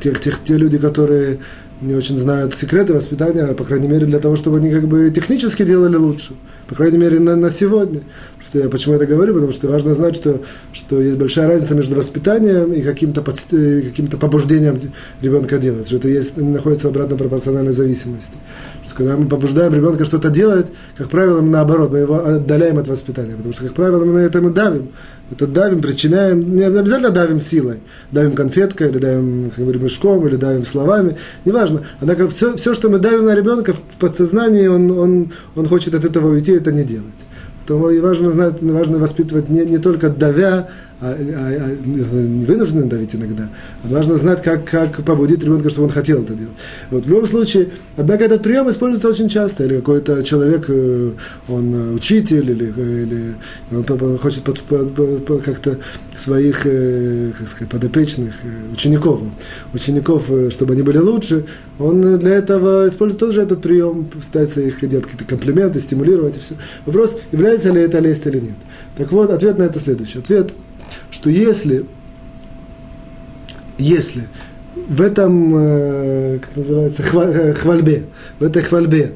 Те, 0.00 0.12
те, 0.12 0.32
те 0.44 0.56
люди, 0.56 0.78
которые 0.78 1.40
не 1.80 1.94
очень 1.94 2.16
знают 2.16 2.54
секреты 2.54 2.92
воспитания, 2.92 3.46
по 3.54 3.64
крайней 3.64 3.88
мере, 3.88 4.06
для 4.06 4.18
того, 4.18 4.36
чтобы 4.36 4.58
они 4.58 4.70
как 4.70 4.86
бы 4.86 5.10
технически 5.10 5.64
делали 5.64 5.96
лучше. 5.96 6.34
По 6.68 6.74
крайней 6.74 6.98
мере, 6.98 7.18
на, 7.18 7.36
на 7.36 7.50
сегодня. 7.50 8.02
Просто 8.38 8.58
я 8.58 8.68
почему 8.68 8.94
это 8.94 9.06
говорю? 9.06 9.34
Потому 9.34 9.52
что 9.52 9.68
важно 9.68 9.94
знать, 9.94 10.16
что, 10.16 10.40
что 10.72 11.00
есть 11.00 11.16
большая 11.16 11.48
разница 11.48 11.74
между 11.74 11.96
воспитанием 11.96 12.72
и 12.72 12.82
каким-то, 12.82 13.22
каким-то 13.22 14.18
побуждением 14.18 14.78
ребенка 15.22 15.58
делать. 15.58 15.86
Что 15.86 15.96
это 15.96 16.08
есть, 16.08 16.36
находится 16.36 16.88
в 16.88 16.90
обратной 16.90 17.16
пропорциональной 17.16 17.72
зависимости. 17.72 18.34
Что 18.90 18.96
когда 18.96 19.16
мы 19.16 19.28
побуждаем 19.28 19.72
ребенка 19.72 20.04
что-то 20.04 20.30
делать, 20.30 20.66
как 20.96 21.08
правило, 21.10 21.40
мы 21.40 21.50
наоборот, 21.50 21.92
мы 21.92 21.98
его 21.98 22.26
отдаляем 22.26 22.76
от 22.76 22.88
воспитания. 22.88 23.36
Потому 23.36 23.52
что, 23.52 23.64
как 23.64 23.74
правило, 23.74 24.04
мы 24.04 24.14
на 24.14 24.18
это 24.18 24.40
мы 24.40 24.50
давим. 24.50 24.88
Это 25.30 25.46
давим, 25.46 25.80
причиняем, 25.80 26.40
не 26.40 26.64
обязательно 26.64 27.10
давим 27.10 27.40
силой. 27.40 27.82
Давим 28.10 28.32
конфеткой, 28.32 28.90
или 28.90 28.98
давим, 28.98 29.50
как 29.50 29.60
говорим, 29.60 29.84
мешком, 29.84 30.26
или 30.26 30.34
давим 30.34 30.64
словами. 30.64 31.16
Неважно. 31.44 31.82
Однако 32.00 32.28
все, 32.28 32.56
все 32.56 32.74
что 32.74 32.88
мы 32.88 32.98
давим 32.98 33.26
на 33.26 33.34
ребенка 33.36 33.74
в 33.74 33.80
подсознании, 34.00 34.66
он, 34.66 34.90
он, 34.90 35.32
он 35.54 35.68
хочет 35.68 35.94
от 35.94 36.04
этого 36.04 36.32
уйти, 36.32 36.50
это 36.50 36.72
не 36.72 36.82
делать. 36.82 37.06
Поэтому 37.60 37.90
и 37.90 38.00
важно 38.00 38.32
знать, 38.32 38.60
важно 38.60 38.98
воспитывать 38.98 39.48
не, 39.48 39.64
не 39.64 39.78
только 39.78 40.08
давя, 40.08 40.68
а, 41.02 41.06
а, 41.06 41.14
а, 41.14 41.76
не 41.86 42.44
вынуждены 42.44 42.84
давить 42.84 43.14
иногда. 43.14 43.48
А 43.82 43.88
важно 43.88 44.16
знать, 44.16 44.42
как, 44.42 44.66
как 44.66 45.02
побудить 45.02 45.42
ребенка, 45.42 45.70
чтобы 45.70 45.86
он 45.86 45.92
хотел 45.92 46.22
это 46.22 46.34
делать. 46.34 46.52
Вот, 46.90 47.06
в 47.06 47.08
любом 47.08 47.26
случае, 47.26 47.70
однако 47.96 48.24
этот 48.24 48.42
прием 48.42 48.68
используется 48.68 49.08
очень 49.08 49.28
часто. 49.30 49.64
Или 49.64 49.76
какой-то 49.76 50.22
человек, 50.22 50.66
э, 50.68 51.12
он 51.48 51.94
учитель, 51.94 52.50
или, 52.50 52.64
или 52.66 53.34
он 53.70 54.18
хочет 54.18 54.44
под, 54.44 54.60
под, 54.60 55.24
под, 55.24 55.42
как-то 55.42 55.78
своих 56.18 56.66
э, 56.66 57.32
как 57.38 57.48
сказать, 57.48 57.70
подопечных, 57.70 58.34
э, 58.42 58.72
учеников, 58.72 59.22
учеников, 59.72 60.30
чтобы 60.50 60.74
они 60.74 60.82
были 60.82 60.98
лучше, 60.98 61.46
он 61.78 62.18
для 62.18 62.34
этого 62.34 62.86
использует 62.88 63.20
тоже 63.20 63.40
этот 63.40 63.62
прием, 63.62 64.04
пытается 64.04 64.60
их 64.60 64.86
делать 64.86 65.06
какие-то 65.06 65.24
комплименты, 65.24 65.80
стимулировать 65.80 66.36
и 66.36 66.40
все. 66.40 66.56
Вопрос, 66.84 67.16
является 67.32 67.70
ли 67.70 67.80
это 67.80 68.00
лесть 68.00 68.26
или 68.26 68.38
нет. 68.38 68.56
Так 68.98 69.12
вот, 69.12 69.30
ответ 69.30 69.56
на 69.56 69.62
это 69.62 69.80
следующий. 69.80 70.18
Ответ 70.18 70.52
что 71.10 71.30
если, 71.30 71.84
если 73.78 74.28
в 74.88 75.00
этом, 75.00 75.56
э, 75.56 76.38
как 76.38 76.56
называется, 76.56 77.02
э, 77.02 77.52
хвальбе, 77.52 78.04
в 78.38 78.44
этой 78.44 78.62
хвальбе 78.62 79.12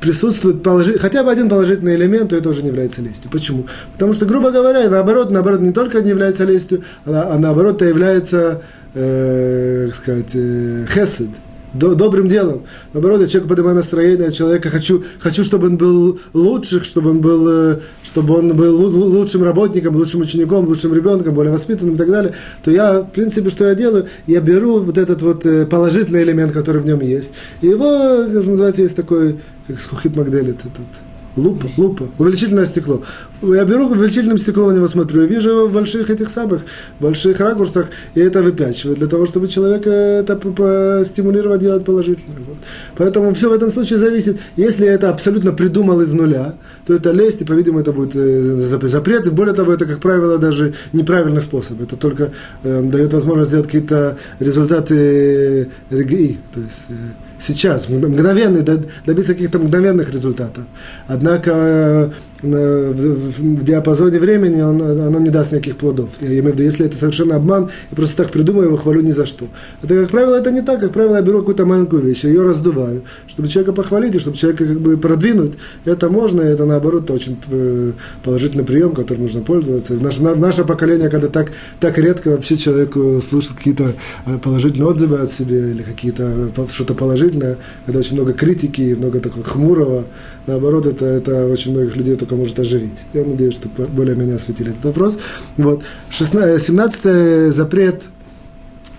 присутствует 0.00 0.62
положи... 0.62 0.98
хотя 0.98 1.22
бы 1.22 1.30
один 1.30 1.48
положительный 1.48 1.96
элемент, 1.96 2.30
то 2.30 2.36
это 2.36 2.48
уже 2.48 2.62
не 2.62 2.68
является 2.68 3.02
лестью. 3.02 3.30
Почему? 3.30 3.66
Потому 3.92 4.12
что, 4.12 4.26
грубо 4.26 4.50
говоря, 4.50 4.88
наоборот, 4.88 5.30
наоборот, 5.30 5.60
не 5.60 5.72
только 5.72 6.00
не 6.02 6.10
является 6.10 6.44
лестью, 6.44 6.82
а, 7.04 7.34
а 7.34 7.38
наоборот, 7.38 7.76
это 7.76 7.86
является, 7.86 8.62
э, 8.94 9.86
как 9.86 9.94
сказать, 9.94 10.34
э, 10.34 10.86
хесед, 10.88 11.28
добрым 11.74 12.28
делом. 12.28 12.62
Наоборот, 12.92 13.20
я 13.20 13.26
человеку 13.26 13.48
поднимаю 13.50 13.76
настроение 13.76 14.30
человека, 14.30 14.70
хочу, 14.70 15.04
хочу, 15.18 15.44
чтобы 15.44 15.66
он 15.66 15.76
был 15.76 16.18
лучшим, 16.32 16.84
чтобы 16.84 17.10
он 17.10 17.20
был, 17.20 17.48
э, 17.48 17.80
чтобы 18.02 18.38
он 18.38 18.56
был 18.56 18.76
лучшим 18.76 19.42
работником, 19.42 19.96
лучшим 19.96 20.20
учеником, 20.20 20.66
лучшим 20.66 20.94
ребенком, 20.94 21.34
более 21.34 21.52
воспитанным 21.52 21.94
и 21.94 21.98
так 21.98 22.10
далее, 22.10 22.34
то 22.62 22.70
я, 22.70 23.00
в 23.00 23.10
принципе, 23.10 23.50
что 23.50 23.68
я 23.68 23.74
делаю? 23.74 24.06
Я 24.26 24.40
беру 24.40 24.78
вот 24.78 24.98
этот 24.98 25.22
вот 25.22 25.44
э, 25.46 25.66
положительный 25.66 26.22
элемент, 26.22 26.52
который 26.52 26.80
в 26.80 26.86
нем 26.86 27.00
есть, 27.00 27.32
и 27.60 27.68
его, 27.68 28.24
как 28.24 28.46
называется, 28.46 28.82
есть 28.82 28.96
такой, 28.96 29.40
как 29.66 29.80
скухит 29.80 30.16
Магделит, 30.16 30.60
этот, 30.60 31.13
Лупа, 31.36 31.66
лупа, 31.76 32.08
увеличительное 32.18 32.64
стекло. 32.64 33.02
Я 33.42 33.64
беру 33.64 33.88
увеличительным 33.88 34.38
стеклом 34.38 34.68
на 34.68 34.76
него 34.76 34.86
смотрю 34.86 35.24
и 35.24 35.26
вижу 35.26 35.50
его 35.50 35.66
в 35.66 35.72
больших 35.72 36.08
этих 36.08 36.28
самых, 36.28 36.62
больших 37.00 37.40
ракурсах, 37.40 37.88
и 38.14 38.20
это 38.20 38.40
выпячиваю, 38.40 38.96
для 38.96 39.08
того, 39.08 39.26
чтобы 39.26 39.48
человека 39.48 39.90
это 39.90 41.02
стимулировать 41.04 41.60
делать 41.60 41.84
положительно. 41.84 42.36
Вот. 42.46 42.58
Поэтому 42.96 43.34
все 43.34 43.50
в 43.50 43.52
этом 43.52 43.70
случае 43.70 43.98
зависит. 43.98 44.38
Если 44.56 44.86
это 44.86 45.10
абсолютно 45.10 45.52
придумал 45.52 46.00
из 46.02 46.12
нуля, 46.12 46.54
то 46.86 46.94
это 46.94 47.10
лезть, 47.10 47.42
и, 47.42 47.44
по-видимому, 47.44 47.80
это 47.80 47.92
будет 47.92 48.14
э, 48.14 48.56
запрет. 48.86 49.26
И 49.26 49.30
более 49.30 49.54
того, 49.54 49.72
это, 49.72 49.86
как 49.86 49.98
правило, 49.98 50.38
даже 50.38 50.74
неправильный 50.92 51.42
способ. 51.42 51.80
Это 51.80 51.96
только 51.96 52.30
э, 52.62 52.82
дает 52.82 53.12
возможность 53.12 53.50
сделать 53.50 53.66
какие-то 53.66 54.18
результаты 54.38 55.68
РГИ, 55.90 56.38
то 56.54 56.60
есть 56.60 56.84
э, 56.90 57.23
сейчас, 57.44 57.88
мгновенный, 57.88 58.62
добиться 59.06 59.34
каких-то 59.34 59.58
мгновенных 59.58 60.10
результатов. 60.10 60.64
Однако 61.06 61.50
э, 61.54 62.10
в 62.44 63.64
диапазоне 63.64 64.18
времени 64.18 64.60
он, 64.60 64.80
оно 64.80 65.18
не 65.18 65.30
даст 65.30 65.52
никаких 65.52 65.76
плодов. 65.76 66.10
Я 66.20 66.28
имею 66.28 66.44
в 66.44 66.54
виду, 66.54 66.62
если 66.62 66.86
это 66.86 66.96
совершенно 66.96 67.36
обман, 67.36 67.70
я 67.90 67.96
просто 67.96 68.16
так 68.16 68.30
придумаю 68.30 68.66
его, 68.66 68.76
хвалю 68.76 69.00
ни 69.00 69.12
за 69.12 69.26
что. 69.26 69.46
Это, 69.82 69.94
как 69.94 70.10
правило, 70.10 70.36
это 70.36 70.50
не 70.50 70.62
так. 70.62 70.80
Как 70.80 70.92
правило, 70.92 71.16
я 71.16 71.22
беру 71.22 71.40
какую-то 71.40 71.64
маленькую 71.66 72.02
вещь, 72.02 72.24
ее 72.24 72.42
раздуваю, 72.42 73.02
чтобы 73.26 73.48
человека 73.48 73.72
похвалить, 73.72 74.14
и 74.14 74.18
чтобы 74.18 74.36
человека 74.36 74.66
как 74.66 74.80
бы 74.80 74.96
продвинуть. 74.96 75.54
Это 75.84 76.08
можно, 76.08 76.42
и 76.42 76.46
это, 76.46 76.64
наоборот, 76.64 77.10
очень 77.10 77.38
э, 77.50 77.92
положительный 78.22 78.64
прием, 78.64 78.94
которым 78.94 79.22
нужно 79.22 79.42
пользоваться. 79.42 79.94
Наше, 79.94 80.22
наше 80.22 80.64
поколение, 80.64 81.08
когда 81.08 81.28
так, 81.28 81.52
так 81.80 81.98
редко 81.98 82.30
вообще 82.30 82.56
человеку 82.56 83.20
слышит 83.22 83.54
какие-то 83.54 83.94
э, 84.26 84.38
положительные 84.38 84.88
отзывы 84.88 85.18
от 85.18 85.30
себя 85.30 85.56
или 85.56 85.82
какие-то 85.82 86.50
э, 86.56 86.66
что-то 86.68 86.94
положительное, 86.94 87.58
когда 87.86 88.00
очень 88.00 88.16
много 88.16 88.32
критики, 88.32 88.94
много 88.98 89.20
такого 89.20 89.44
хмурого, 89.44 90.04
наоборот, 90.46 90.86
это, 90.86 91.04
это 91.04 91.46
очень 91.46 91.72
многих 91.72 91.96
людей 91.96 92.16
только 92.16 92.34
может 92.34 92.58
оживить. 92.58 93.04
Я 93.12 93.24
надеюсь, 93.24 93.54
что 93.54 93.68
более-менее 93.68 94.36
осветили 94.36 94.70
этот 94.70 94.84
вопрос. 94.84 95.18
Вот. 95.56 95.82
16, 96.10 96.62
17 96.62 97.54
запрет, 97.54 98.02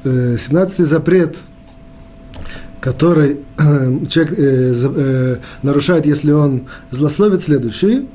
17 0.04 0.80
э, 0.80 0.84
запрет, 0.84 1.38
который 2.82 3.40
э, 3.58 4.06
человек 4.08 4.34
э, 4.38 4.74
э, 4.74 5.36
нарушает, 5.62 6.06
если 6.06 6.32
он 6.32 6.68
злословит 6.92 7.42
следующий, 7.42 8.08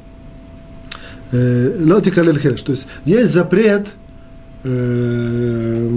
лотика 1.32 2.22
э, 2.22 2.24
то 2.64 2.72
есть 2.72 2.88
есть 3.04 3.32
запрет 3.32 3.94
э, 4.64 5.88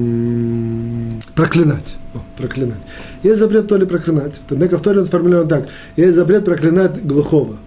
проклинать. 1.36 1.98
Проклинать. 2.38 2.80
Есть 3.24 3.40
запрет 3.40 3.68
то 3.68 3.78
ли 3.78 3.86
проклинать. 3.86 4.40
Однако 4.50 4.78
в 4.78 4.82
Торе 4.82 5.00
он 5.00 5.06
сформулирован 5.06 5.48
так. 5.48 5.68
Есть 5.96 6.16
запрет 6.16 6.46
проклинать 6.46 7.04
глухого. 7.06 7.58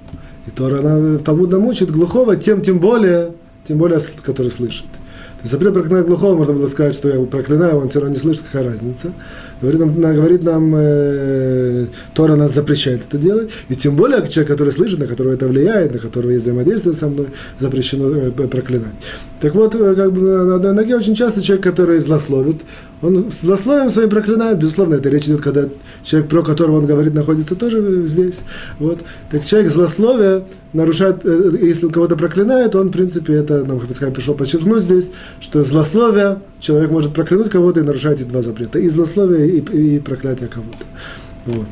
И 0.47 0.51
Тора, 0.51 0.79
она, 0.79 1.19
Талмуд 1.19 1.51
нам 1.51 1.67
учит 1.67 1.91
глухого, 1.91 2.37
тем, 2.37 2.63
тем 2.63 2.79
более, 2.79 3.33
тем 3.67 3.79
более, 3.79 4.01
который 4.23 4.51
слышит. 4.51 4.87
То 5.37 5.43
есть 5.43 5.53
запрет 5.53 5.75
проклинать 5.75 6.07
глухого, 6.07 6.37
можно 6.37 6.55
было 6.55 6.67
сказать, 6.67 6.95
что 6.95 7.09
я 7.09 7.15
его 7.15 7.27
проклинаю, 7.27 7.77
он 7.77 7.89
все 7.89 7.99
равно 8.01 8.15
не 8.15 8.19
слышит, 8.19 8.45
какая 8.45 8.71
разница. 8.71 9.13
Говорит 9.61 9.81
нам, 9.81 10.01
говорит 10.17 10.43
нам 10.45 10.75
э, 10.75 11.87
Тора 12.15 12.37
нас 12.37 12.55
запрещает 12.55 13.03
это 13.07 13.19
делать. 13.19 13.51
И 13.69 13.75
тем 13.75 13.97
более 13.97 14.27
человек, 14.29 14.53
который 14.53 14.73
слышит, 14.73 14.99
на 14.99 15.07
которого 15.07 15.33
это 15.33 15.47
влияет, 15.47 15.93
на 15.93 15.99
которого 15.99 16.31
есть 16.31 16.43
взаимодействие 16.43 16.95
со 16.95 17.09
мной, 17.09 17.29
запрещено 17.59 18.09
э, 18.09 18.31
проклинать. 18.31 18.95
Так 19.41 19.55
вот, 19.55 19.75
э, 19.75 19.95
как 19.95 20.13
бы 20.13 20.21
на 20.23 20.55
одной 20.57 20.73
ноге 20.73 20.97
очень 20.97 21.15
часто 21.15 21.43
человек, 21.43 21.65
который 21.65 22.01
злословит, 22.01 22.63
он 23.03 23.31
злословием 23.31 23.91
своим 23.91 24.09
проклинает, 24.09 24.59
безусловно, 24.59 24.95
это 24.95 25.11
речь 25.11 25.25
идет, 25.25 25.43
когда 25.43 25.69
человек, 26.03 26.31
про 26.31 26.43
которого 26.43 26.79
он 26.79 26.87
говорит, 26.87 27.13
находится 27.13 27.55
тоже 27.55 28.07
здесь. 28.07 28.41
Вот. 28.79 29.01
Так 29.31 29.45
человек 29.45 29.71
злословие 29.71 30.45
нарушает, 30.73 31.19
э, 31.25 31.59
если 31.61 31.87
он 31.87 31.93
кого-то 31.93 32.17
проклинает, 32.17 32.75
он, 32.75 32.89
в 32.89 32.93
принципе, 32.93 33.35
это, 33.35 33.65
нам 33.65 33.79
Хафицхай 33.79 34.11
пришел 34.11 34.35
подчеркнуть 34.35 34.83
здесь, 34.83 35.11
что 35.41 35.63
злословие, 35.63 36.41
человек 36.59 36.91
может 36.91 37.13
проклянуть 37.13 37.51
кого-то 37.51 37.81
и 37.81 37.83
нарушать 37.83 38.21
эти 38.21 38.29
два 38.29 38.41
запрета. 38.41 38.79
И 38.79 38.89
злословие, 38.89 39.59
и, 39.59 39.97
и 39.97 40.01
проклятие 40.01 40.49
кого-то. 40.49 40.85
Вот. 41.45 41.69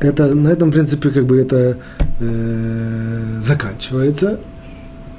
Это, 0.00 0.34
на 0.34 0.48
этом, 0.48 0.70
в 0.70 0.72
принципе, 0.72 1.08
как 1.08 1.24
бы 1.24 1.40
это 1.40 1.78
э, 2.20 3.40
заканчивается. 3.42 4.38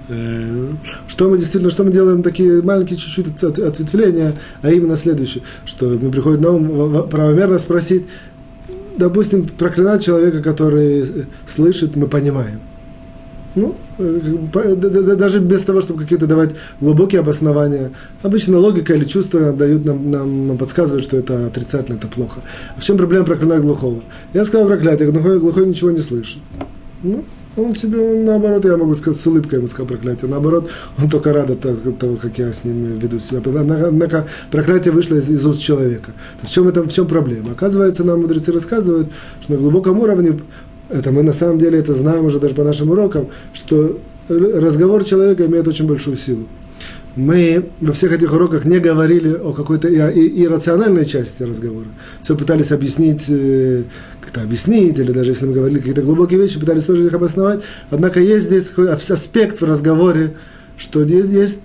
Э, 0.10 0.74
что 1.08 1.30
мы 1.30 1.38
действительно, 1.38 1.70
что 1.70 1.84
мы 1.84 1.92
делаем, 1.92 2.24
такие 2.24 2.62
маленькие 2.64 2.98
чуть-чуть 2.98 3.44
ответвления, 3.44 4.34
а 4.62 4.72
именно 4.72 4.96
следующее, 4.96 5.44
что 5.66 5.86
мы 5.86 6.12
приходим 6.12 6.42
на 6.42 6.50
ум 6.50 7.10
правомерно 7.10 7.60
спросить, 7.60 8.06
допустим, 8.98 9.46
проклинать 9.46 10.04
человека, 10.04 10.42
который 10.42 11.28
слышит, 11.46 11.96
мы 11.96 12.08
понимаем. 12.08 12.60
Ну, 13.56 13.76
э, 13.98 14.76
даже 15.16 15.40
без 15.40 15.64
того, 15.64 15.82
чтобы 15.82 16.02
какие-то 16.02 16.28
давать 16.28 16.52
глубокие 16.80 17.22
обоснования. 17.22 17.92
Обычно 18.24 18.58
логика 18.58 18.94
или 18.94 19.06
чувства 19.06 19.52
дают 19.52 19.86
нам, 19.86 20.10
нам 20.10 20.58
подсказывают, 20.58 21.04
что 21.04 21.18
это 21.18 21.48
отрицательно, 21.48 21.98
это 21.98 22.08
плохо. 22.08 22.42
А 22.76 22.80
в 22.80 22.84
чем 22.84 22.98
проблема 22.98 23.26
проклинать 23.26 23.62
глухого? 23.62 24.04
Я 24.34 24.46
сказал 24.46 24.68
проклятие, 24.68 25.12
глухой, 25.12 25.40
глухой 25.40 25.68
ничего 25.68 25.92
не 25.92 26.02
слышит. 26.02 26.40
Ну, 27.02 27.24
он 27.56 27.76
себе, 27.76 28.00
он, 28.00 28.26
наоборот, 28.26 28.66
я 28.66 28.78
могу 28.78 28.94
сказать, 28.96 29.20
с 29.20 29.26
улыбкой 29.26 29.60
ему 29.60 29.68
сказал 29.68 29.88
проклятие. 29.88 30.30
Наоборот, 30.30 30.70
он 30.98 31.10
только 31.10 31.34
рад 31.34 31.50
от 31.50 31.62
того, 31.98 32.16
как 32.16 32.38
я 32.38 32.52
с 32.52 32.64
ним 32.64 32.98
веду 32.98 33.20
себя. 33.20 33.42
Однако 33.46 34.28
проклятие 34.52 34.94
вышло 34.94 35.16
из, 35.16 35.30
из 35.30 35.46
уст 35.46 35.62
человека. 35.62 36.12
То 36.12 36.42
есть 36.42 36.52
в 36.52 36.56
чем, 36.56 36.68
это, 36.68 36.84
в 36.84 36.92
чем 36.92 37.08
проблема? 37.08 37.52
Оказывается, 37.54 38.04
нам 38.04 38.22
мудрецы 38.22 38.52
рассказывают, 38.52 39.10
что 39.42 39.54
на 39.54 39.60
глубоком 39.60 40.00
уровне, 40.00 40.40
это 40.90 41.12
мы 41.12 41.24
на 41.24 41.34
самом 41.34 41.58
деле 41.58 41.80
это 41.80 41.94
знаем 41.94 42.26
уже 42.26 42.40
даже 42.40 42.56
по 42.56 42.64
нашим 42.64 42.92
урокам, 42.92 43.30
что 43.54 43.98
разговор 44.28 45.04
человека 45.04 45.46
имеет 45.46 45.68
очень 45.68 45.88
большую 45.88 46.18
силу 46.18 46.48
мы 47.16 47.70
во 47.82 47.94
всех 47.94 48.12
этих 48.12 48.32
уроках 48.34 48.66
не 48.66 48.80
говорили 48.80 49.34
о 49.34 49.54
какой-то 49.54 49.88
иррациональной 49.90 51.06
части 51.06 51.44
разговора. 51.44 51.88
Все 52.22 52.36
пытались 52.36 52.72
объяснить, 52.72 53.26
э, 53.30 53.84
как-то 54.22 54.42
объяснить, 54.42 55.00
или 55.00 55.12
даже 55.12 55.32
если 55.32 55.48
мы 55.48 55.54
говорили 55.54 55.80
какие-то 55.80 56.02
глубокие 56.02 56.40
вещи, 56.40 56.60
пытались 56.60 56.84
тоже 56.84 57.06
их 57.06 57.14
обосновать. 57.14 57.62
Однако 57.90 58.20
есть 58.20 58.46
здесь 58.46 58.66
такой 58.66 58.90
аспект 58.90 59.62
в 59.62 59.66
разговоре, 59.66 60.36
что 60.78 61.02
есть, 61.04 61.30
есть 61.30 61.60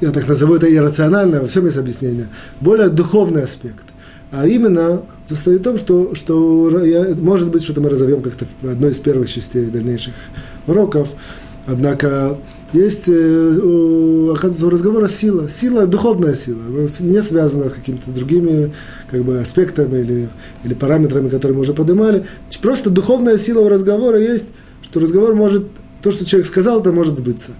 я 0.00 0.10
так 0.10 0.26
назову 0.28 0.56
это 0.56 0.72
иррациональное, 0.72 1.40
во 1.40 1.46
всем 1.46 1.64
есть 1.64 1.76
объяснение, 1.76 2.28
более 2.60 2.88
духовный 2.88 3.44
аспект. 3.44 3.86
А 4.30 4.46
именно 4.46 5.02
состоит 5.26 5.60
в 5.60 5.64
том, 5.64 5.78
что, 5.78 6.14
что 6.14 6.84
я, 6.84 7.14
может 7.16 7.50
быть, 7.50 7.62
что-то 7.62 7.80
мы 7.80 7.88
разовьем 7.88 8.22
как-то 8.22 8.46
в 8.62 8.68
одной 8.68 8.92
из 8.92 9.00
первых 9.00 9.28
частей 9.28 9.66
дальнейших 9.66 10.14
уроков. 10.66 11.10
Однако 11.66 12.38
есть, 12.72 13.08
э, 13.08 14.30
оказывается, 14.32 14.66
у 14.66 14.70
разговора 14.70 15.08
сила, 15.08 15.48
сила, 15.48 15.86
духовная 15.86 16.34
сила, 16.34 16.60
не 17.00 17.22
связана 17.22 17.68
с 17.68 17.74
какими-то 17.74 18.10
другими 18.10 18.72
как 19.10 19.24
бы, 19.24 19.40
аспектами 19.40 20.00
или, 20.00 20.30
или 20.64 20.74
параметрами, 20.74 21.28
которые 21.28 21.56
мы 21.56 21.62
уже 21.62 21.74
поднимали. 21.74 22.26
Просто 22.62 22.90
духовная 22.90 23.38
сила 23.38 23.60
у 23.60 23.68
разговора 23.68 24.20
есть, 24.20 24.48
что 24.82 25.00
разговор 25.00 25.34
может, 25.34 25.66
то, 26.02 26.12
что 26.12 26.24
человек 26.24 26.46
сказал, 26.46 26.80
это 26.80 26.92
может 26.92 27.18
сбыться. 27.18 27.52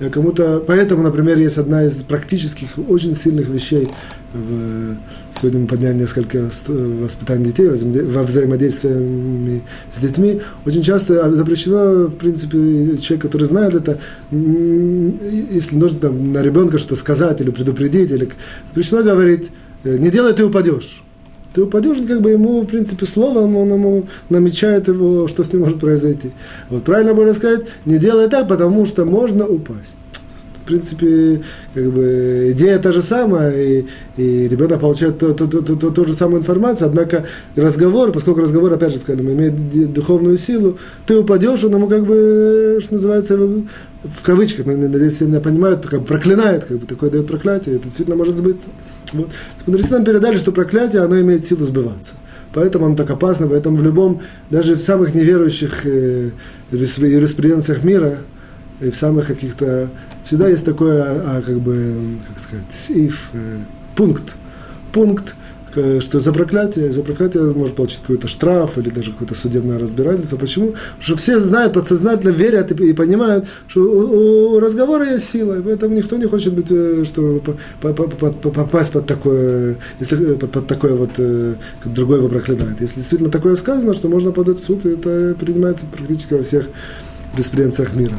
Я 0.00 0.10
кому-то, 0.10 0.62
поэтому, 0.64 1.02
например, 1.02 1.38
есть 1.38 1.58
одна 1.58 1.84
из 1.84 2.04
практических, 2.04 2.68
очень 2.88 3.16
сильных 3.16 3.48
вещей. 3.48 3.88
В, 4.32 4.96
сегодня 5.34 5.60
мы 5.60 5.66
подняли 5.66 5.96
несколько 5.98 6.50
воспитаний 6.68 7.46
детей, 7.46 7.68
во 7.68 8.22
взаимодействии 8.22 9.62
с 9.92 9.98
детьми. 9.98 10.40
Очень 10.64 10.82
часто 10.82 11.34
запрещено, 11.34 12.06
в 12.06 12.16
принципе, 12.16 12.96
человек, 12.98 13.22
который 13.22 13.44
знает 13.48 13.74
это, 13.74 13.98
если 14.30 15.76
нужно 15.76 15.98
там, 15.98 16.32
на 16.32 16.42
ребенка 16.42 16.78
что-то 16.78 16.96
сказать 16.96 17.40
или 17.40 17.50
предупредить, 17.50 18.12
или 18.12 18.28
запрещено 18.68 19.02
говорить, 19.02 19.48
«Э, 19.82 19.98
не 19.98 20.10
делай, 20.10 20.32
ты 20.32 20.44
упадешь 20.44 21.02
ты 21.54 21.62
упадешь, 21.62 21.98
как 22.06 22.20
бы 22.20 22.30
ему, 22.30 22.60
в 22.60 22.66
принципе, 22.66 23.06
словом, 23.06 23.56
он 23.56 23.72
ему 23.72 24.06
намечает 24.28 24.88
его, 24.88 25.28
что 25.28 25.44
с 25.44 25.52
ним 25.52 25.62
может 25.62 25.80
произойти. 25.80 26.32
Вот 26.70 26.84
правильно 26.84 27.14
было 27.14 27.32
сказать, 27.32 27.62
не 27.84 27.98
делай 27.98 28.28
так, 28.28 28.48
потому 28.48 28.86
что 28.86 29.04
можно 29.04 29.46
упасть. 29.46 29.98
Принципе, 30.68 31.42
как 31.74 31.84
бы, 31.90 32.52
идея 32.52 32.78
та 32.78 32.92
же 32.92 33.02
самая, 33.02 33.52
и, 33.52 33.84
и 34.16 34.48
ребенок 34.48 34.80
получает 34.80 35.18
то, 35.18 35.32
то, 35.32 35.46
то, 35.46 35.62
то, 35.62 35.90
ту 35.90 36.04
же 36.04 36.14
самую 36.14 36.40
информацию, 36.40 36.88
однако 36.88 37.24
разговор, 37.56 38.12
поскольку 38.12 38.40
разговор, 38.40 38.72
опять 38.72 38.92
же, 38.92 38.98
скажем, 38.98 39.28
имеет 39.30 39.92
духовную 39.92 40.36
силу, 40.36 40.78
ты 41.06 41.18
упадешь, 41.18 41.64
он 41.64 41.74
ему 41.74 41.88
как 41.88 42.06
бы, 42.06 42.78
что 42.80 42.94
называется, 42.94 43.36
в 43.36 44.22
кавычках, 44.22 44.66
надеюсь, 44.66 45.14
все 45.14 45.26
меня 45.26 45.40
понимают, 45.40 45.84
как 45.86 46.00
бы 46.00 46.06
проклинает, 46.06 46.64
как 46.64 46.78
бы 46.78 46.86
такое 46.86 47.10
дает 47.10 47.26
проклятие, 47.26 47.76
это 47.76 47.84
действительно 47.84 48.16
может 48.16 48.36
сбыться. 48.36 48.68
Вот. 49.12 49.30
Мудрецы 49.66 49.92
нам 49.92 50.04
передали, 50.04 50.36
что 50.36 50.52
проклятие, 50.52 51.02
оно 51.02 51.20
имеет 51.20 51.44
силу 51.44 51.64
сбываться. 51.64 52.14
Поэтому 52.54 52.86
оно 52.86 52.96
так 52.96 53.10
опасно, 53.10 53.46
поэтому 53.46 53.76
в 53.76 53.82
любом, 53.82 54.22
даже 54.50 54.74
в 54.74 54.80
самых 54.80 55.14
неверующих 55.14 55.84
э, 55.84 56.30
юриспруденциях 56.70 57.84
мира, 57.84 58.18
и 58.80 58.90
в 58.90 58.96
самых 58.96 59.26
каких-то, 59.26 59.88
всегда 60.24 60.48
есть 60.48 60.64
такое, 60.64 61.02
а, 61.02 61.42
как 61.42 61.60
бы, 61.60 62.18
как 62.28 62.38
сказать, 62.38 62.64
if, 62.90 63.14
э, 63.32 63.58
пункт, 63.96 64.34
пункт, 64.92 65.34
что 66.00 66.20
за 66.20 66.32
проклятие, 66.32 66.92
за 66.92 67.02
проклятие 67.02 67.42
может 67.54 67.76
получить 67.76 68.00
какой-то 68.00 68.28
штраф 68.28 68.78
или 68.78 68.88
даже 68.88 69.12
какое-то 69.12 69.34
судебное 69.34 69.78
разбирательство. 69.78 70.36
Почему? 70.36 70.68
Потому 70.68 71.02
что 71.02 71.16
все 71.16 71.40
знают, 71.40 71.74
подсознательно 71.74 72.32
верят 72.32 72.72
и, 72.72 72.90
и 72.90 72.92
понимают, 72.92 73.46
что 73.66 73.82
у, 73.82 74.56
у 74.56 74.60
разговора 74.60 75.12
есть 75.12 75.28
сила, 75.28 75.58
и 75.58 75.62
поэтому 75.62 75.94
никто 75.94 76.16
не 76.16 76.26
хочет 76.26 76.54
быть, 76.54 76.66
э, 76.70 77.04
чтобы 77.04 77.40
попасть 77.80 78.92
под 78.92 79.06
такое, 79.06 79.76
если, 80.00 80.34
под, 80.34 80.50
под 80.50 80.66
такое 80.66 80.94
вот, 80.94 81.10
э, 81.18 81.54
как 81.82 81.92
другой 81.92 82.18
его 82.18 82.28
проклинает. 82.28 82.80
Если 82.80 82.96
действительно 82.96 83.30
такое 83.30 83.56
сказано, 83.56 83.92
что 83.92 84.08
можно 84.08 84.32
подать 84.32 84.58
в 84.58 84.62
суд, 84.62 84.84
это 84.84 85.36
принимается 85.38 85.86
практически 85.86 86.34
во 86.34 86.42
всех 86.42 86.66
юриспруденциях 87.32 87.94
мира. 87.94 88.16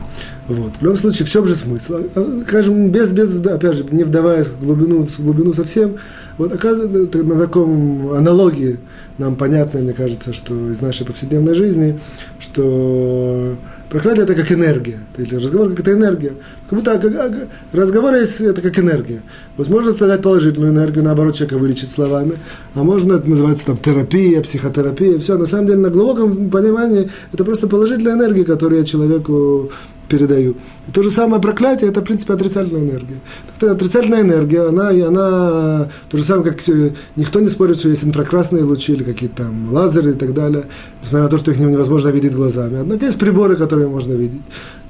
Вот. 0.47 0.77
В 0.77 0.81
любом 0.81 0.97
случае, 0.97 1.25
в 1.25 1.29
чем 1.29 1.45
же 1.45 1.55
смысл? 1.55 1.99
А, 2.15 2.41
скажем, 2.47 2.89
без, 2.89 3.11
без, 3.11 3.39
опять 3.45 3.77
же, 3.77 3.85
не 3.91 4.03
вдаваясь 4.03 4.47
в 4.47 4.65
глубину, 4.65 5.05
в 5.05 5.19
глубину 5.19 5.53
совсем, 5.53 5.97
вот 6.37 6.53
оказывается, 6.53 7.23
на 7.23 7.39
таком 7.39 8.13
аналогии 8.13 8.79
нам 9.17 9.35
понятно, 9.35 9.79
мне 9.81 9.93
кажется, 9.93 10.33
что 10.33 10.71
из 10.71 10.81
нашей 10.81 11.05
повседневной 11.05 11.53
жизни, 11.53 11.99
что 12.39 13.55
проклятие 13.89 14.23
это 14.23 14.35
как 14.35 14.51
энергия, 14.51 14.99
или 15.17 15.35
разговор 15.35 15.69
как 15.69 15.79
это 15.81 15.93
энергия. 15.93 16.33
Как 16.69 16.79
будто 16.79 16.97
как, 16.99 17.33
разговор 17.73 18.13
есть, 18.13 18.39
это 18.41 18.61
как 18.61 18.77
энергия. 18.79 19.21
Вот 19.57 19.67
можно 19.69 19.91
создать 19.91 20.21
положительную 20.21 20.71
энергию, 20.71 21.03
наоборот, 21.03 21.35
человека 21.35 21.57
вылечить 21.57 21.89
словами, 21.89 22.33
а 22.75 22.83
можно, 22.83 23.13
это 23.13 23.29
называется 23.29 23.65
там 23.65 23.77
терапия, 23.77 24.41
психотерапия, 24.41 25.17
все. 25.17 25.37
На 25.37 25.45
самом 25.45 25.67
деле, 25.67 25.79
на 25.79 25.89
глубоком 25.89 26.49
понимании, 26.49 27.09
это 27.33 27.43
просто 27.43 27.67
положительная 27.67 28.13
энергия, 28.13 28.45
которую 28.45 28.79
я 28.79 28.85
человеку 28.85 29.71
передаю. 30.09 30.55
И 30.87 30.91
то 30.91 31.03
же 31.03 31.11
самое 31.11 31.41
проклятие, 31.41 31.89
это, 31.89 32.01
в 32.01 32.03
принципе, 32.03 32.33
отрицательная 32.33 32.81
энергия. 32.81 33.19
Это 33.55 33.71
отрицательная 33.71 34.21
энергия, 34.21 34.67
она, 34.67 34.91
и 34.91 35.01
она, 35.01 35.89
то 36.09 36.17
же 36.17 36.23
самое, 36.23 36.51
как 36.51 36.67
э, 36.67 36.91
никто 37.15 37.39
не 37.39 37.47
спорит, 37.47 37.77
что 37.77 37.89
есть 37.89 38.03
инфракрасные 38.03 38.63
лучи 38.63 38.93
или 38.93 39.03
какие-то 39.03 39.43
там 39.43 39.71
лазеры 39.71 40.11
и 40.11 40.15
так 40.15 40.33
далее, 40.33 40.65
несмотря 41.01 41.23
на 41.23 41.29
то, 41.29 41.37
что 41.37 41.51
их 41.51 41.59
невозможно 41.59 42.09
видеть 42.09 42.33
глазами. 42.33 42.79
Однако 42.79 43.05
есть 43.05 43.19
приборы, 43.19 43.55
которые 43.55 43.87
можно 43.87 44.13
видеть. 44.13 44.41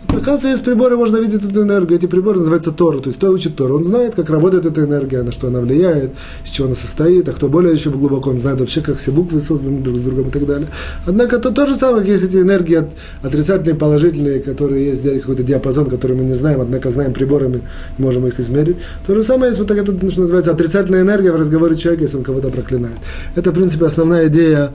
Оказывается, 0.10 0.48
есть 0.50 0.64
приборы, 0.64 0.98
можно 0.98 1.18
видеть 1.18 1.46
эту 1.46 1.62
энергию. 1.64 1.98
Эти 1.98 2.08
приборы 2.08 2.40
называются 2.40 2.72
Тора. 2.72 3.00
То 3.00 3.10
есть 3.10 3.18
кто 3.18 3.30
учит 3.30 3.56
Тору, 3.56 3.78
он 3.78 3.86
знает, 3.86 4.16
как 4.16 4.30
работает 4.30 4.66
эта 4.66 4.84
энергия, 4.84 5.22
на 5.22 5.32
что 5.32 5.48
она 5.48 5.62
влияет, 5.62 6.12
из 6.44 6.50
чего 6.50 6.68
она 6.68 6.76
состоит. 6.76 7.30
А 7.30 7.32
кто 7.32 7.48
более 7.48 7.74
еще 7.74 7.92
глубоко, 7.92 8.32
он 8.32 8.40
знает 8.40 8.60
вообще, 8.60 8.82
как 8.82 8.98
все 8.98 9.12
буквы 9.12 9.40
созданы 9.40 9.82
друг 9.82 9.98
с 9.98 10.02
другом 10.02 10.30
и 10.30 10.32
так 10.32 10.46
далее. 10.48 10.68
Однако 11.06 11.38
то, 11.38 11.52
то 11.52 11.68
же 11.68 11.76
самое, 11.76 12.08
есть 12.08 12.24
эти 12.24 12.38
энергии 12.38 12.84
отрицательные, 13.22 13.76
положительные, 13.76 14.40
которые 14.40 14.88
есть 14.88 15.04
какой-то 15.22 15.44
диапазон, 15.44 15.86
который 15.86 16.18
мы 16.18 16.24
не 16.24 16.34
знаем, 16.34 16.62
однако 16.62 16.90
знаем 16.90 17.14
приборами, 17.14 17.62
можем 17.98 18.26
их 18.26 18.40
измерить. 18.40 18.78
То 19.06 19.14
же 19.14 19.22
самое 19.22 19.50
есть 19.50 19.60
вот 19.60 19.68
так 19.68 19.78
это, 19.78 19.96
что 20.10 20.22
называется, 20.22 20.52
отрицательная 20.52 21.02
энергия 21.02 21.32
в 21.32 21.36
разговоре 21.36 21.76
человека, 21.76 22.04
если 22.04 22.18
он 22.18 22.24
кого-то 22.24 22.50
проклинает. 22.50 22.98
Это, 23.36 23.52
в 23.52 23.54
принципе, 23.54 23.86
основная 23.86 24.28
идея 24.28 24.74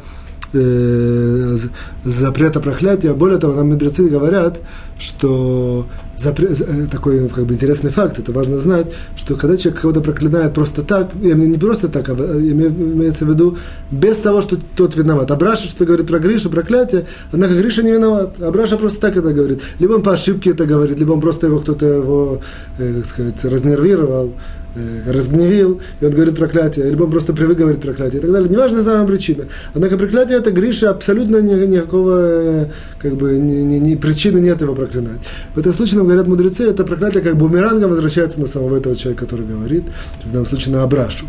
э, 0.54 1.56
запрета 2.04 2.60
проклятия. 2.60 3.12
Более 3.12 3.38
того, 3.38 3.54
нам 3.54 3.70
мудрецы 3.70 4.08
говорят, 4.08 4.60
что 4.98 5.86
запрет, 6.16 6.60
э, 6.60 6.86
такой 6.90 7.28
как 7.28 7.44
бы 7.46 7.54
интересный 7.54 7.90
факт, 7.90 8.18
это 8.18 8.32
важно 8.32 8.58
знать, 8.58 8.86
что 9.16 9.36
когда 9.36 9.56
человек 9.56 9.80
кого-то 9.80 10.00
проклинает 10.00 10.54
просто 10.54 10.82
так, 10.82 11.14
не 11.14 11.58
просто 11.58 11.88
так, 11.88 12.08
а 12.08 12.12
имеется 12.12 13.24
в 13.24 13.28
виду 13.28 13.58
без 13.90 14.18
того, 14.18 14.42
что 14.42 14.56
тот 14.76 14.96
виноват. 14.96 15.30
Абраша 15.30 15.68
что 15.68 15.84
говорит 15.84 16.06
про 16.06 16.18
Гришу, 16.18 16.50
проклятие, 16.50 17.06
однако 17.32 17.54
Гриша 17.54 17.82
не 17.82 17.92
виноват. 17.92 18.40
Абраша 18.40 18.76
просто 18.76 19.00
так 19.00 19.16
это 19.16 19.32
говорит. 19.32 19.62
Либо 19.78 19.94
он 19.94 20.02
по 20.02 20.12
ошибке 20.12 20.50
это 20.50 20.66
говорит, 20.66 20.98
либо 20.98 21.12
он 21.12 21.20
просто 21.20 21.46
его 21.46 21.58
кто-то 21.58 21.86
его, 21.86 22.40
э, 22.78 22.94
как 22.94 23.06
сказать, 23.06 23.44
разнервировал, 23.44 24.32
Э, 24.34 24.63
разгневил, 25.06 25.80
и 26.00 26.04
он 26.04 26.12
говорит 26.12 26.36
проклятие, 26.36 26.88
либо 26.88 27.04
он 27.04 27.10
просто 27.10 27.32
привык 27.32 27.58
говорить 27.58 27.80
проклятие 27.80 28.18
и 28.18 28.22
так 28.22 28.32
далее. 28.32 28.48
Неважно 28.48 28.82
самая 28.82 29.06
причина. 29.06 29.44
Однако 29.72 29.96
проклятие 29.96 30.38
это 30.38 30.50
Гриша, 30.50 30.90
абсолютно 30.90 31.40
ни, 31.40 31.54
никакого 31.66 32.18
э, 32.20 32.66
как 32.98 33.14
бы, 33.14 33.38
ни, 33.38 33.62
ни, 33.62 33.76
ни 33.76 33.94
причины 33.94 34.38
нет 34.38 34.60
его 34.60 34.74
проклинать. 34.74 35.20
В 35.54 35.58
этом 35.58 35.72
случае 35.72 35.98
нам 35.98 36.06
говорят 36.06 36.26
мудрецы, 36.26 36.64
это 36.64 36.84
проклятие 36.84 37.22
как 37.22 37.36
бумерангом 37.36 37.90
возвращается 37.90 38.40
на 38.40 38.46
самого 38.46 38.76
этого 38.76 38.96
человека, 38.96 39.24
который 39.24 39.46
говорит, 39.46 39.84
в 40.24 40.32
данном 40.32 40.46
случае 40.46 40.74
на 40.74 40.82
Абрашу. 40.82 41.26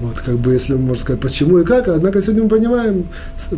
Вот, 0.00 0.18
как 0.20 0.36
бы, 0.36 0.52
если 0.52 0.74
можно 0.74 1.02
сказать, 1.02 1.20
почему 1.20 1.58
и 1.58 1.64
как, 1.64 1.88
однако 1.88 2.20
сегодня 2.20 2.44
мы 2.44 2.48
понимаем 2.48 3.08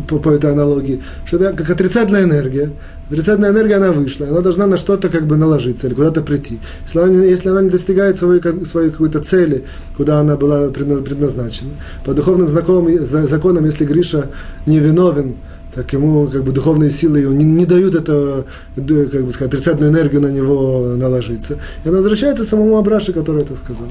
по, 0.07 0.17
по 0.19 0.29
этой 0.29 0.51
аналогии, 0.51 1.01
что 1.25 1.37
это 1.37 1.55
как 1.55 1.69
отрицательная 1.69 2.23
энергия, 2.23 2.71
Отрицательная 3.09 3.51
энергия, 3.51 3.75
она 3.75 3.93
вышла, 3.93 4.27
она 4.27 4.41
должна 4.41 4.67
на 4.67 4.77
что-то 4.77 5.07
как 5.07 5.27
бы 5.27 5.37
наложиться 5.37 5.87
или 5.87 5.93
куда-то 5.93 6.21
прийти. 6.21 6.59
Если 6.83 6.99
она, 6.99 7.23
если 7.23 7.49
она 7.49 7.61
не 7.61 7.69
достигает 7.69 8.17
своей, 8.17 8.41
своей 8.65 8.91
какой-то 8.91 9.21
цели, 9.21 9.63
куда 9.95 10.19
она 10.19 10.35
была 10.35 10.69
предназначена, 10.69 11.71
по 12.03 12.13
духовным 12.13 12.49
знакомым, 12.49 13.05
законам, 13.05 13.63
если 13.63 13.85
Гриша 13.85 14.29
не 14.65 14.79
виновен, 14.79 15.35
так 15.73 15.93
ему 15.93 16.27
как 16.27 16.43
бы 16.43 16.51
духовные 16.51 16.89
силы 16.89 17.21
не, 17.21 17.45
не 17.45 17.65
дают 17.65 17.95
это, 17.95 18.45
как 18.75 19.23
бы 19.23 19.31
сказать, 19.31 19.53
отрицательную 19.53 19.93
энергию 19.93 20.21
на 20.21 20.27
него 20.27 20.95
наложиться. 20.97 21.59
И 21.85 21.87
она 21.87 21.99
возвращается 21.99 22.43
самому 22.43 22.77
Абраше, 22.77 23.13
который 23.13 23.43
это 23.43 23.55
сказал. 23.55 23.87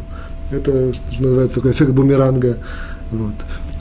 Это, 0.51 0.93
что 0.93 1.23
называется, 1.23 1.55
такой 1.57 1.73
эффект 1.73 1.93
бумеранга. 1.93 2.59
Вот. 3.13 3.35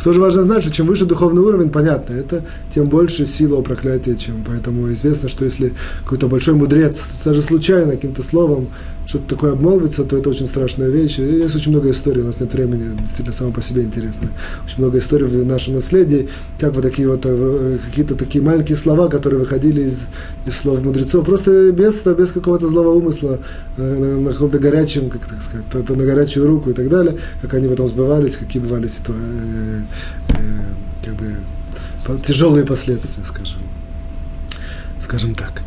Тоже 0.03 0.21
важно 0.21 0.43
знать, 0.43 0.61
что 0.61 0.71
чем 0.71 0.87
выше 0.87 1.05
духовный 1.05 1.41
уровень, 1.41 1.69
понятно, 1.69 2.13
это 2.13 2.43
тем 2.73 2.85
больше 2.85 3.25
сила 3.25 3.57
у 3.57 3.63
проклятия, 3.63 4.15
чем. 4.15 4.43
Поэтому 4.45 4.91
известно, 4.93 5.29
что 5.29 5.45
если 5.45 5.73
какой-то 6.03 6.27
большой 6.27 6.53
мудрец, 6.53 7.07
даже 7.23 7.41
случайно 7.41 7.91
каким-то 7.91 8.21
словом 8.21 8.67
что-то 9.05 9.35
такое 9.35 9.53
обмолвится, 9.53 10.03
то 10.03 10.17
это 10.17 10.29
очень 10.29 10.47
страшная 10.47 10.89
вещь. 10.89 11.19
И 11.19 11.23
есть 11.23 11.55
очень 11.55 11.71
много 11.71 11.91
историй, 11.91 12.21
у 12.21 12.25
нас 12.25 12.39
нет 12.41 12.53
времени, 12.53 12.97
действительно, 12.97 13.33
само 13.33 13.51
по 13.51 13.61
себе 13.61 13.83
интересно. 13.83 14.29
Очень 14.65 14.79
много 14.79 14.99
историй 14.99 15.25
в 15.25 15.45
нашем 15.45 15.75
наследии, 15.75 16.29
как 16.59 16.73
вот 16.75 16.81
такие 16.81 17.07
вот, 17.07 17.21
э, 17.25 17.77
какие-то 17.85 18.15
такие 18.15 18.43
маленькие 18.43 18.77
слова, 18.77 19.07
которые 19.07 19.39
выходили 19.39 19.81
из, 19.81 20.07
из 20.45 20.57
слов 20.57 20.83
мудрецов, 20.83 21.25
просто 21.25 21.71
без, 21.71 22.01
без 22.03 22.31
какого-то 22.31 22.67
злого 22.67 22.89
умысла, 22.89 23.39
э, 23.77 23.81
на, 23.81 24.19
на 24.19 24.31
каком-то 24.31 24.59
горячем, 24.59 25.09
как 25.09 25.25
так 25.25 25.41
сказать, 25.41 25.89
на 25.89 26.05
горячую 26.05 26.47
руку 26.47 26.69
и 26.69 26.73
так 26.73 26.89
далее, 26.89 27.17
как 27.41 27.53
они 27.53 27.67
потом 27.67 27.87
сбывались, 27.87 28.35
какие 28.35 28.61
бывали 28.61 28.87
ситуации 28.87 29.05
Э, 30.29 30.63
как 31.03 31.15
бы 31.15 31.35
тяжелые 32.23 32.65
последствия, 32.65 33.23
скажем, 33.25 33.59
скажем 35.01 35.35
так. 35.35 35.61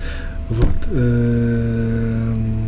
Вот. 0.49 0.76
Эм, 0.93 2.68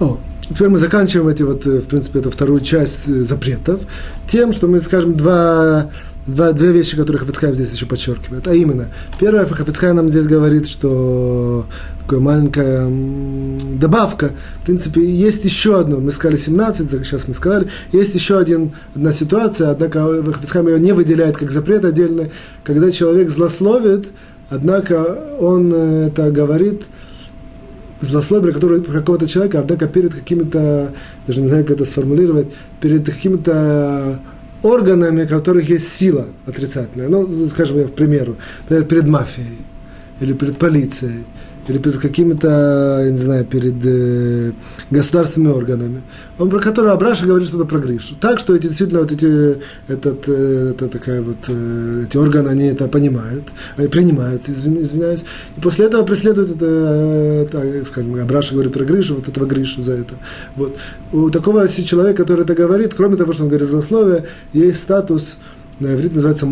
о, 0.00 0.18
теперь 0.48 0.68
мы 0.68 0.78
заканчиваем 0.78 1.28
эти 1.28 1.42
вот, 1.42 1.66
э, 1.66 1.80
в 1.80 1.86
принципе, 1.86 2.20
эту 2.20 2.30
вторую 2.30 2.60
часть 2.60 3.08
э, 3.08 3.24
запретов 3.24 3.80
тем, 4.28 4.52
что 4.52 4.66
мы 4.66 4.80
скажем 4.80 5.16
два 5.16 5.90
два, 6.26 6.52
две 6.52 6.72
вещи, 6.72 6.96
которые 6.96 7.20
Хафицхайм 7.20 7.54
здесь 7.54 7.72
еще 7.72 7.86
подчеркивает. 7.86 8.46
А 8.48 8.54
именно, 8.54 8.88
первое, 9.18 9.46
Хафицхайм 9.46 9.96
нам 9.96 10.10
здесь 10.10 10.26
говорит, 10.26 10.66
что 10.66 11.66
такая 12.02 12.20
маленькая 12.20 12.88
добавка. 13.74 14.32
В 14.62 14.64
принципе, 14.66 15.04
есть 15.04 15.44
еще 15.44 15.78
одно, 15.80 15.98
мы 15.98 16.12
сказали 16.12 16.36
17, 16.36 16.90
сейчас 16.90 17.28
мы 17.28 17.34
сказали, 17.34 17.68
есть 17.92 18.14
еще 18.14 18.38
один, 18.38 18.72
одна 18.94 19.12
ситуация, 19.12 19.70
однако 19.70 20.04
Хафицхайм 20.32 20.68
ее 20.68 20.80
не 20.80 20.92
выделяет 20.92 21.36
как 21.36 21.50
запрет 21.50 21.84
отдельно, 21.84 22.28
когда 22.64 22.90
человек 22.90 23.30
злословит, 23.30 24.08
однако 24.50 25.02
он 25.38 25.72
э, 25.72 26.08
это 26.08 26.30
говорит, 26.30 26.84
злословие, 28.00 28.52
которое 28.52 28.80
про 28.80 29.00
какого-то 29.00 29.26
человека, 29.26 29.60
однако 29.60 29.88
перед 29.88 30.14
какими-то, 30.14 30.92
даже 31.26 31.40
не 31.40 31.48
знаю, 31.48 31.64
как 31.64 31.76
это 31.76 31.84
сформулировать, 31.84 32.48
перед 32.80 33.06
какими-то 33.06 34.20
органами, 34.62 35.24
у 35.24 35.28
которых 35.28 35.68
есть 35.68 35.88
сила 35.88 36.26
отрицательная. 36.46 37.08
Ну, 37.08 37.28
скажем, 37.48 37.88
к 37.88 37.94
примеру, 37.94 38.36
например, 38.68 38.84
перед 38.84 39.06
мафией, 39.06 39.58
или 40.20 40.32
перед 40.32 40.56
полицией, 40.56 41.24
или 41.68 41.78
перед 41.78 41.98
какими-то, 41.98 43.00
я 43.04 43.10
не 43.10 43.16
знаю, 43.16 43.44
перед 43.44 43.74
э, 43.84 44.52
государственными 44.90 45.52
органами, 45.52 46.02
он 46.38 46.50
про 46.50 46.60
который 46.60 46.92
Абраша 46.92 47.26
говорит 47.26 47.48
что-то 47.48 47.64
про 47.64 47.78
Гришу. 47.78 48.14
Так, 48.20 48.38
что 48.38 48.54
эти 48.54 48.68
действительно 48.68 49.00
вот 49.00 49.12
эти, 49.12 49.58
этот, 49.88 50.28
э, 50.28 50.70
это 50.70 50.88
такая 50.88 51.22
вот, 51.22 51.36
э, 51.48 52.04
эти 52.06 52.16
органы, 52.16 52.48
они 52.48 52.66
это 52.66 52.86
понимают, 52.88 53.44
они 53.76 53.88
принимают, 53.88 54.48
извиняюсь, 54.48 55.24
и 55.56 55.60
после 55.60 55.86
этого 55.86 56.04
преследуют 56.04 56.56
это, 56.56 56.66
это 56.66 57.84
скажем, 57.84 58.14
Абраша 58.20 58.54
говорит 58.54 58.72
про 58.72 58.84
Гришу, 58.84 59.16
вот 59.16 59.28
этого 59.28 59.46
Гришу 59.46 59.82
за 59.82 59.92
это. 59.92 60.14
Вот. 60.54 60.76
У 61.12 61.30
такого 61.30 61.66
человека, 61.68 62.22
который 62.22 62.44
это 62.44 62.54
говорит, 62.54 62.94
кроме 62.94 63.16
того, 63.16 63.32
что 63.32 63.44
он 63.44 63.48
говорит 63.48 63.68
злословие, 63.68 64.24
есть 64.52 64.80
статус, 64.80 65.36
на 65.80 65.94
иврите 65.94 66.14
называется 66.14 66.46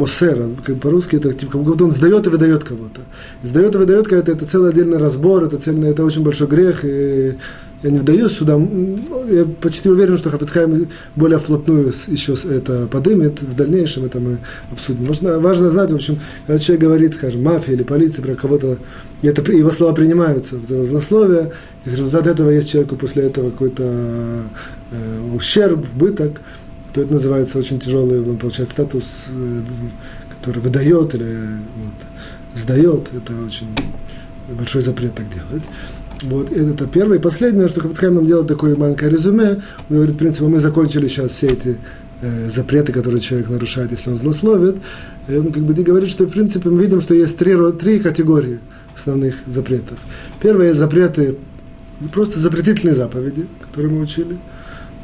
как 0.65 0.81
по-русски 0.81 1.17
это 1.17 1.33
типа, 1.33 1.53
как 1.53 1.63
будто 1.63 1.85
он 1.85 1.91
сдает 1.91 2.27
и 2.27 2.31
выдает 2.31 2.65
кого-то. 2.65 3.01
Сдает 3.43 3.75
и 3.75 3.79
выдает 3.79 4.07
кого-то, 4.07 4.33
это 4.33 4.45
целый 4.45 4.71
отдельный 4.71 4.99
разбор, 4.99 5.45
это, 5.45 5.57
цельный, 5.57 5.91
это 5.91 6.05
очень 6.05 6.23
большой 6.23 6.47
грех, 6.47 6.85
и 6.85 7.37
я 7.83 7.91
не 7.91 7.99
вдаюсь 7.99 8.33
сюда, 8.33 8.59
я 9.29 9.45
почти 9.61 9.91
уверен, 9.91 10.17
что 10.17 10.31
Хафицхайм 10.31 10.89
более 11.17 11.39
вплотную 11.39 11.93
еще 12.07 12.35
это 12.51 12.87
подымет, 12.87 13.43
в 13.43 13.55
дальнейшем 13.55 14.07
это 14.07 14.21
мы 14.21 14.39
обсудим. 14.71 15.05
Важно, 15.05 15.39
важно 15.39 15.69
знать, 15.69 15.91
в 15.91 15.95
общем, 15.95 16.19
когда 16.47 16.59
человек 16.59 16.85
говорит, 16.85 17.15
скажем, 17.15 17.43
мафия 17.43 17.75
или 17.75 17.83
полиция 17.83 18.23
про 18.23 18.35
кого-то, 18.35 18.79
это, 19.23 19.53
его 19.53 19.71
слова 19.71 19.95
принимаются, 19.95 20.57
это 20.57 20.85
злословие, 20.85 21.53
и 21.85 21.91
результат 21.91 22.27
этого 22.27 22.51
есть 22.51 22.71
человеку 22.71 22.97
после 22.97 23.25
этого 23.25 23.51
какой-то 23.51 24.45
э, 24.91 25.35
ущерб, 25.35 25.85
быток, 25.95 26.41
то 26.95 27.01
это 27.01 27.13
называется 27.13 27.59
очень 27.59 27.81
тяжелый, 27.81 28.21
он 28.21 28.39
получает 28.39 28.71
статус, 28.71 29.27
э, 29.31 29.61
который 30.37 30.61
выдает 30.61 31.15
или 31.15 31.37
вот, 31.77 31.95
сдает, 32.55 33.09
это 33.13 33.33
очень 33.45 33.67
большой 34.49 34.81
запрет 34.81 35.15
так 35.15 35.27
делать. 35.29 35.65
Вот, 36.23 36.53
это 36.53 36.87
первое. 36.87 37.19
И 37.19 37.21
последнее, 37.21 37.67
что 37.67 37.81
Хафицхайм 37.81 38.15
нам 38.15 38.25
делает 38.25 38.47
такое 38.47 38.77
маленькое 38.77 39.11
резюме, 39.11 39.61
он 39.91 39.97
говорит, 39.97 40.15
в 40.15 40.19
принципе, 40.19 40.47
мы 40.47 40.61
закончили 40.61 41.09
сейчас 41.09 41.33
все 41.33 41.49
эти 41.49 41.79
э, 42.23 42.49
запреты, 42.49 42.93
которые 42.93 43.21
человек 43.21 43.51
нарушает, 43.51 43.91
если 43.91 44.11
он 44.11 44.17
злословит. 44.17 44.77
И 45.27 45.37
он 45.37 45.53
как 45.53 45.65
бы 45.65 45.75
говорит, 45.75 46.11
что, 46.11 46.27
в 46.27 46.31
принципе, 46.31 46.71
мы 46.71 46.81
видим, 46.81 47.01
что 47.01 47.13
есть 47.15 47.37
три, 47.37 47.57
три 47.73 47.99
категории 47.99 48.61
основных 48.95 49.35
запретов. 49.47 49.99
Первое– 50.41 50.73
запреты, 50.75 51.39
просто 52.13 52.39
запретительные 52.39 52.95
заповеди, 52.95 53.49
которые 53.61 53.93
мы 53.93 54.01
учили– 54.01 54.39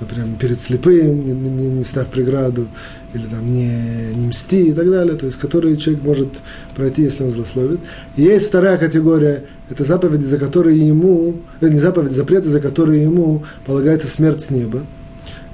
например, 0.00 0.26
перед 0.38 0.58
слепым, 0.58 1.24
не, 1.24 1.32
не, 1.32 1.70
не 1.70 1.84
ставь 1.84 2.08
преграду, 2.08 2.66
или 3.12 3.26
там 3.26 3.50
не, 3.50 4.14
не 4.14 4.28
мсти 4.28 4.68
и 4.68 4.72
так 4.72 4.88
далее, 4.90 5.16
то 5.16 5.26
есть 5.26 5.38
которые 5.38 5.76
человек 5.76 6.02
может 6.02 6.28
пройти, 6.74 7.02
если 7.02 7.24
он 7.24 7.30
злословит. 7.30 7.80
И 8.16 8.22
есть 8.22 8.48
вторая 8.48 8.78
категория, 8.78 9.44
это 9.68 9.84
заповеди, 9.84 10.24
за 10.24 10.38
которые 10.38 10.78
ему, 10.78 11.36
это 11.60 11.70
не 11.70 11.78
заповеди, 11.78 12.12
запреты, 12.12 12.48
за 12.48 12.60
которые 12.60 13.02
ему 13.02 13.44
полагается 13.66 14.08
смерть 14.08 14.42
с 14.42 14.50
неба. 14.50 14.84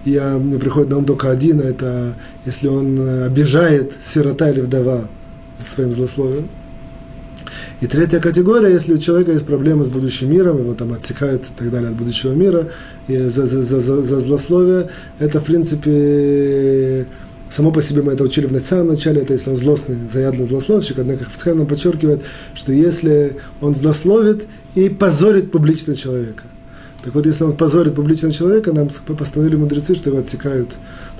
Я, 0.05 0.39
мне 0.39 0.59
приходит 0.59 0.91
на 0.91 0.99
ум 0.99 1.05
только 1.05 1.31
один, 1.31 1.61
это 1.61 2.15
если 2.45 2.69
он 2.69 3.25
обижает 3.25 3.93
сирота 4.01 4.51
или 4.51 4.61
вдова 4.61 5.09
своим 5.59 5.93
злословием. 5.93 6.49
И 7.81 7.87
третья 7.87 8.21
категория, 8.21 8.73
если 8.73 8.95
у 8.95 8.99
человека 8.99 9.33
есть 9.33 9.45
проблемы 9.45 9.85
с 9.85 9.89
будущим 9.89 10.31
миром, 10.31 10.59
его 10.59 10.75
там 10.75 10.93
отсекают 10.93 11.45
и 11.45 11.59
так 11.59 11.71
далее 11.71 11.91
от 11.91 11.97
будущего 11.97 12.33
мира, 12.33 12.71
за, 13.09 13.47
за, 13.47 13.63
за, 13.63 13.81
за, 13.81 14.21
злословие, 14.21 14.91
это, 15.19 15.41
в 15.41 15.45
принципе, 15.45 17.07
само 17.51 17.73
по 17.73 17.83
себе 17.83 18.03
мы 18.03 18.13
это 18.13 18.25
учили 18.25 18.47
в 18.47 18.61
самом 18.61 18.89
начале, 18.89 19.23
это 19.23 19.33
если 19.33 19.51
он 19.51 19.57
злостный, 19.57 19.97
заядлый 20.13 20.47
злословщик, 20.47 20.99
однако 20.99 21.25
Хацхайм 21.25 21.59
нам 21.59 21.67
подчеркивает, 21.67 22.23
что 22.55 22.73
если 22.73 23.37
он 23.61 23.75
злословит 23.75 24.47
и 24.75 24.89
позорит 24.89 25.51
публично 25.51 25.95
человека, 25.95 26.45
так 27.07 27.15
вот, 27.15 27.25
если 27.25 27.45
он 27.45 27.57
позорит 27.57 27.95
публично 27.95 28.33
человека, 28.33 28.73
нам 28.73 28.89
постановили 28.89 29.55
мудрецы, 29.55 29.95
что 29.95 30.11
его 30.11 30.19
отсекают 30.19 30.71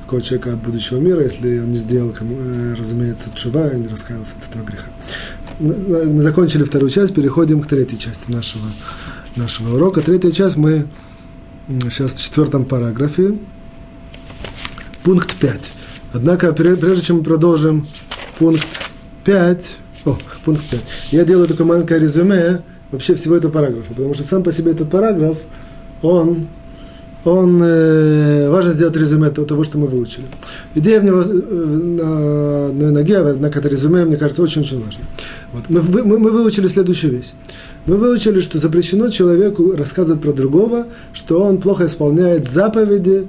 такого 0.01 0.21
человека 0.21 0.55
от 0.55 0.61
будущего 0.61 0.99
мира, 0.99 1.23
если 1.23 1.61
он 1.61 1.71
не 1.71 1.77
сделал, 1.77 2.13
э, 2.21 2.75
разумеется, 2.77 3.31
чува 3.33 3.69
и 3.69 3.79
не 3.79 3.87
раскаялся 3.87 4.35
от 4.37 4.51
этого 4.51 4.65
греха. 4.65 4.89
Мы 5.61 6.23
закончили 6.23 6.65
вторую 6.65 6.91
часть, 6.91 7.15
переходим 7.15 7.61
к 7.61 7.69
третьей 7.69 8.01
части 8.01 8.31
нашего, 8.31 8.65
нашего 9.37 9.77
урока. 9.77 10.01
Третья 10.01 10.33
часть 10.33 10.57
мы 10.57 10.87
сейчас 11.69 12.13
в 12.15 12.23
четвертом 12.23 12.65
параграфе, 12.65 13.37
пункт 15.03 15.37
5. 15.37 15.73
Однако, 16.13 16.53
прежде 16.53 17.03
чем 17.03 17.19
мы 17.19 17.25
продолжим 17.25 17.87
пункт 18.39 18.67
5, 19.25 19.77
о, 20.07 20.17
пункт 20.45 20.63
5, 20.71 20.83
я 21.13 21.25
делаю 21.25 21.49
такое 21.49 21.67
маленькое 21.67 22.01
резюме 22.01 22.63
вообще 22.91 23.15
всего 23.15 23.37
этого 23.37 23.51
параграфа, 23.51 23.93
потому 23.95 24.15
что 24.15 24.25
сам 24.25 24.43
по 24.43 24.53
себе 24.53 24.73
этот 24.73 24.91
параграф, 24.91 25.39
он 26.03 26.47
он, 27.27 27.61
э, 27.61 28.49
важно 28.49 28.71
сделать 28.71 28.97
резюме 28.97 29.31
того, 29.31 29.65
что 29.65 29.79
мы 29.79 29.89
выучили. 29.89 30.27
Идея 30.77 31.01
в 31.01 31.05
него 31.05 31.23
э, 31.23 31.25
на 31.27 32.67
одной 32.67 32.93
ноге, 32.93 33.19
однако 33.19 33.59
это 33.59 33.69
резюме, 33.69 34.05
мне 34.05 34.17
кажется, 34.17 34.43
очень-очень 34.43 34.81
важно. 34.81 35.03
Вот. 35.53 35.65
Мы, 35.69 35.83
мы, 36.05 36.19
мы 36.19 36.31
выучили 36.31 36.69
следующую 36.69 37.17
вещь. 37.17 37.33
Мы 37.87 37.97
выучили, 37.97 38.41
что 38.41 38.59
запрещено 38.59 39.11
человеку 39.11 39.73
рассказывать 39.77 40.21
про 40.21 40.33
другого, 40.33 40.87
что 41.13 41.41
он 41.43 41.61
плохо 41.61 41.87
исполняет 41.87 42.47
заповеди 42.47 43.29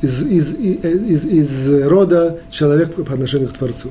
из, 0.00 0.22
из, 0.22 0.54
из, 0.54 0.84
из, 0.84 1.26
из 1.26 1.82
рода 1.86 2.38
человека 2.50 3.02
по 3.02 3.14
отношению 3.14 3.48
к 3.48 3.52
Творцу. 3.52 3.90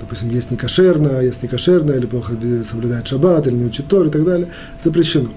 Допустим, 0.00 0.30
есть 0.30 0.50
некошерно, 0.50 1.20
есть 1.20 1.42
некошерно, 1.42 1.92
или 1.92 2.06
плохо 2.06 2.32
соблюдает 2.68 3.06
шаббат, 3.06 3.46
или 3.46 3.54
не 3.54 3.64
учит 3.66 3.86
Тор 3.86 4.06
и 4.06 4.10
так 4.10 4.24
далее. 4.24 4.48
Запрещено. 4.82 5.30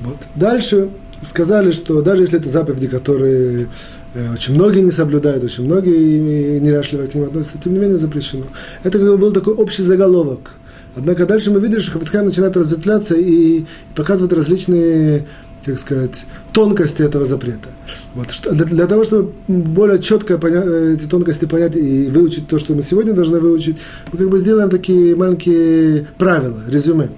Вот. 0.00 0.16
Дальше 0.34 0.90
сказали, 1.22 1.70
что 1.70 2.02
даже 2.02 2.22
если 2.22 2.38
это 2.38 2.48
заповеди, 2.48 2.88
которые 2.88 3.68
э, 4.14 4.32
очень 4.34 4.54
многие 4.54 4.80
не 4.80 4.90
соблюдают, 4.90 5.44
очень 5.44 5.64
многие 5.64 6.58
неряшливо 6.58 7.06
к 7.06 7.14
ним 7.14 7.24
относятся, 7.24 7.58
тем 7.62 7.72
не 7.74 7.78
менее 7.78 7.98
запрещено. 7.98 8.44
Это 8.84 8.98
как 8.98 9.08
бы 9.08 9.16
был 9.16 9.32
такой 9.32 9.54
общий 9.54 9.82
заголовок. 9.82 10.52
Однако 10.96 11.26
дальше 11.26 11.50
мы 11.50 11.60
видели, 11.60 11.78
что 11.78 11.92
Хафицхайм 11.92 12.24
начинает 12.24 12.56
разветвляться 12.56 13.14
и 13.14 13.66
показывает 13.94 14.32
различные, 14.32 15.26
как 15.64 15.78
сказать, 15.78 16.24
тонкости 16.54 17.02
этого 17.02 17.26
запрета. 17.26 17.68
Вот, 18.14 18.28
для, 18.70 18.86
того, 18.86 19.04
чтобы 19.04 19.32
более 19.46 20.00
четко 20.00 20.40
э, 20.42 20.94
эти 20.94 21.04
тонкости 21.04 21.44
понять 21.44 21.76
и 21.76 22.06
выучить 22.06 22.48
то, 22.48 22.58
что 22.58 22.74
мы 22.74 22.82
сегодня 22.82 23.12
должны 23.12 23.38
выучить, 23.38 23.76
мы 24.10 24.18
как 24.18 24.30
бы 24.30 24.38
сделаем 24.38 24.70
такие 24.70 25.14
маленькие 25.14 26.06
правила, 26.16 26.60
резюме. 26.66 27.10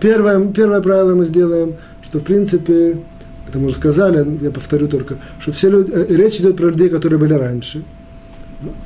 Первое, 0.00 0.46
первое 0.48 0.80
правило 0.80 1.14
мы 1.14 1.26
сделаем, 1.26 1.76
что 2.02 2.20
в 2.20 2.24
принципе 2.24 3.00
это 3.46 3.58
мы 3.58 3.66
уже 3.66 3.76
сказали, 3.76 4.38
я 4.42 4.50
повторю 4.50 4.88
только, 4.88 5.18
что 5.40 5.52
все 5.52 5.68
люди, 5.68 5.92
э, 5.92 6.06
речь 6.08 6.36
идет 6.36 6.56
про 6.56 6.68
людей, 6.68 6.88
которые 6.88 7.18
были 7.18 7.34
раньше, 7.34 7.84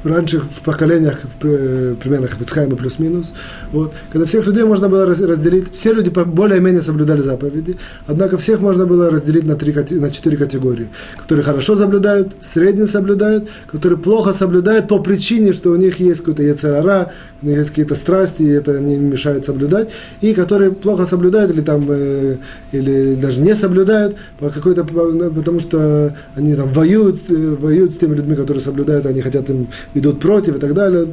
раньше 0.05 0.41
в 0.41 0.63
поколениях, 0.65 1.21
э, 1.43 1.95
примерно 2.03 2.27
Хафицхайма 2.27 2.77
плюс-минус, 2.77 3.33
вот, 3.73 3.95
когда 4.11 4.27
всех 4.27 4.47
людей 4.47 4.65
можно 4.65 4.89
было 4.89 5.07
разделить, 5.07 5.73
все 5.73 5.93
люди 5.93 6.11
более-менее 6.11 6.83
соблюдали 6.83 7.23
заповеди, 7.23 7.77
однако 8.07 8.37
всех 8.37 8.61
можно 8.61 8.87
было 8.87 9.11
разделить 9.11 9.45
на, 9.45 9.55
три, 9.55 9.73
на 9.99 10.11
четыре 10.11 10.37
категории, 10.37 10.89
которые 11.17 11.45
хорошо 11.45 11.77
соблюдают, 11.77 12.33
средне 12.41 12.87
соблюдают, 12.87 13.49
которые 13.71 13.99
плохо 13.99 14.33
соблюдают 14.33 14.89
по 14.89 14.99
причине, 14.99 15.53
что 15.53 15.71
у 15.71 15.77
них 15.77 16.01
есть 16.01 16.21
какой-то 16.21 16.43
яцерара, 16.43 17.13
у 17.43 17.47
них 17.47 17.59
есть 17.59 17.71
какие-то 17.71 17.95
страсти, 17.95 18.43
и 18.43 18.49
это 18.49 18.81
не 18.81 18.99
мешает 18.99 19.47
соблюдать, 19.47 19.91
и 20.21 20.35
которые 20.35 20.73
плохо 20.73 21.07
соблюдают 21.07 21.53
или, 21.53 21.61
там, 21.61 21.87
э, 21.91 22.39
или 22.73 23.15
даже 23.15 23.41
не 23.41 23.55
соблюдают, 23.55 24.17
по 24.41 24.51
какой-то, 24.51 24.85
потому 24.85 25.61
что 25.61 26.15
они 26.35 26.55
там 26.57 26.73
воюют, 26.73 27.31
э, 27.31 27.57
воюют 27.61 27.95
с 27.95 27.99
теми 27.99 28.17
людьми, 28.17 28.35
которые 28.35 28.63
соблюдают, 28.63 29.07
они 29.07 29.21
хотят 29.21 29.49
им 29.49 29.60
идут 29.95 30.21
против 30.21 30.57
и 30.57 30.59
так 30.59 30.75
далее. 30.75 31.09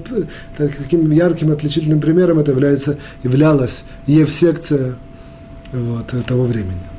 Таким 0.57 1.11
ярким 1.11 1.51
отличительным 1.51 1.99
примером 1.99 2.39
это 2.39 2.51
является, 2.51 2.97
являлась 3.23 3.83
Ев-секция 4.05 4.95
вот, 5.71 6.13
того 6.25 6.43
времени. 6.43 6.96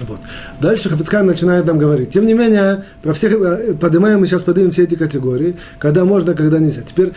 Вот. 0.00 0.18
Дальше 0.60 0.88
Хафицхайм 0.88 1.26
начинает 1.26 1.66
нам 1.66 1.78
говорить. 1.78 2.10
Тем 2.10 2.26
не 2.26 2.34
менее, 2.34 2.84
про 3.02 3.12
всех 3.12 3.32
э, 3.32 3.74
поднимаем, 3.74 4.20
мы 4.20 4.26
сейчас 4.26 4.42
поднимем 4.42 4.70
все 4.70 4.84
эти 4.84 4.94
категории, 4.94 5.56
когда 5.78 6.04
можно, 6.04 6.34
когда 6.34 6.58
нельзя. 6.58 6.82
Теперь 6.82 7.12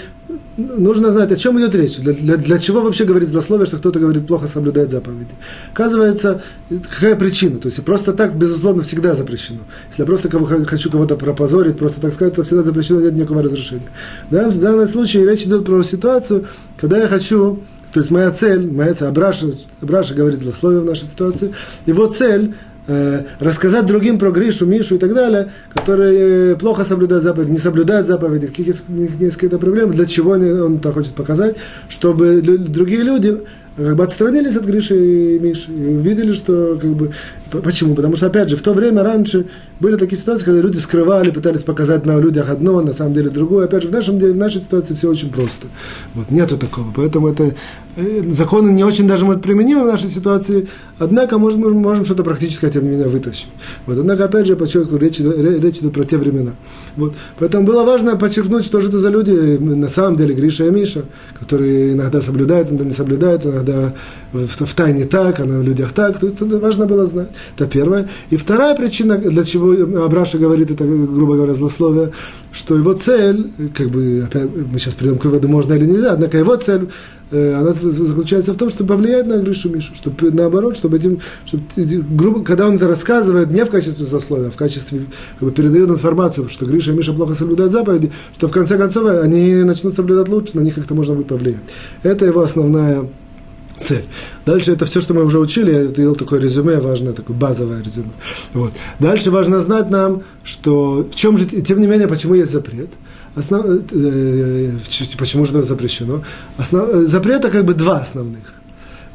нужно 0.58 1.12
знать, 1.12 1.32
о 1.32 1.36
чем 1.36 1.60
идет 1.60 1.76
речь. 1.76 1.98
Для, 1.98 2.14
для, 2.14 2.38
для 2.38 2.60
чего 2.60 2.82
вообще 2.82 3.06
говорит 3.06 3.30
злословие, 3.30 3.66
что 3.66 3.78
кто-то 3.78 4.00
говорит 4.00 4.28
плохо 4.28 4.48
соблюдает 4.48 4.90
заповеди. 4.90 5.32
Оказывается, 5.74 6.42
какая 6.90 7.16
причина? 7.16 7.58
То 7.60 7.68
есть 7.68 7.84
просто 7.84 8.14
так, 8.14 8.36
безусловно, 8.36 8.84
всегда 8.84 9.16
запрещено. 9.16 9.60
Если 9.90 10.04
я 10.04 10.06
просто 10.06 10.30
кого, 10.30 10.46
хочу 10.46 10.90
кого-то 10.90 11.16
пропозорить, 11.16 11.78
просто 11.78 12.00
так 12.00 12.14
сказать, 12.14 12.36
то 12.36 12.44
всегда 12.44 12.64
запрещено, 12.64 13.02
нет 13.02 13.14
никакого 13.14 13.44
разрешения. 13.44 13.90
Да, 14.30 14.50
в 14.50 14.60
данном 14.60 14.88
случае 14.88 15.26
речь 15.30 15.44
идет 15.44 15.66
про 15.66 15.84
ситуацию, 15.84 16.46
когда 16.78 16.98
я 16.98 17.08
хочу 17.08 17.60
то 17.92 18.00
есть 18.00 18.12
моя 18.12 18.30
цель, 18.32 18.72
моя 18.72 18.94
цель, 18.94 19.08
Абраша, 19.08 19.48
Абраша 19.82 20.14
говорит 20.14 20.40
злословие 20.40 20.82
в 20.82 20.86
нашей 20.86 21.06
ситуации, 21.06 21.54
его 21.88 22.06
цель 22.06 22.54
Э, 22.92 23.22
рассказать 23.40 23.86
другим 23.86 24.18
про 24.18 24.32
Гришу, 24.32 24.66
Мишу 24.66 24.96
и 24.96 24.98
так 24.98 25.14
далее, 25.14 25.52
которые 25.76 26.56
плохо 26.56 26.84
соблюдают 26.84 27.24
заповеди, 27.24 27.52
не 27.52 27.58
соблюдают 27.58 28.08
заповеди, 28.08 28.48
какие 28.48 28.66
есть 28.66 29.36
какие-то 29.36 29.60
проблемы, 29.60 29.94
для 29.94 30.08
чего 30.08 30.32
он 30.32 30.78
это 30.78 30.92
хочет 30.92 31.14
показать, 31.14 31.56
чтобы 31.88 32.42
другие 32.42 33.04
люди 33.04 33.38
как 33.78 33.96
бы 33.96 34.04
отстранились 34.04 34.56
от 34.56 34.66
Гриши 34.66 34.96
и 35.36 35.40
Миши 35.40 35.72
и 35.72 35.96
увидели, 35.98 36.34
что 36.34 36.80
как 36.82 36.90
бы 36.90 37.12
Почему? 37.52 37.96
Потому 37.96 38.16
что, 38.16 38.28
опять 38.28 38.50
же, 38.50 38.58
в 38.58 38.62
то 38.62 38.74
время 38.74 39.04
раньше 39.04 39.48
были 39.80 39.96
такие 39.96 40.18
ситуации, 40.18 40.46
когда 40.46 40.62
люди 40.62 40.78
скрывали, 40.78 41.32
пытались 41.32 41.64
показать 41.64 42.06
на 42.06 42.20
людях 42.20 42.50
одно, 42.50 42.82
на 42.82 42.94
самом 42.94 43.14
деле 43.14 43.30
другое. 43.30 43.66
Опять 43.66 43.84
же, 43.84 43.90
в, 43.90 43.92
нашем, 43.92 44.20
в 44.20 44.36
нашей 44.36 44.62
ситуации 44.62 44.94
все 44.94 45.10
очень 45.10 45.32
просто. 45.32 45.68
Вот, 46.14 46.30
нету 46.32 46.58
такого. 46.58 46.88
Поэтому 46.96 47.30
это 47.30 47.56
э, 47.96 48.22
законы 48.30 48.72
не 48.72 48.84
очень 48.84 49.08
даже 49.08 49.26
может 49.26 49.42
применимы 49.42 49.84
в 49.84 49.88
нашей 49.88 50.10
ситуации, 50.10 50.68
однако 50.98 51.38
можем, 51.38 51.62
мы 51.62 51.74
можем 51.74 52.06
что-то 52.06 52.24
практическое, 52.24 52.70
тем 52.70 52.84
не 52.84 52.90
менее, 52.90 53.08
вытащить. 53.08 53.48
Вот, 53.86 53.98
однако, 53.98 54.26
опять 54.26 54.46
же, 54.46 54.54
я 54.54 54.58
подчеркиваю, 54.58 55.00
речь, 55.00 55.20
речь 55.20 55.78
идет 55.78 55.94
про 55.94 56.04
те 56.04 56.18
времена. 56.18 56.52
Вот, 56.96 57.16
поэтому 57.40 57.66
было 57.66 57.84
важно 57.84 58.16
подчеркнуть, 58.16 58.66
что 58.66 58.82
же 58.82 58.90
это 58.90 59.00
за 59.00 59.10
люди, 59.10 59.58
на 59.58 59.90
самом 59.90 60.18
деле, 60.18 60.36
Гриша 60.36 60.66
и 60.66 60.72
Миша, 60.72 61.04
которые 61.40 61.94
иногда 61.94 62.22
соблюдают, 62.22 62.70
иногда 62.70 62.86
не 62.86 62.92
соблюдают, 62.92 63.46
иногда 63.46 63.94
в, 64.34 64.66
в 64.66 64.74
тайне 64.76 65.06
так, 65.06 65.40
а 65.40 65.46
на 65.46 65.62
людях 65.62 65.94
так. 65.94 66.22
Это 66.24 66.46
важно 66.60 66.86
было 66.86 67.06
знать. 67.06 67.30
Это 67.56 67.68
первое. 67.68 68.10
И 68.30 68.38
вторая 68.38 68.76
причина, 68.76 69.18
для 69.18 69.44
чего 69.44 70.04
Абраша 70.04 70.38
говорит 70.38 70.72
это, 70.72 70.86
грубо 70.86 71.36
говоря, 71.36 71.54
злословие, 71.54 72.12
что 72.52 72.76
его 72.76 72.94
цель, 72.94 73.52
как 73.76 73.90
бы, 73.90 74.24
опять, 74.26 74.50
мы 74.72 74.80
сейчас 74.80 74.96
придем 74.96 75.18
к 75.18 75.26
выводу, 75.26 75.48
можно 75.48 75.74
или 75.74 75.86
нельзя, 75.86 76.14
однако 76.14 76.38
его 76.38 76.56
цель, 76.56 76.90
э, 77.32 77.54
она 77.54 77.74
заключается 77.74 78.54
в 78.54 78.58
том, 78.58 78.70
чтобы 78.70 78.96
повлиять 78.96 79.28
на 79.28 79.38
Гришу 79.38 79.70
Мишу, 79.70 79.94
чтобы 79.94 80.32
наоборот, 80.32 80.76
чтобы 80.76 80.98
этим, 80.98 81.20
чтобы, 81.46 81.64
грубо, 81.76 82.44
когда 82.44 82.68
он 82.68 82.76
это 82.76 82.88
рассказывает 82.88 83.52
не 83.52 83.64
в 83.64 83.70
качестве 83.70 84.06
злословия, 84.06 84.48
а 84.48 84.52
в 84.52 84.58
качестве, 84.58 85.06
как 85.40 85.50
бы, 85.50 85.54
передает 85.54 85.90
информацию, 85.90 86.50
что 86.50 86.66
Гриша 86.66 86.92
и 86.92 86.96
Миша 86.96 87.14
плохо 87.14 87.36
соблюдают 87.36 87.72
заповеди, 87.72 88.12
что 88.34 88.48
в 88.48 88.52
конце 88.52 88.78
концов 88.78 89.06
они 89.22 89.64
начнут 89.64 89.96
соблюдать 89.96 90.28
лучше, 90.28 90.58
на 90.58 90.62
них 90.62 90.76
как-то 90.76 90.96
можно 90.96 91.16
будет 91.16 91.28
повлиять. 91.28 91.62
Это 92.04 92.26
его 92.26 92.42
основная 92.42 93.08
цель. 93.80 94.06
Дальше 94.46 94.72
это 94.72 94.86
все, 94.86 95.02
что 95.02 95.14
мы 95.14 95.24
уже 95.24 95.40
учили, 95.40 95.72
я 95.72 95.86
делал 95.86 96.16
такое 96.16 96.40
резюме, 96.40 96.80
важное, 96.80 97.14
такое 97.14 97.36
базовое 97.36 97.82
резюме. 97.82 98.12
Вот. 98.54 98.74
Дальше 99.00 99.32
важно 99.32 99.60
знать 99.60 99.90
нам, 99.90 100.24
что 100.44 101.08
в 101.10 101.16
чем 101.16 101.38
же, 101.38 101.46
тем 101.46 101.80
не 101.80 101.88
менее, 101.88 102.08
почему 102.08 102.36
есть 102.36 102.52
запрет. 102.52 102.90
Основ, 103.36 103.66
э, 103.66 103.80
э 103.92 104.72
почему 105.18 105.46
же 105.46 105.52
это 105.52 105.64
запрещено? 105.64 106.24
Основ, 106.58 106.90
э, 106.90 107.06
запрета 107.06 107.50
как 107.50 107.66
бы 107.66 107.74
два 107.74 108.00
основных. 108.00 108.54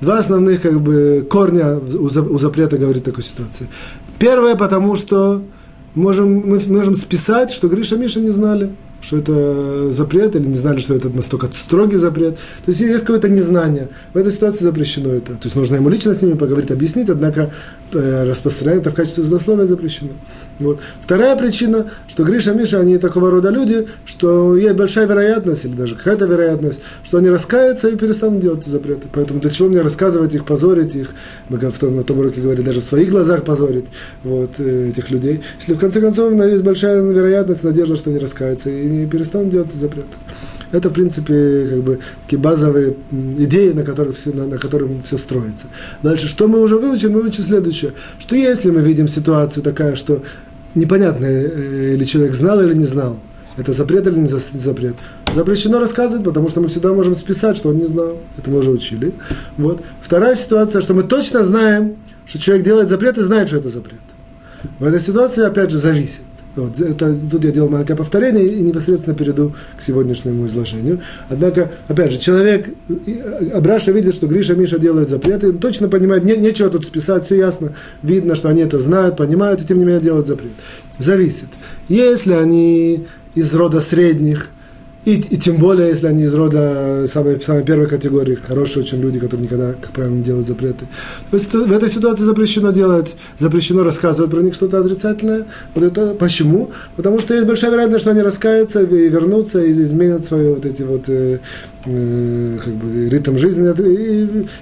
Два 0.00 0.18
основных 0.18 0.62
как 0.62 0.80
бы 0.80 1.26
корня 1.28 1.76
у, 1.76 2.06
у 2.06 2.38
запрета 2.38 2.78
говорит 2.78 3.04
такой 3.04 3.24
ситуации. 3.24 3.68
Первое, 4.18 4.54
потому 4.54 4.96
что 4.96 5.42
можем, 5.94 6.42
мы 6.46 6.60
можем 6.68 6.94
списать, 6.94 7.50
что 7.50 7.68
Гриша 7.68 7.96
Миша 7.96 8.20
не 8.20 8.30
знали 8.30 8.70
что 9.05 9.18
это 9.18 9.92
запрет, 9.92 10.34
или 10.34 10.46
не 10.46 10.55
знали, 10.55 10.80
что 10.80 10.94
это 10.94 11.11
настолько 11.11 11.48
строгий 11.52 11.96
запрет. 11.96 12.36
То 12.64 12.70
есть 12.70 12.80
есть 12.80 13.00
какое-то 13.00 13.28
незнание. 13.28 13.90
В 14.14 14.16
этой 14.16 14.32
ситуации 14.32 14.64
запрещено 14.64 15.11
это. 15.11 15.34
То 15.34 15.44
есть 15.44 15.57
нужно 15.57 15.76
ему 15.76 15.90
лично 15.90 16.14
с 16.14 16.22
ними 16.22 16.36
поговорить, 16.36 16.70
объяснить, 16.70 17.11
однако 17.11 17.52
э, 17.93 18.24
распространять 18.28 18.80
это 18.80 18.91
в 18.91 18.95
качестве 18.95 19.24
злословия 19.24 19.66
запрещено. 19.66 20.11
Вот. 20.59 20.80
Вторая 21.01 21.37
причина, 21.37 21.91
что 22.09 22.24
Гриша, 22.24 22.53
Миша, 22.53 22.80
они 22.80 22.99
такого 22.99 23.30
рода 23.30 23.51
люди, 23.51 23.87
что 24.05 24.57
есть 24.57 24.76
большая 24.76 25.07
вероятность, 25.07 25.64
или 25.64 25.72
даже 25.72 25.97
какая-то 25.97 26.26
вероятность, 26.26 26.80
что 27.03 27.18
они 27.18 27.30
раскаются 27.30 27.89
и 27.89 27.97
перестанут 27.97 28.41
делать 28.41 28.64
запреты. 28.64 29.09
Поэтому 29.12 29.41
для 29.41 29.51
чего 29.51 29.68
мне 29.68 29.80
рассказывать 29.80 30.35
их, 30.35 30.45
позорить 30.45 30.95
их, 30.95 31.11
мы 31.49 31.59
в 31.59 31.78
том, 31.78 31.97
на 31.97 32.05
том 32.05 32.18
уроке 32.18 32.41
говорили, 32.41 32.64
даже 32.64 32.80
в 32.80 32.85
своих 32.85 33.11
глазах 33.11 33.45
позорить 33.45 33.87
вот, 34.22 34.53
э, 34.59 34.91
этих 34.91 35.11
людей. 35.11 35.43
Если 35.59 35.74
в 35.74 35.78
конце 35.78 36.01
концов 36.01 36.32
есть 36.32 36.62
большая 36.62 37.03
вероятность, 37.03 37.64
надежда, 37.64 37.97
что 37.97 38.11
они 38.11 38.18
раскаются 38.18 38.70
и 38.70 39.07
перестанут 39.07 39.49
делать 39.49 39.72
запреты. 39.72 40.09
Это, 40.75 40.91
в 40.91 40.93
принципе, 40.93 41.68
как 41.70 41.83
бы 41.85 41.99
такие 42.25 42.43
базовые 42.43 42.97
идеи, 43.12 43.70
на 43.70 43.85
которых 43.85 44.16
все, 44.16 44.33
на, 44.33 44.47
на 44.47 44.59
которых 44.59 44.91
все 45.05 45.18
строится. 45.18 45.66
Дальше, 46.03 46.27
что 46.27 46.49
мы 46.49 46.61
уже 46.61 46.79
выучим? 46.79 47.12
Мы 47.12 47.20
выучим 47.20 47.45
следующее, 47.45 47.93
что 48.18 48.35
если 48.35 48.72
мы 48.72 48.81
видим 48.81 49.07
ситуацию 49.07 49.62
такая, 49.62 49.95
что 49.95 50.22
непонятно, 50.75 51.27
э, 51.27 51.95
или 51.95 52.03
человек 52.03 52.35
знал 52.35 52.61
или 52.61 52.75
не 52.75 52.87
знал, 52.87 53.20
это 53.57 53.72
запрет 53.72 54.09
или 54.09 54.18
не 54.18 54.27
запрет. 54.27 54.97
Запрещено 55.33 55.79
рассказывать, 55.79 56.25
потому 56.25 56.49
что 56.49 56.61
мы 56.61 56.66
всегда 56.66 56.93
можем 56.93 57.14
списать, 57.14 57.57
что 57.57 57.68
он 57.68 57.79
не 57.79 57.87
знал. 57.87 58.18
Это 58.37 58.51
мы 58.51 58.59
уже 58.59 58.70
учили. 58.70 59.12
Вот. 59.57 59.81
Вторая 60.01 60.35
ситуация, 60.35 60.81
что 60.81 60.93
мы 60.95 61.05
точно 61.05 61.45
знаем, 61.45 61.95
что 62.27 62.41
человек 62.41 62.64
делает 62.64 62.89
запрет 62.89 63.16
и 63.16 63.20
знает, 63.20 63.47
что 63.47 63.59
это 63.59 63.68
запрет. 63.68 64.01
В 64.81 64.85
этой 64.85 64.99
ситуации, 64.99 65.45
опять 65.45 65.70
же, 65.70 65.79
зависит. 65.79 66.22
Вот, 66.57 66.78
это, 66.78 67.16
тут 67.30 67.44
я 67.44 67.50
делал 67.50 67.68
маленькое 67.68 67.96
повторение 67.96 68.46
и 68.46 68.62
непосредственно 68.62 69.16
перейду 69.16 69.55
к 69.76 69.82
сегодняшнему 69.82 70.46
изложению. 70.46 71.00
Однако, 71.28 71.72
опять 71.88 72.12
же, 72.12 72.18
человек, 72.18 72.68
Абраша 73.52 73.90
видит, 73.90 74.14
что 74.14 74.28
Гриша, 74.28 74.55
Миша 74.55 74.78
делают 74.78 75.11
запреты, 75.11 75.50
он 75.50 75.59
точно 75.59 75.88
понимает, 75.88 76.22
не, 76.22 76.36
нечего 76.36 76.70
тут 76.70 76.86
списать, 76.86 77.24
все 77.24 77.36
ясно, 77.36 77.74
видно, 78.02 78.36
что 78.36 78.48
они 78.48 78.62
это 78.62 78.78
знают, 78.78 79.16
понимают, 79.16 79.62
и 79.62 79.66
тем 79.66 79.78
не 79.78 79.84
менее 79.84 80.00
делают 80.00 80.28
запрет. 80.28 80.52
Зависит. 80.98 81.48
Если 81.88 82.32
они 82.32 83.05
из 83.34 83.52
рода 83.55 83.80
средних, 83.80 84.48
и, 85.05 85.14
и 85.16 85.36
тем 85.36 85.57
более, 85.57 85.88
если 85.88 86.07
они 86.07 86.22
из 86.22 86.34
рода 86.34 87.07
самой, 87.09 87.40
самой 87.40 87.62
первой 87.62 87.88
категории, 87.88 88.34
хорошие 88.34 88.82
очень 88.82 89.00
люди, 89.00 89.18
которые 89.18 89.44
никогда, 89.44 89.72
как 89.74 89.92
правило, 89.92 90.14
не 90.14 90.22
делают 90.22 90.46
запреты. 90.46 90.86
То 91.30 91.36
есть 91.36 91.52
в 91.52 91.72
этой 91.72 91.88
ситуации 91.88 92.24
запрещено 92.24 92.70
делать, 92.70 93.14
запрещено 93.38 93.84
рассказывать 93.84 94.30
про 94.30 94.40
них 94.40 94.55
что-то 94.55 94.78
отрицательное. 94.78 95.44
Вот 95.74 95.84
это 95.84 96.14
почему? 96.14 96.70
Потому 96.96 97.20
что 97.20 97.34
есть 97.34 97.46
большая 97.46 97.70
вероятность, 97.70 98.02
что 98.02 98.12
они 98.12 98.22
раскаются 98.22 98.82
и 98.82 99.09
вернутся, 99.09 99.61
и 99.61 99.72
изменят 99.72 100.24
свои 100.24 100.48
вот 100.48 100.64
эти 100.64 100.82
вот 100.82 101.09
э, 101.09 101.12
э, 101.34 101.38
как 101.85 102.74
бы, 102.74 103.09
ритм 103.09 103.37
жизни 103.37 103.68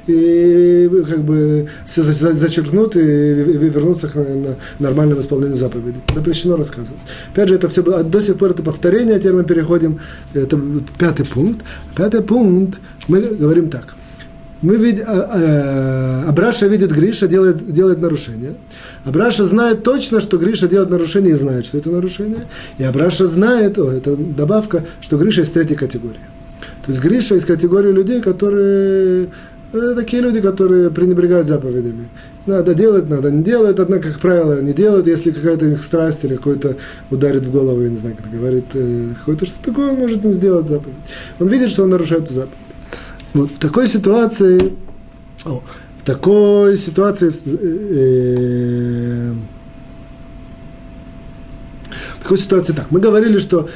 и, 0.06 0.12
и, 0.12 1.04
как 1.04 1.22
бы 1.22 1.68
все 1.86 2.02
зачеркнут 2.02 2.96
и, 2.96 3.00
вернутся 3.00 4.08
к 4.08 4.14
нормальному 4.78 5.20
исполнению 5.20 5.56
заповедей. 5.56 6.00
Запрещено 6.14 6.56
рассказывать. 6.56 7.00
Опять 7.32 7.48
же, 7.48 7.54
это 7.54 7.68
все 7.68 7.82
было, 7.82 8.02
до 8.02 8.20
сих 8.20 8.36
пор 8.36 8.50
это 8.50 8.62
повторение, 8.62 9.16
а 9.16 9.18
теперь 9.18 9.34
мы 9.34 9.44
переходим 9.44 10.00
это 10.34 10.60
пятый 10.98 11.24
пункт. 11.24 11.64
Пятый 11.96 12.22
пункт, 12.22 12.80
мы 13.08 13.20
говорим 13.20 13.70
так. 13.70 13.94
Мы 14.62 14.76
видим, 14.76 15.04
а, 15.08 16.22
а, 16.24 16.28
Абраша 16.28 16.68
видит 16.68 16.92
Гриша, 16.92 17.26
делает, 17.26 17.72
делает 17.72 18.00
нарушение. 18.00 18.54
Абраша 19.04 19.44
знает 19.44 19.82
точно, 19.82 20.20
что 20.20 20.38
Гриша 20.38 20.68
делает 20.68 20.88
нарушение 20.90 21.32
и 21.32 21.34
знает, 21.34 21.66
что 21.66 21.78
это 21.78 21.90
нарушение. 21.90 22.46
И 22.78 22.84
Абраша 22.84 23.26
знает, 23.26 23.76
о, 23.78 23.90
это 23.90 24.16
добавка, 24.16 24.84
что 25.00 25.18
Гриша 25.18 25.42
из 25.42 25.50
третьей 25.50 25.76
категории. 25.76 26.20
То 26.84 26.90
есть 26.90 27.00
Гриша 27.02 27.36
из 27.36 27.44
категории 27.44 27.92
людей, 27.92 28.20
которые 28.20 29.28
э, 29.72 29.94
такие 29.94 30.20
люди, 30.20 30.40
которые 30.40 30.90
пренебрегают 30.90 31.46
заповедями. 31.46 32.08
Надо 32.44 32.74
делать, 32.74 33.08
надо 33.08 33.30
не 33.30 33.44
делать, 33.44 33.78
однако, 33.78 34.08
как 34.08 34.18
правило, 34.18 34.60
не 34.60 34.72
делают, 34.72 35.06
если 35.06 35.30
какая-то 35.30 35.66
их 35.66 35.80
страсть 35.80 36.24
или 36.24 36.34
какой-то 36.34 36.76
ударит 37.10 37.46
в 37.46 37.52
голову, 37.52 37.82
я 37.82 37.88
не 37.88 37.96
знаю, 37.96 38.16
говорит, 38.32 38.64
э, 38.74 39.10
какое-то 39.16 39.46
что 39.46 39.62
такое, 39.62 39.92
он 39.92 39.98
может 39.98 40.24
не 40.24 40.32
сделать 40.32 40.68
заповедь. 40.68 40.96
Он 41.38 41.46
видит, 41.46 41.70
что 41.70 41.84
он 41.84 41.90
нарушает 41.90 42.24
эту 42.24 42.34
заповедь. 42.34 42.56
Вот 43.32 43.50
в 43.50 43.58
такой 43.58 43.86
ситуации, 43.86 44.72
о, 45.46 45.62
в 45.98 46.04
такой 46.04 46.76
ситуации, 46.76 47.32
э, 47.46 49.32
в 52.18 52.22
такой 52.24 52.38
ситуации 52.38 52.72
так, 52.72 52.90
мы 52.90 52.98
говорили, 52.98 53.38
что 53.38 53.68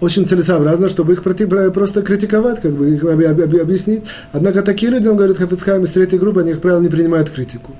очень 0.00 0.26
целесообразно, 0.26 0.88
чтобы 0.88 1.12
их 1.12 1.22
просто 1.22 2.02
критиковать, 2.02 2.60
как 2.60 2.72
бы 2.72 2.90
их 2.90 3.04
объяснить. 3.04 4.04
Однако 4.32 4.62
такие 4.62 4.90
люди, 4.90 5.06
он 5.06 5.16
говорит, 5.16 5.38
Хафицхайм 5.38 5.84
из 5.84 5.90
третьей 5.90 6.18
группы, 6.18 6.40
они, 6.40 6.52
как 6.52 6.60
правило, 6.60 6.80
не 6.80 6.88
принимают 6.88 7.30
критику. 7.30 7.72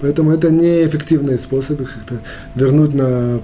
Поэтому 0.00 0.32
это 0.32 0.50
неэффективный 0.50 1.38
способ 1.38 1.80
их 1.80 1.94
как-то 1.94 2.16
вернуть 2.56 2.92
на, 2.92 3.40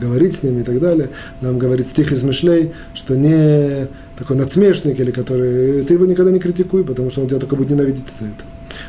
говорить 0.00 0.34
с 0.34 0.42
ними 0.42 0.60
и 0.60 0.62
так 0.62 0.78
далее. 0.78 1.08
Нам 1.40 1.58
говорит 1.58 1.86
стих 1.86 2.12
из 2.12 2.22
Мишлей, 2.22 2.72
что 2.92 3.16
не 3.16 3.88
такой 4.18 4.36
надсмешник, 4.36 5.00
или 5.00 5.10
который, 5.10 5.82
ты 5.84 5.94
его 5.94 6.04
никогда 6.04 6.30
не 6.30 6.38
критикуй, 6.38 6.84
потому 6.84 7.10
что 7.10 7.22
он 7.22 7.28
тебя 7.28 7.40
только 7.40 7.56
будет 7.56 7.70
ненавидеть 7.70 8.04
за 8.10 8.26
это. 8.26 8.44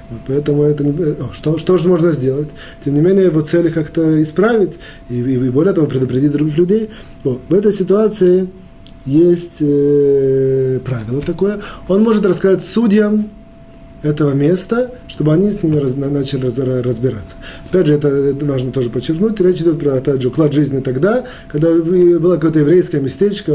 Вот 0.10 0.20
поэтому 0.28 0.64
это 0.64 0.84
не, 0.84 0.92
о, 0.92 1.32
что, 1.32 1.58
что 1.58 1.78
же 1.78 1.88
можно 1.88 2.12
сделать? 2.12 2.50
Тем 2.84 2.94
не 2.94 3.02
менее, 3.02 3.26
его 3.26 3.42
цели 3.42 3.70
как-то 3.70 4.22
исправить 4.22 4.74
и, 5.10 5.16
и, 5.16 5.34
и 5.34 5.50
более 5.50 5.74
того 5.74 5.88
предупредить 5.88 6.32
других 6.34 6.58
людей. 6.58 6.90
Вот, 7.24 7.40
в 7.48 7.54
этой 7.54 7.72
ситуации 7.72 8.50
есть 9.06 9.62
э, 9.62 10.80
правило 10.84 11.22
такое. 11.22 11.60
Он 11.88 12.04
может 12.04 12.26
рассказать 12.26 12.66
судьям, 12.66 13.30
этого 14.04 14.34
места, 14.34 14.91
чтобы 15.08 15.34
они 15.34 15.51
с 15.51 15.64
ними 15.64 15.78
раз, 15.78 15.95
начали 15.95 16.43
раз, 16.43 16.58
разбираться. 16.58 17.36
Опять 17.70 17.88
же, 17.88 17.93
это 17.95 18.36
важно 18.45 18.72
тоже 18.72 18.89
подчеркнуть, 18.89 19.39
речь 19.39 19.62
идет 19.62 19.80
про, 19.80 19.95
опять 19.95 20.22
же, 20.22 20.28
уклад 20.28 20.54
жизни 20.54 20.82
тогда, 20.82 21.26
когда 21.47 21.74
было 21.74 22.36
какое-то 22.36 22.60
еврейское 22.60 22.99
местечко, 22.99 23.54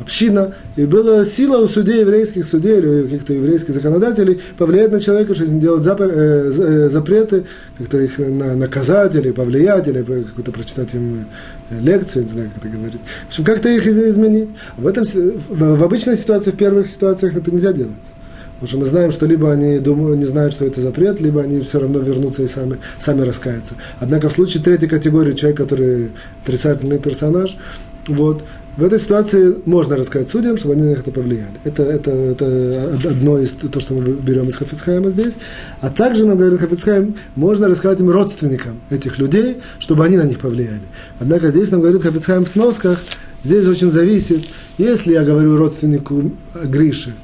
община, 0.00 0.54
и 0.74 0.84
была 0.86 1.24
сила 1.24 1.58
у 1.58 1.68
судей, 1.68 2.00
еврейских 2.00 2.46
судей 2.46 2.78
или 2.78 3.02
каких-то 3.04 3.32
еврейских 3.32 3.74
законодателей 3.74 4.40
повлиять 4.58 4.92
на 4.92 5.00
человека, 5.00 5.34
что 5.34 5.46
делать 5.46 5.82
зап, 5.82 6.00
э, 6.00 6.04
э, 6.04 6.88
запреты, 6.88 7.44
как-то 7.78 7.98
их 7.98 8.18
на, 8.18 8.56
наказать 8.56 9.14
или 9.14 9.30
повлиять, 9.30 9.86
или 9.86 10.02
какую-то 10.02 10.50
прочитать 10.50 10.94
им 10.94 11.26
э, 11.70 11.80
лекцию, 11.80 12.24
не 12.24 12.30
знаю, 12.30 12.50
как 12.54 12.64
это 12.64 12.76
говорить. 12.76 13.00
В 13.26 13.28
общем, 13.28 13.44
как-то 13.44 13.68
их 13.68 13.86
изменить. 13.86 14.48
В, 14.76 14.86
этом, 14.86 15.04
в 15.04 15.84
обычной 15.84 16.16
ситуации, 16.16 16.50
в 16.50 16.56
первых 16.56 16.88
ситуациях 16.88 17.36
это 17.36 17.50
нельзя 17.52 17.72
делать. 17.72 17.92
Потому 18.60 18.68
что 18.68 18.78
мы 18.78 18.86
знаем, 18.86 19.10
что 19.10 19.26
либо 19.26 19.52
они 19.52 19.78
думают, 19.78 20.18
не 20.18 20.24
знают, 20.24 20.54
что 20.54 20.64
это 20.64 20.80
запрет, 20.80 21.20
либо 21.20 21.42
они 21.42 21.60
все 21.60 21.78
равно 21.78 21.98
вернутся 21.98 22.42
и 22.42 22.46
сами, 22.46 22.78
сами 22.98 23.20
раскаются. 23.20 23.74
Однако 24.00 24.28
в 24.28 24.32
случае 24.32 24.62
третьей 24.62 24.88
категории, 24.88 25.32
человек, 25.32 25.58
который 25.58 26.12
отрицательный 26.42 26.98
персонаж, 26.98 27.56
вот, 28.08 28.44
в 28.76 28.84
этой 28.84 28.98
ситуации 28.98 29.56
можно 29.64 29.96
рассказать 29.96 30.28
судьям, 30.28 30.58
чтобы 30.58 30.74
они 30.74 30.84
на 30.84 30.90
это 30.90 31.10
повлияли. 31.10 31.54
Это, 31.64 31.82
это, 31.82 32.10
это 32.10 33.08
одно 33.08 33.38
из 33.38 33.52
то, 33.52 33.80
что 33.80 33.94
мы 33.94 34.12
берем 34.12 34.48
из 34.48 34.56
Хафицхайма 34.56 35.10
здесь. 35.10 35.34
А 35.80 35.88
также, 35.88 36.26
нам 36.26 36.36
говорит 36.36 36.60
Хафицхайм, 36.60 37.14
можно 37.36 37.68
рассказать 37.68 38.00
им 38.00 38.10
родственникам 38.10 38.80
этих 38.90 39.18
людей, 39.18 39.62
чтобы 39.78 40.04
они 40.04 40.18
на 40.18 40.24
них 40.24 40.40
повлияли. 40.40 40.82
Однако 41.18 41.50
здесь 41.50 41.70
нам 41.70 41.80
говорит 41.80 42.02
Хафицхайм 42.02 42.44
в 42.44 42.48
сносках, 42.48 42.98
здесь 43.44 43.66
очень 43.66 43.90
зависит, 43.90 44.44
если 44.76 45.12
я 45.12 45.24
говорю 45.24 45.56
родственнику 45.56 46.32
Гриши, 46.64 47.14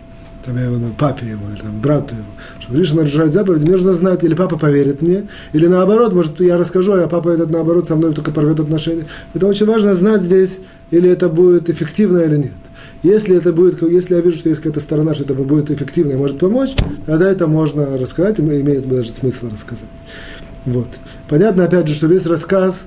там, 0.45 0.57
я 0.57 0.64
его, 0.64 0.78
папе 0.97 1.26
его, 1.26 1.51
или 1.51 1.61
там, 1.61 1.80
брату 1.80 2.14
его, 2.14 2.26
что 2.61 2.72
Гриша 2.72 2.97
нарушает 2.97 3.32
заповедь, 3.32 3.62
мне 3.62 3.72
нужно 3.72 3.93
знать, 3.93 4.24
или 4.24 4.34
папа 4.34 4.59
поверит 4.59 5.03
мне, 5.03 5.28
или 5.53 5.66
наоборот, 5.66 6.12
может, 6.12 6.40
я 6.40 6.57
расскажу, 6.57 6.93
а 6.93 7.09
папа 7.09 7.30
этот, 7.30 7.51
наоборот, 7.51 7.88
со 7.88 7.97
мной 7.97 8.12
только 8.12 8.30
порвет 8.30 8.61
отношения. 8.61 9.07
Это 9.34 9.47
очень 9.47 9.66
важно 9.66 9.95
знать 9.95 10.22
здесь, 10.22 10.61
или 10.90 11.09
это 11.09 11.28
будет 11.28 11.70
эффективно 11.70 12.18
или 12.18 12.36
нет. 12.36 12.53
Если 13.03 13.36
это 13.36 13.53
будет, 13.53 13.82
если 13.82 14.14
я 14.14 14.20
вижу, 14.20 14.38
что 14.38 14.49
есть 14.49 14.61
какая-то 14.61 14.80
сторона, 14.80 15.14
что 15.14 15.24
это 15.24 15.34
будет 15.34 15.70
эффективно 15.70 16.12
и 16.12 16.16
может 16.16 16.38
помочь, 16.38 16.74
тогда 17.07 17.28
это 17.28 17.49
можно 17.49 17.99
рассказать, 17.99 18.38
и 18.38 18.43
имеет 18.43 18.88
даже 18.88 19.11
смысл 19.11 19.49
рассказать. 19.53 19.88
Вот. 20.64 20.88
Понятно, 21.28 21.64
опять 21.64 21.88
же, 21.88 21.95
что 21.95 22.07
весь 22.07 22.26
рассказ, 22.26 22.86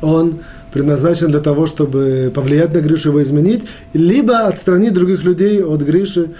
он 0.00 0.40
предназначен 0.72 1.28
для 1.28 1.40
того, 1.40 1.66
чтобы 1.66 2.30
повлиять 2.34 2.74
на 2.74 2.80
Гришу, 2.80 3.10
его 3.10 3.22
изменить, 3.22 3.62
либо 3.92 4.46
отстранить 4.46 4.92
других 4.92 5.24
людей 5.24 5.62
от 5.62 5.80
Гриши, 5.80 6.30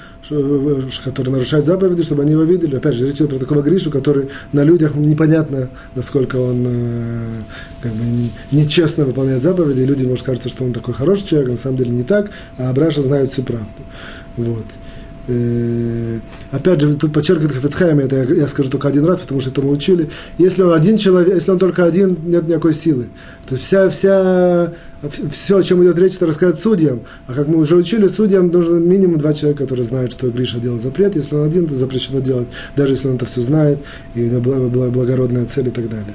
который 1.04 1.30
нарушает 1.30 1.64
заповеди, 1.64 2.02
чтобы 2.02 2.22
они 2.22 2.32
его 2.32 2.42
видели. 2.42 2.76
Опять 2.76 2.94
же, 2.94 3.06
речь 3.06 3.16
идет 3.16 3.30
про 3.30 3.38
такого 3.38 3.62
Гришу, 3.62 3.90
который 3.90 4.28
на 4.52 4.64
людях 4.64 4.94
непонятно, 4.94 5.70
насколько 5.94 6.36
он 6.36 6.64
э, 6.66 7.24
как 7.82 7.92
бы, 7.92 8.04
нечестно 8.52 9.04
выполняет 9.04 9.42
заповеди. 9.42 9.82
Люди, 9.82 10.04
может, 10.04 10.26
кажется, 10.26 10.48
что 10.48 10.64
он 10.64 10.72
такой 10.72 10.94
хороший 10.94 11.26
человек, 11.26 11.48
а 11.48 11.52
на 11.52 11.58
самом 11.58 11.78
деле 11.78 11.90
не 11.90 12.02
так, 12.02 12.30
а 12.58 12.70
Абраша 12.70 13.02
знает 13.02 13.30
всю 13.30 13.42
правду. 13.42 13.66
Вот. 14.36 14.66
Э, 15.30 16.20
опять 16.50 16.80
же, 16.80 16.94
тут 16.94 17.12
подчеркивает 17.12 17.52
Хафицхайм, 17.52 17.98
это 17.98 18.16
я, 18.16 18.24
я 18.34 18.48
скажу 18.48 18.70
только 18.70 18.88
один 18.88 19.04
раз, 19.04 19.20
потому 19.20 19.40
что 19.40 19.50
это 19.50 19.60
мы 19.60 19.70
учили. 19.70 20.08
Если 20.38 20.62
он 20.62 20.72
один 20.72 20.96
человек, 20.96 21.34
если 21.34 21.50
он 21.50 21.58
только 21.58 21.84
один, 21.84 22.16
нет 22.24 22.48
никакой 22.48 22.72
силы. 22.72 23.08
То 23.46 23.54
есть 23.54 23.66
вся, 23.66 23.90
вся, 23.90 24.72
все, 25.30 25.58
о 25.58 25.62
чем 25.62 25.84
идет 25.84 25.98
речь, 25.98 26.16
это 26.16 26.26
рассказать 26.26 26.58
судьям. 26.58 27.00
А 27.26 27.34
как 27.34 27.46
мы 27.46 27.58
уже 27.58 27.76
учили, 27.76 28.08
судьям 28.08 28.48
нужно 28.48 28.76
минимум 28.76 29.18
два 29.18 29.34
человека, 29.34 29.64
которые 29.64 29.84
знают, 29.84 30.12
что 30.12 30.30
Гриша 30.30 30.60
делает 30.60 30.80
запрет. 30.80 31.14
Если 31.14 31.34
он 31.34 31.46
один, 31.46 31.66
то 31.66 31.74
запрещено 31.74 32.20
делать, 32.20 32.48
даже 32.74 32.94
если 32.94 33.08
он 33.08 33.16
это 33.16 33.26
все 33.26 33.42
знает, 33.42 33.78
и 34.14 34.24
у 34.24 34.40
него 34.40 34.90
благородная 34.90 35.44
цель 35.44 35.68
и 35.68 35.72
так 35.72 35.90
далее. 35.90 36.14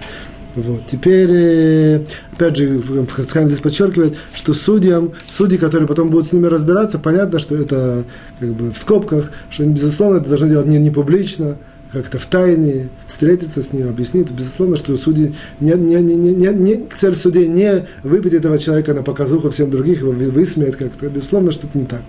Вот. 0.55 0.85
Теперь, 0.85 1.29
э, 1.31 2.03
опять 2.31 2.55
же, 2.55 2.81
Хацхайм 3.09 3.47
здесь 3.47 3.59
подчеркивает, 3.59 4.15
что 4.33 4.53
судьям, 4.53 5.13
судьи, 5.29 5.57
которые 5.57 5.87
потом 5.87 6.09
будут 6.09 6.27
с 6.27 6.31
ними 6.31 6.45
разбираться, 6.45 6.99
понятно, 6.99 7.39
что 7.39 7.55
это 7.55 8.03
как 8.39 8.49
бы 8.49 8.71
в 8.71 8.77
скобках, 8.77 9.31
что, 9.49 9.65
безусловно, 9.65 10.17
это 10.17 10.29
должны 10.29 10.49
делать 10.49 10.67
не, 10.67 10.77
не 10.77 10.91
публично, 10.91 11.57
как-то 11.91 12.17
в 12.17 12.25
тайне, 12.25 12.89
встретиться 13.07 13.61
с 13.61 13.71
ним, 13.71 13.87
объяснить. 13.87 14.31
Безусловно, 14.31 14.75
что 14.75 14.97
судьи, 14.97 15.35
не, 15.59 15.73
не, 15.73 16.01
не, 16.01 16.15
не, 16.15 16.47
не, 16.47 16.85
цель 16.95 17.15
судей 17.15 17.47
не 17.47 17.85
выпить 18.01 18.33
этого 18.33 18.57
человека 18.57 18.95
на 18.95 19.03
показуху 19.03 19.51
всем 19.51 19.69
других, 19.69 20.01
его 20.01 20.11
высмеять 20.11 20.75
как-то. 20.75 21.07
Безусловно, 21.07 21.51
что 21.51 21.67
это 21.67 21.77
не 21.77 21.85
так. 21.85 22.01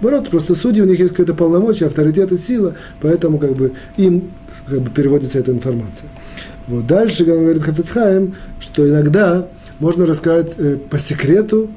Наоборот, 0.00 0.28
просто 0.28 0.54
судьи, 0.54 0.82
у 0.82 0.86
них 0.86 0.98
есть 0.98 1.12
какое-то 1.12 1.34
полномочия, 1.34 1.86
авторитет 1.86 2.32
и 2.32 2.36
сила, 2.36 2.74
поэтому 3.00 3.38
как 3.38 3.52
бы 3.52 3.72
им 3.96 4.30
как 4.66 4.82
бы, 4.82 4.90
переводится 4.90 5.38
эта 5.38 5.52
информация. 5.52 6.08
Вот 6.70 6.86
дальше 6.86 7.24
говорит 7.24 7.62
Хафицхайм, 7.62 8.36
что 8.60 8.88
иногда 8.88 9.48
можно 9.80 10.06
рассказать 10.06 10.52
э, 10.56 10.76
по 10.76 10.98
секрету 10.98 11.68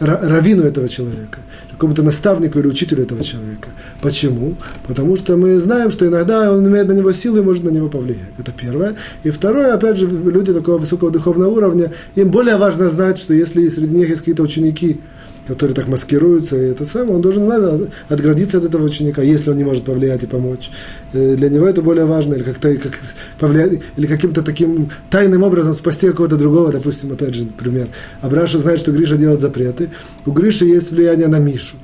равину 0.00 0.62
этого 0.62 0.88
человека, 0.88 1.38
какому-то 1.70 2.02
наставнику 2.02 2.58
или 2.58 2.66
учителю 2.66 3.02
этого 3.02 3.22
человека. 3.22 3.68
Почему? 4.00 4.56
Потому 4.86 5.16
что 5.16 5.36
мы 5.36 5.60
знаем, 5.60 5.90
что 5.90 6.06
иногда 6.06 6.50
он 6.50 6.66
имеет 6.66 6.88
на 6.88 6.92
него 6.92 7.12
силы 7.12 7.40
и 7.40 7.42
может 7.42 7.62
на 7.62 7.68
него 7.68 7.88
повлиять. 7.88 8.32
Это 8.38 8.52
первое. 8.52 8.96
И 9.22 9.30
второе, 9.30 9.74
опять 9.74 9.98
же, 9.98 10.06
люди 10.08 10.52
такого 10.52 10.78
высокого 10.78 11.10
духовного 11.10 11.50
уровня, 11.50 11.92
им 12.14 12.30
более 12.30 12.56
важно 12.56 12.88
знать, 12.88 13.18
что 13.18 13.34
если 13.34 13.68
среди 13.68 13.94
них 13.94 14.08
есть 14.08 14.22
какие-то 14.22 14.42
ученики, 14.42 15.00
который 15.46 15.72
так 15.72 15.88
маскируется, 15.88 16.56
и 16.56 16.70
это 16.70 16.84
самое, 16.84 17.14
он 17.16 17.20
должен 17.20 17.46
надо, 17.46 17.90
отградиться 18.08 18.58
от 18.58 18.64
этого 18.64 18.84
ученика, 18.84 19.22
если 19.22 19.50
он 19.50 19.56
не 19.56 19.64
может 19.64 19.84
повлиять 19.84 20.22
и 20.22 20.26
помочь. 20.26 20.70
Э, 21.12 21.34
для 21.34 21.48
него 21.48 21.66
это 21.66 21.82
более 21.82 22.04
важно, 22.04 22.34
или 22.34 22.42
как-то 22.42 22.74
как 22.76 22.92
повлиять, 23.38 23.80
или 23.96 24.06
каким-то 24.06 24.42
таким 24.42 24.90
тайным 25.10 25.42
образом 25.42 25.74
спасти 25.74 26.08
какого-то 26.08 26.36
другого, 26.36 26.72
допустим, 26.72 27.12
опять 27.12 27.34
же, 27.34 27.46
пример. 27.46 27.88
Абраша 28.20 28.58
знает, 28.58 28.80
что 28.80 28.92
Гриша 28.92 29.16
делает 29.16 29.40
запреты, 29.40 29.90
у 30.26 30.32
Гриши 30.32 30.66
есть 30.66 30.92
влияние 30.92 31.28
на 31.28 31.38
Мишу. 31.38 31.76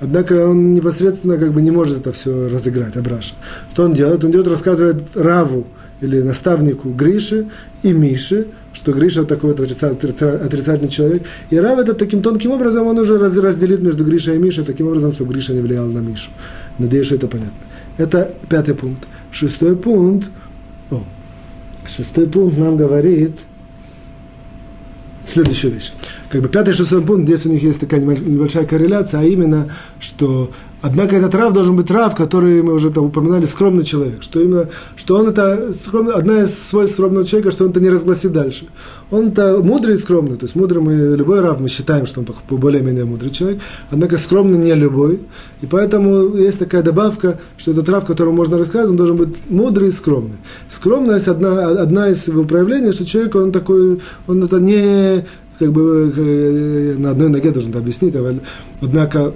Однако 0.00 0.48
он 0.48 0.72
непосредственно 0.72 1.36
как 1.36 1.52
бы 1.52 1.60
не 1.60 1.70
может 1.70 1.98
это 1.98 2.12
все 2.12 2.48
разыграть, 2.48 2.96
Абраша. 2.96 3.34
Что 3.70 3.84
он 3.84 3.92
делает? 3.92 4.24
Он 4.24 4.30
идет, 4.30 4.48
рассказывает 4.48 5.02
Раву, 5.14 5.66
или 6.00 6.22
наставнику 6.22 6.90
Гриши 6.90 7.46
и 7.82 7.92
Миши, 7.92 8.46
что 8.72 8.92
Гриша 8.92 9.24
такой 9.24 9.50
вот 9.54 9.60
отрицательный 9.60 10.88
человек. 10.88 11.22
И 11.50 11.58
Рав 11.58 11.78
это 11.78 11.94
таким 11.94 12.22
тонким 12.22 12.52
образом 12.52 12.86
он 12.86 12.98
уже 12.98 13.18
разделит 13.18 13.80
между 13.80 14.04
Гришей 14.04 14.36
и 14.36 14.38
Мишей, 14.38 14.64
таким 14.64 14.86
образом, 14.88 15.12
чтобы 15.12 15.32
Гриша 15.32 15.52
не 15.52 15.60
влиял 15.60 15.86
на 15.86 15.98
Мишу. 15.98 16.30
Надеюсь, 16.78 17.06
что 17.06 17.16
это 17.16 17.28
понятно. 17.28 17.52
Это 17.98 18.32
пятый 18.48 18.74
пункт. 18.74 19.06
Шестой 19.32 19.76
пункт. 19.76 20.30
О, 20.90 21.02
шестой 21.86 22.28
пункт 22.28 22.58
нам 22.58 22.76
говорит 22.76 23.32
следующую 25.26 25.74
вещь. 25.74 25.92
Как 26.30 26.42
бы 26.42 26.48
пятый 26.48 26.72
шестой 26.72 27.02
пункт, 27.02 27.24
здесь 27.24 27.46
у 27.46 27.50
них 27.50 27.62
есть 27.62 27.80
такая 27.80 28.00
небольшая 28.00 28.64
корреляция, 28.64 29.20
а 29.20 29.24
именно, 29.24 29.68
что 29.98 30.50
Однако 30.82 31.16
этот 31.16 31.34
рав 31.34 31.52
должен 31.52 31.76
быть 31.76 31.90
рав, 31.90 32.14
который 32.14 32.62
мы 32.62 32.72
уже 32.72 32.90
там 32.90 33.06
упоминали, 33.06 33.44
скромный 33.44 33.84
человек. 33.84 34.22
Что 34.22 34.40
именно, 34.40 34.68
что 34.96 35.16
он 35.16 35.28
это, 35.28 35.72
скромный, 35.72 36.14
одна 36.14 36.42
из 36.42 36.58
свойств 36.58 36.96
скромного 36.96 37.24
человека, 37.24 37.50
что 37.50 37.64
он 37.64 37.70
это 37.70 37.80
не 37.80 37.90
разгласит 37.90 38.32
дальше. 38.32 38.66
Он 39.10 39.28
это 39.28 39.58
мудрый 39.58 39.96
и 39.96 39.98
скромный. 39.98 40.36
То 40.36 40.44
есть 40.44 40.54
мудрый 40.54 40.82
мы, 40.82 41.16
любой 41.16 41.40
рав, 41.40 41.60
мы 41.60 41.68
считаем, 41.68 42.06
что 42.06 42.20
он 42.20 42.26
более-менее 42.58 43.04
мудрый 43.04 43.30
человек. 43.30 43.60
Однако 43.90 44.16
скромный 44.16 44.58
не 44.58 44.74
любой. 44.74 45.20
И 45.60 45.66
поэтому 45.66 46.34
есть 46.34 46.58
такая 46.58 46.82
добавка, 46.82 47.38
что 47.58 47.72
этот 47.72 47.88
рав, 47.88 48.06
которому 48.06 48.36
можно 48.36 48.56
рассказать, 48.56 48.88
он 48.88 48.96
должен 48.96 49.16
быть 49.16 49.36
мудрый 49.50 49.88
и 49.88 49.92
скромный. 49.92 50.38
Скромность 50.68 51.28
одна, 51.28 51.68
одна 51.68 52.08
из 52.08 52.26
его 52.26 52.44
проявлений, 52.44 52.92
что 52.92 53.04
человек, 53.04 53.34
он 53.34 53.52
такой, 53.52 54.00
он 54.26 54.42
это 54.42 54.58
не 54.58 55.26
как 55.58 55.72
бы 55.72 56.10
э, 56.16 56.94
на 56.96 57.10
одной 57.10 57.28
ноге 57.28 57.50
должен 57.50 57.70
это 57.70 57.80
объяснить, 57.80 58.14
однако 58.80 59.34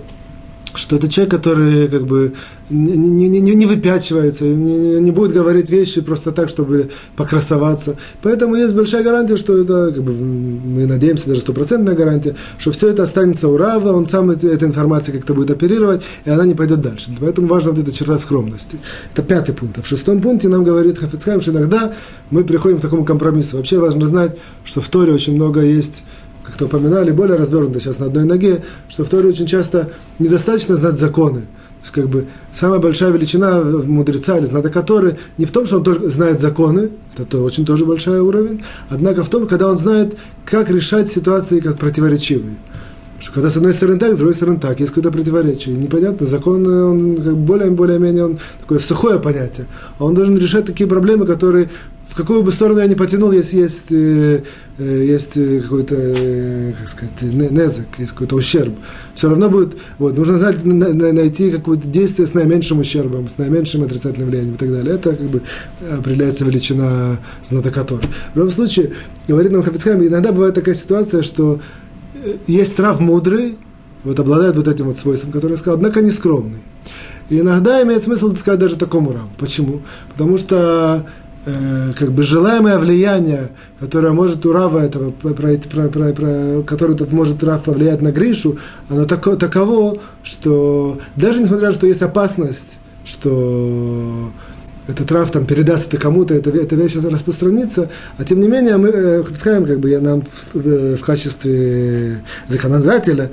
что 0.78 0.96
это 0.96 1.08
человек, 1.08 1.30
который 1.32 1.88
как 1.88 2.06
бы 2.06 2.34
не, 2.70 2.96
не, 2.96 3.28
не, 3.28 3.54
не 3.54 3.66
выпячивается, 3.66 4.44
не, 4.44 5.00
не 5.00 5.10
будет 5.10 5.32
говорить 5.32 5.70
вещи 5.70 6.00
просто 6.00 6.32
так, 6.32 6.48
чтобы 6.48 6.90
покрасоваться. 7.16 7.96
Поэтому 8.22 8.54
есть 8.56 8.74
большая 8.74 9.02
гарантия, 9.02 9.36
что 9.36 9.58
это, 9.58 9.92
как 9.92 10.02
бы, 10.02 10.12
мы 10.12 10.86
надеемся, 10.86 11.28
даже 11.28 11.42
стопроцентная 11.42 11.94
гарантия, 11.94 12.36
что 12.58 12.70
все 12.70 12.88
это 12.88 13.02
останется 13.02 13.48
у 13.48 13.56
Рава, 13.56 13.92
он 13.92 14.06
сам 14.06 14.30
это, 14.30 14.48
эта 14.48 14.66
информация 14.66 15.14
как-то 15.14 15.34
будет 15.34 15.50
оперировать, 15.50 16.02
и 16.24 16.30
она 16.30 16.44
не 16.46 16.54
пойдет 16.54 16.80
дальше. 16.80 17.10
Поэтому 17.20 17.48
важна 17.48 17.72
вот 17.72 17.80
эта 17.80 17.92
черта 17.92 18.18
скромности. 18.18 18.78
Это 19.12 19.22
пятый 19.22 19.54
пункт. 19.54 19.78
А 19.78 19.82
в 19.82 19.86
шестом 19.86 20.20
пункте 20.20 20.48
нам 20.48 20.64
говорит 20.64 20.98
Хафицхайм, 20.98 21.40
что 21.40 21.52
иногда 21.52 21.92
мы 22.30 22.44
приходим 22.44 22.78
к 22.78 22.80
такому 22.80 23.04
компромиссу. 23.04 23.56
Вообще 23.56 23.78
важно 23.78 24.06
знать, 24.06 24.36
что 24.64 24.80
в 24.80 24.88
Торе 24.88 25.12
очень 25.12 25.34
много 25.34 25.60
есть 25.60 26.04
как-то 26.44 26.66
упоминали, 26.66 27.10
более 27.10 27.36
развернуто 27.36 27.80
сейчас 27.80 27.98
на 27.98 28.06
одной 28.06 28.24
ноге, 28.24 28.62
что 28.88 29.04
в 29.04 29.08
Торе 29.08 29.28
очень 29.28 29.46
часто 29.46 29.90
недостаточно 30.18 30.76
знать 30.76 30.94
законы. 30.94 31.40
То 31.40 31.86
есть, 31.86 31.92
как 31.92 32.08
бы, 32.08 32.26
самая 32.52 32.78
большая 32.78 33.10
величина 33.10 33.60
мудреца 33.60 34.38
или 34.38 34.46
знатока 34.46 34.82
Торы 34.82 35.18
не 35.36 35.44
в 35.44 35.50
том, 35.50 35.66
что 35.66 35.78
он 35.78 35.84
только 35.84 36.08
знает 36.08 36.40
законы, 36.40 36.90
это 37.16 37.40
очень 37.40 37.66
тоже 37.66 37.84
большой 37.84 38.20
уровень, 38.20 38.62
однако 38.88 39.22
в 39.22 39.28
том, 39.28 39.46
когда 39.46 39.68
он 39.68 39.76
знает, 39.76 40.16
как 40.44 40.70
решать 40.70 41.10
ситуации 41.10 41.60
как 41.60 41.78
противоречивые. 41.78 42.56
Что 43.18 43.32
когда 43.32 43.48
с 43.48 43.56
одной 43.56 43.72
стороны 43.72 43.98
так, 43.98 44.14
с 44.14 44.16
другой 44.16 44.34
стороны 44.34 44.58
так, 44.58 44.80
есть 44.80 44.92
какое-то 44.92 45.10
противоречие. 45.10 45.74
И 45.74 45.78
непонятно, 45.78 46.26
закон, 46.26 46.66
он 46.66 47.16
как 47.16 47.36
более, 47.36 47.70
более-менее, 47.70 48.24
он 48.26 48.38
такое 48.60 48.78
сухое 48.78 49.18
понятие. 49.18 49.66
А 49.98 50.04
он 50.04 50.14
должен 50.14 50.36
решать 50.36 50.66
такие 50.66 50.88
проблемы, 50.88 51.24
которые 51.24 51.70
в 52.14 52.16
какую 52.16 52.44
бы 52.44 52.52
сторону 52.52 52.78
я 52.78 52.86
не 52.86 52.94
потянул, 52.94 53.32
если 53.32 53.56
есть, 53.56 53.90
э, 53.90 54.44
э, 54.78 55.04
есть 55.04 55.36
э, 55.36 55.60
какой-то, 55.60 55.96
как 56.78 56.88
сказать, 56.88 57.22
незак, 57.22 57.86
есть 57.98 58.12
какой-то 58.12 58.36
ущерб. 58.36 58.72
Все 59.14 59.28
равно 59.28 59.50
будет, 59.50 59.76
вот, 59.98 60.16
нужно 60.16 60.38
знать, 60.38 60.64
найти 60.64 61.50
какое-то 61.50 61.88
действие 61.88 62.28
с 62.28 62.34
наименьшим 62.34 62.78
ущербом, 62.78 63.28
с 63.28 63.36
наименьшим 63.36 63.82
отрицательным 63.82 64.30
влиянием 64.30 64.54
и 64.54 64.58
так 64.58 64.70
далее. 64.70 64.94
Это 64.94 65.16
как 65.16 65.26
бы 65.26 65.42
определяется 65.90 66.44
величина 66.44 67.18
знатока 67.42 67.84
В 67.84 68.36
любом 68.36 68.52
случае, 68.52 68.92
говорит 69.26 69.50
нам 69.50 69.64
Хафицхайм, 69.64 70.06
иногда 70.06 70.30
бывает 70.30 70.54
такая 70.54 70.76
ситуация, 70.76 71.24
что 71.24 71.60
есть 72.46 72.76
трав 72.76 73.00
мудрый, 73.00 73.58
вот 74.04 74.20
обладает 74.20 74.54
вот 74.54 74.68
этим 74.68 74.84
вот 74.84 74.98
свойством, 74.98 75.32
которое 75.32 75.54
я 75.54 75.58
сказал, 75.58 75.78
однако 75.78 76.00
не 76.00 76.12
скромный. 76.12 76.62
И 77.28 77.40
иногда 77.40 77.82
имеет 77.82 78.04
смысл 78.04 78.36
сказать 78.36 78.60
даже 78.60 78.76
такому 78.76 79.12
раву. 79.12 79.30
Почему? 79.38 79.82
Потому 80.12 80.36
что 80.36 81.06
э, 81.46 81.92
как 81.98 82.12
бы 82.12 82.24
желаемое 82.24 82.78
влияние, 82.78 83.50
которое 83.80 84.12
может 84.12 84.44
у 84.46 84.52
Рава 84.52 84.78
этого, 84.78 85.10
про, 85.10 85.32
про, 85.32 85.88
про, 85.88 86.12
про, 86.12 86.94
тут 86.94 87.12
может 87.12 87.42
Рав 87.44 87.64
повлиять 87.64 88.02
на 88.02 88.12
Гришу, 88.12 88.58
оно 88.88 89.04
тако, 89.04 89.36
таково, 89.36 89.98
что 90.22 90.98
даже 91.16 91.40
несмотря 91.40 91.66
на 91.66 91.72
то, 91.72 91.78
что 91.78 91.86
есть 91.86 92.02
опасность, 92.02 92.78
что 93.04 94.32
этот 94.86 95.10
Рав 95.12 95.30
там 95.30 95.46
передаст 95.46 95.86
это 95.88 95.96
кому-то, 95.96 96.34
эта, 96.34 96.50
эта 96.50 96.76
вещь 96.76 96.96
распространится, 96.96 97.88
а 98.16 98.24
тем 98.24 98.40
не 98.40 98.48
менее 98.48 98.76
мы 98.76 98.88
э, 98.88 99.24
скажем, 99.34 99.66
как 99.66 99.80
бы 99.80 99.90
я 99.90 100.00
нам 100.00 100.22
в, 100.22 100.54
в, 100.54 100.96
в 100.96 101.00
качестве 101.00 102.22
законодателя 102.48 103.30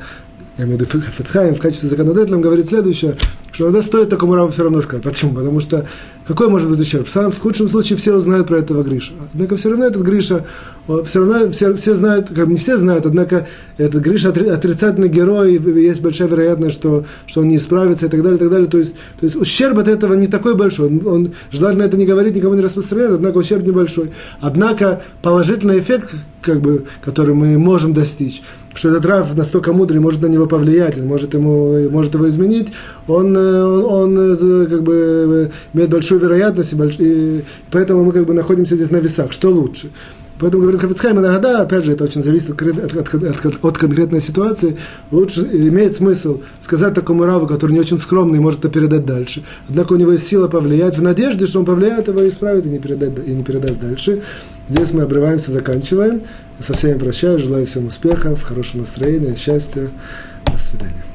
я 0.61 0.67
имею 0.67 0.77
в 0.77 0.81
виду 0.81 1.01
Фицхайм 1.17 1.55
в 1.55 1.59
качестве 1.59 1.89
законодателя, 1.89 2.37
говорит 2.37 2.67
следующее, 2.67 3.17
что 3.51 3.65
иногда 3.65 3.81
стоит 3.81 4.09
такому 4.09 4.35
раву 4.35 4.51
все 4.51 4.63
равно 4.63 4.81
сказать. 4.81 5.03
Почему? 5.03 5.33
Потому 5.33 5.59
что 5.59 5.87
какой 6.27 6.49
может 6.49 6.69
быть 6.69 6.79
ущерб? 6.79 7.07
В, 7.07 7.15
в 7.31 7.39
худшем 7.39 7.67
случае 7.67 7.97
все 7.97 8.13
узнают 8.13 8.47
про 8.47 8.59
этого 8.59 8.83
Гриша. 8.83 9.13
Однако 9.33 9.55
все 9.55 9.69
равно 9.69 9.85
этот 9.85 10.03
Гриша, 10.03 10.45
все 11.05 11.19
равно 11.19 11.51
все, 11.51 11.73
все 11.73 11.95
знают, 11.95 12.29
как 12.29 12.47
не 12.47 12.55
все 12.55 12.77
знают, 12.77 13.05
однако 13.07 13.47
этот 13.77 14.03
Гриша 14.03 14.29
отрицательный 14.29 15.09
герой, 15.09 15.55
и 15.55 15.81
есть 15.81 16.01
большая 16.01 16.27
вероятность, 16.27 16.75
что, 16.75 17.05
что 17.25 17.41
он 17.41 17.47
не 17.47 17.57
исправится 17.57 18.05
и 18.05 18.09
так 18.09 18.21
далее, 18.21 18.37
и 18.37 18.39
так 18.39 18.49
далее. 18.51 18.67
То 18.67 18.77
есть, 18.77 18.93
то 19.19 19.25
есть 19.25 19.35
ущерб 19.35 19.79
от 19.79 19.87
этого 19.87 20.13
не 20.13 20.27
такой 20.27 20.55
большой. 20.55 20.87
Он, 20.87 21.07
он 21.07 21.31
желательно 21.51 21.83
это 21.83 21.97
не 21.97 22.05
говорить, 22.05 22.35
никому 22.35 22.53
не 22.53 22.61
распространять, 22.61 23.11
однако 23.11 23.37
ущерб 23.37 23.65
небольшой. 23.65 24.11
Однако 24.39 25.01
положительный 25.23 25.79
эффект, 25.79 26.11
как 26.41 26.61
бы, 26.61 26.85
который 27.03 27.33
мы 27.33 27.57
можем 27.57 27.93
достичь, 27.93 28.43
что 28.73 28.89
этот 28.89 29.05
Рав 29.05 29.35
настолько 29.35 29.73
мудрый, 29.73 29.99
может 29.99 30.21
на 30.21 30.27
него 30.27 30.45
повлиять, 30.45 30.97
может, 30.97 31.33
ему, 31.33 31.89
может 31.89 32.13
его 32.13 32.27
изменить, 32.29 32.69
он, 33.07 33.35
э, 33.35 33.63
он, 33.63 34.17
он 34.17 34.35
э, 34.35 34.65
как 34.67 34.83
бы 34.83 34.93
э, 34.95 35.49
имеет 35.73 35.89
большую 35.89 36.21
вероятность, 36.21 36.73
и, 36.73 36.75
больш... 36.75 36.95
и 36.99 37.43
поэтому 37.69 38.03
мы 38.03 38.13
как 38.13 38.25
бы 38.25 38.33
находимся 38.33 38.75
здесь 38.75 38.91
на 38.91 38.97
весах. 38.97 39.31
Что 39.31 39.49
лучше? 39.49 39.89
Поэтому, 40.41 40.63
говорит 40.63 40.81
Хафицхайм, 40.81 41.19
иногда, 41.19 41.61
опять 41.61 41.85
же, 41.85 41.91
это 41.91 42.03
очень 42.05 42.23
зависит 42.23 42.49
от, 42.49 42.61
от, 42.95 43.13
от, 43.13 43.63
от, 43.63 43.77
конкретной 43.77 44.19
ситуации, 44.19 44.75
лучше 45.11 45.41
имеет 45.41 45.95
смысл 45.95 46.41
сказать 46.59 46.95
такому 46.95 47.25
раву, 47.25 47.45
который 47.45 47.73
не 47.73 47.79
очень 47.79 47.99
скромный, 47.99 48.39
может 48.39 48.61
это 48.61 48.69
передать 48.69 49.05
дальше. 49.05 49.43
Однако 49.69 49.93
у 49.93 49.97
него 49.97 50.13
есть 50.13 50.25
сила 50.25 50.47
повлиять 50.47 50.97
в 50.97 51.01
надежде, 51.03 51.45
что 51.45 51.59
он 51.59 51.65
повлияет 51.65 52.07
его 52.07 52.27
исправит, 52.27 52.65
и 52.65 52.69
не, 52.69 52.79
передать, 52.79 53.11
и 53.23 53.35
не 53.35 53.43
передаст 53.43 53.79
дальше. 53.79 54.23
Здесь 54.67 54.93
мы 54.93 55.03
обрываемся, 55.03 55.51
заканчиваем. 55.51 56.21
Со 56.61 56.73
всеми 56.73 56.99
прощаюсь, 56.99 57.41
желаю 57.41 57.65
всем 57.65 57.87
успехов, 57.87 58.43
хорошего 58.43 58.81
настроения, 58.81 59.35
счастья. 59.35 59.89
До 60.45 60.59
свидания. 60.59 61.10